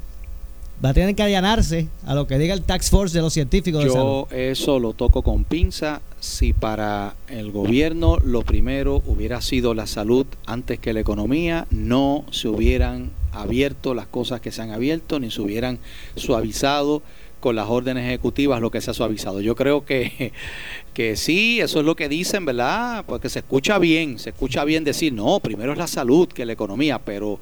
va 0.85 0.91
a 0.91 0.95
tener 0.95 1.15
que 1.15 1.23
allanarse 1.23 1.89
a 2.05 2.15
lo 2.15 2.27
que 2.27 2.39
diga 2.39 2.55
el 2.55 2.63
Tax 2.63 2.91
Force 2.91 3.17
de 3.17 3.23
los 3.23 3.33
científicos 3.33 3.85
de 3.85 3.91
salud. 3.91 4.27
Yo 4.31 4.37
eso 4.37 4.79
lo 4.79 4.93
toco 4.93 5.23
con 5.23 5.45
pinza. 5.45 6.03
Si 6.21 6.53
para 6.53 7.15
el 7.29 7.51
gobierno 7.51 8.19
lo 8.19 8.43
primero 8.43 9.03
hubiera 9.07 9.41
sido 9.41 9.75
la 9.75 9.87
salud 9.87 10.27
antes 10.47 10.79
que 10.79 10.93
la 10.93 11.01
economía, 11.01 11.67
no 11.71 12.25
se 12.31 12.49
hubieran 12.49 13.11
abierto 13.33 13.95
las 13.95 14.07
cosas 14.07 14.41
que 14.41 14.51
se 14.51 14.63
han 14.63 14.71
abierto, 14.71 15.21
ni 15.21 15.31
se 15.31 15.41
hubieran 15.41 15.79
suavizado 16.17 17.03
con 17.41 17.55
las 17.55 17.69
órdenes 17.69 18.05
ejecutivas 18.07 18.61
lo 18.61 18.71
que 18.71 18.81
se 18.81 18.91
ha 18.91 18.95
suavizado. 18.95 19.41
Yo 19.41 19.55
creo 19.55 19.85
que, 19.85 20.33
que 20.95 21.17
sí, 21.17 21.61
eso 21.61 21.81
es 21.81 21.87
lo 21.87 21.95
que 21.95 22.09
dicen, 22.09 22.45
¿verdad? 22.45 23.05
Porque 23.07 23.29
se 23.29 23.41
escucha 23.41 23.79
bien, 23.79 24.19
se 24.19 24.31
escucha 24.31 24.65
bien 24.65 24.85
decir, 24.85 25.13
no, 25.13 25.41
primero 25.41 25.73
es 25.73 25.79
la 25.79 25.87
salud 25.87 26.29
que 26.29 26.47
la 26.47 26.53
economía, 26.53 26.99
pero 26.99 27.39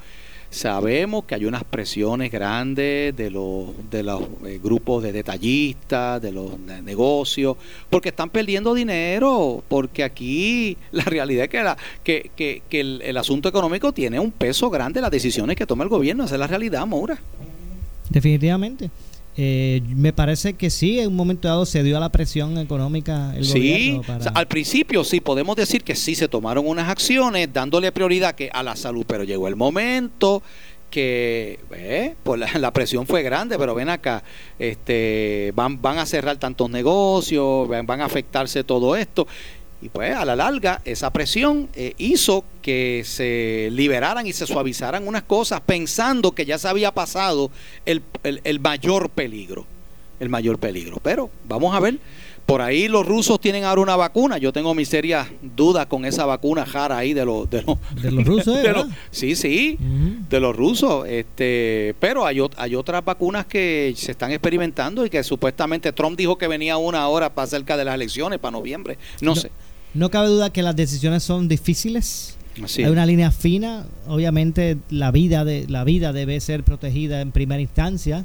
sabemos 0.54 1.24
que 1.24 1.34
hay 1.34 1.44
unas 1.44 1.64
presiones 1.64 2.30
grandes 2.30 3.14
de 3.16 3.30
los, 3.30 3.70
de 3.90 4.02
los 4.02 4.22
eh, 4.46 4.60
grupos 4.62 5.02
de 5.02 5.12
detallistas, 5.12 6.22
de 6.22 6.30
los 6.30 6.58
ne- 6.58 6.80
negocios, 6.80 7.56
porque 7.90 8.10
están 8.10 8.30
perdiendo 8.30 8.72
dinero, 8.72 9.62
porque 9.68 10.04
aquí 10.04 10.76
la 10.92 11.04
realidad 11.04 11.44
es 11.44 11.50
que, 11.50 11.62
la, 11.62 11.76
que, 12.02 12.30
que, 12.36 12.62
que 12.68 12.80
el, 12.80 13.16
asunto 13.16 13.48
económico 13.48 13.92
tiene 13.92 14.20
un 14.20 14.30
peso 14.30 14.70
grande, 14.70 15.00
las 15.00 15.10
decisiones 15.10 15.56
que 15.56 15.66
toma 15.66 15.84
el 15.84 15.90
gobierno, 15.90 16.24
esa 16.24 16.36
es 16.36 16.40
la 16.40 16.46
realidad, 16.46 16.86
Maura. 16.86 17.18
Definitivamente. 18.08 18.90
Eh, 19.36 19.82
me 19.88 20.12
parece 20.12 20.54
que 20.54 20.70
sí, 20.70 21.00
en 21.00 21.08
un 21.08 21.16
momento 21.16 21.48
dado 21.48 21.66
se 21.66 21.82
dio 21.82 21.96
a 21.96 22.00
la 22.00 22.10
presión 22.12 22.56
económica 22.58 23.34
el 23.36 23.44
Sí, 23.44 23.58
gobierno 23.58 24.00
o 24.00 24.02
para... 24.04 24.20
sea, 24.22 24.32
al 24.32 24.46
principio 24.46 25.02
sí 25.02 25.20
podemos 25.20 25.56
decir 25.56 25.82
que 25.82 25.96
sí 25.96 26.14
se 26.14 26.28
tomaron 26.28 26.66
unas 26.68 26.88
acciones 26.88 27.52
dándole 27.52 27.90
prioridad 27.90 28.34
que 28.36 28.48
a 28.52 28.62
la 28.62 28.76
salud, 28.76 29.04
pero 29.08 29.24
llegó 29.24 29.48
el 29.48 29.56
momento 29.56 30.40
que 30.88 31.58
eh, 31.72 32.14
pues 32.22 32.38
la, 32.38 32.48
la 32.60 32.72
presión 32.72 33.06
fue 33.08 33.22
grande, 33.24 33.58
pero 33.58 33.74
ven 33.74 33.88
acá, 33.88 34.22
este 34.60 35.52
van 35.56 35.82
van 35.82 35.98
a 35.98 36.06
cerrar 36.06 36.36
tantos 36.36 36.70
negocios, 36.70 37.66
van, 37.68 37.84
van 37.86 38.00
a 38.00 38.04
afectarse 38.04 38.62
todo 38.62 38.94
esto 38.94 39.26
y 39.84 39.90
pues 39.90 40.14
a 40.16 40.24
la 40.24 40.34
larga 40.34 40.80
esa 40.86 41.12
presión 41.12 41.68
eh, 41.74 41.92
hizo 41.98 42.42
que 42.62 43.02
se 43.04 43.68
liberaran 43.70 44.26
y 44.26 44.32
se 44.32 44.46
suavizaran 44.46 45.06
unas 45.06 45.24
cosas 45.24 45.60
pensando 45.60 46.32
que 46.32 46.46
ya 46.46 46.56
se 46.56 46.68
había 46.68 46.90
pasado 46.92 47.50
el, 47.84 48.00
el- 48.22 48.40
el 48.44 48.60
mayor 48.60 49.10
peligro, 49.10 49.66
el 50.20 50.30
mayor 50.30 50.58
peligro. 50.58 50.98
Pero 51.02 51.28
vamos 51.46 51.74
a 51.76 51.80
ver, 51.80 51.98
por 52.46 52.62
ahí 52.62 52.88
los 52.88 53.06
rusos 53.06 53.38
tienen 53.40 53.64
ahora 53.64 53.80
una 53.82 53.96
vacuna, 53.96 54.38
yo 54.38 54.52
tengo 54.54 54.74
mis 54.74 54.88
serias 54.88 55.28
dudas 55.42 55.86
con 55.86 56.04
esa 56.06 56.24
vacuna 56.26 56.64
jara 56.66 56.96
ahí 56.98 57.12
de 57.14 57.24
los... 57.26 57.48
De 57.50 57.62
los, 57.62 57.76
De 58.02 58.10
los 58.10 58.24
rusos, 58.24 58.54
de 58.62 58.84
sí, 59.10 59.34
sí, 59.36 59.78
de 60.30 60.40
los 60.40 60.54
rusos, 60.56 61.06
este, 61.08 61.94
pero 62.00 62.24
hay, 62.26 62.38
hay 62.56 62.74
otras 62.74 63.04
vacunas 63.04 63.44
que 63.46 63.92
se 63.96 64.12
están 64.12 64.30
experimentando 64.32 65.04
y 65.04 65.10
que 65.10 65.22
supuestamente 65.22 65.92
Trump 65.92 66.16
dijo 66.18 66.36
que 66.38 66.48
venía 66.48 66.76
una 66.78 67.00
ahora 67.02 67.34
para 67.34 67.46
cerca 67.46 67.76
de 67.76 67.84
las 67.84 67.94
elecciones, 67.94 68.38
para 68.38 68.52
noviembre, 68.52 68.96
no 69.20 69.34
sé. 69.36 69.50
No 69.94 70.10
cabe 70.10 70.28
duda 70.28 70.50
que 70.50 70.62
las 70.62 70.74
decisiones 70.76 71.22
son 71.22 71.48
difíciles. 71.48 72.36
Así 72.62 72.82
Hay 72.84 72.90
una 72.90 73.06
línea 73.06 73.30
fina. 73.30 73.84
Obviamente 74.06 74.76
la 74.90 75.10
vida 75.10 75.44
de 75.44 75.66
la 75.68 75.84
vida 75.84 76.12
debe 76.12 76.40
ser 76.40 76.62
protegida 76.64 77.20
en 77.20 77.32
primera 77.32 77.60
instancia, 77.60 78.24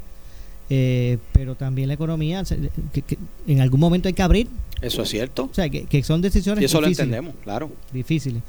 eh, 0.70 1.18
pero 1.34 1.56
también 1.56 1.88
la 1.88 1.96
economía 1.96 2.46
se- 2.46 2.70
que- 2.94 3.02
que 3.02 3.18
en 3.48 3.62
algún 3.62 3.80
momento 3.80 4.08
hay 4.08 4.14
que 4.14 4.22
abrir. 4.22 4.48
Eso 4.82 5.02
es 5.04 5.10
cierto. 5.10 5.50
O 5.52 5.54
sea, 5.54 5.68
que, 5.70 5.84
que 5.86 6.04
son 6.04 6.22
decisiones 6.22 6.62
Y 6.62 6.66
eso 6.66 6.80
lo 6.80 6.88
entendemos, 6.88 7.34
claro. 7.44 7.72
Difíciles. 7.92 8.42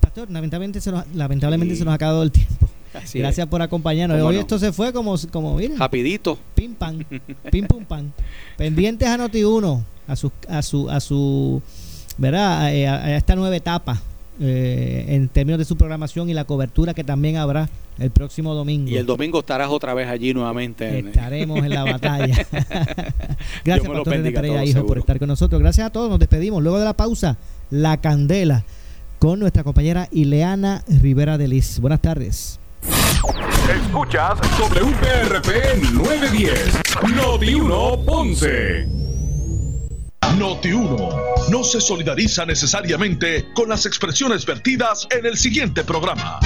Pastor, 0.00 0.30
lamentablemente 0.30 0.80
se 0.80 0.90
nos, 0.90 1.04
lamentablemente 1.14 1.74
Sí. 1.74 1.78
se 1.80 1.84
nos 1.84 1.92
ha 1.92 1.94
acabado 1.96 2.22
el 2.22 2.32
tiempo. 2.32 2.68
Así 2.94 3.18
Gracias 3.18 3.46
es. 3.46 3.50
por 3.50 3.60
acompañarnos. 3.62 4.16
¿Cómo 4.16 4.28
Hoy 4.30 4.36
no? 4.36 4.40
esto 4.40 4.58
se 4.58 4.72
fue 4.72 4.92
como, 4.92 5.14
como 5.30 5.54
mira, 5.56 5.74
Rapidito. 5.76 6.38
pim 6.54 6.74
pam, 6.74 7.04
pim 7.50 7.66
pum 7.66 7.84
pam. 7.84 8.10
Pendientes 8.56 9.06
a 9.08 9.16
Noti 9.18 9.44
1, 9.44 9.84
a 10.08 10.16
su 10.16 10.32
a 10.48 10.62
su 10.62 10.88
a 10.90 10.98
su 11.00 11.62
¿verdad? 12.18 12.72
Eh, 12.74 12.86
A, 12.86 12.96
a 12.96 13.16
esta 13.16 13.34
nueva 13.36 13.56
etapa 13.56 14.00
eh, 14.40 15.06
en 15.08 15.28
términos 15.28 15.58
de 15.58 15.64
su 15.64 15.76
programación 15.76 16.28
y 16.30 16.34
la 16.34 16.44
cobertura 16.44 16.94
que 16.94 17.02
también 17.04 17.36
habrá 17.38 17.68
el 17.98 18.10
próximo 18.10 18.54
domingo. 18.54 18.88
Y 18.90 18.96
el 18.96 19.06
domingo 19.06 19.40
estarás 19.40 19.68
otra 19.70 19.92
vez 19.94 20.08
allí 20.08 20.32
nuevamente. 20.34 20.98
en- 20.98 21.08
Estaremos 21.08 21.58
en 21.64 21.70
la 21.70 21.82
batalla. 21.84 22.46
Gracias, 23.64 23.88
Pastor 23.88 24.08
René 24.08 24.30
Pereira, 24.30 24.64
hijo, 24.64 24.86
por 24.86 24.98
estar 24.98 25.18
con 25.18 25.26
nosotros. 25.28 25.60
Gracias 25.60 25.86
a 25.86 25.90
todos. 25.90 26.08
Nos 26.10 26.18
despedimos. 26.20 26.62
Luego 26.62 26.78
de 26.78 26.84
la 26.84 26.92
pausa, 26.94 27.36
la 27.70 27.96
candela 27.96 28.62
con 29.18 29.40
nuestra 29.40 29.64
compañera 29.64 30.06
Ileana 30.12 30.84
Rivera 30.86 31.36
de 31.38 31.48
Liz. 31.48 31.80
Buenas 31.80 32.00
tardes. 32.00 32.60
Escuchas 33.68 34.38
WPRP 34.58 35.82
910, 35.92 36.80
Noti 37.16 37.54
1 37.54 38.00
Ponce. 38.06 38.86
Noti 40.38 40.70
1 40.70 41.48
no 41.50 41.64
se 41.64 41.80
solidariza 41.80 42.46
necesariamente 42.46 43.46
con 43.54 43.68
las 43.68 43.86
expresiones 43.86 44.46
vertidas 44.46 45.08
en 45.10 45.26
el 45.26 45.36
siguiente 45.36 45.82
programa. 45.82 46.38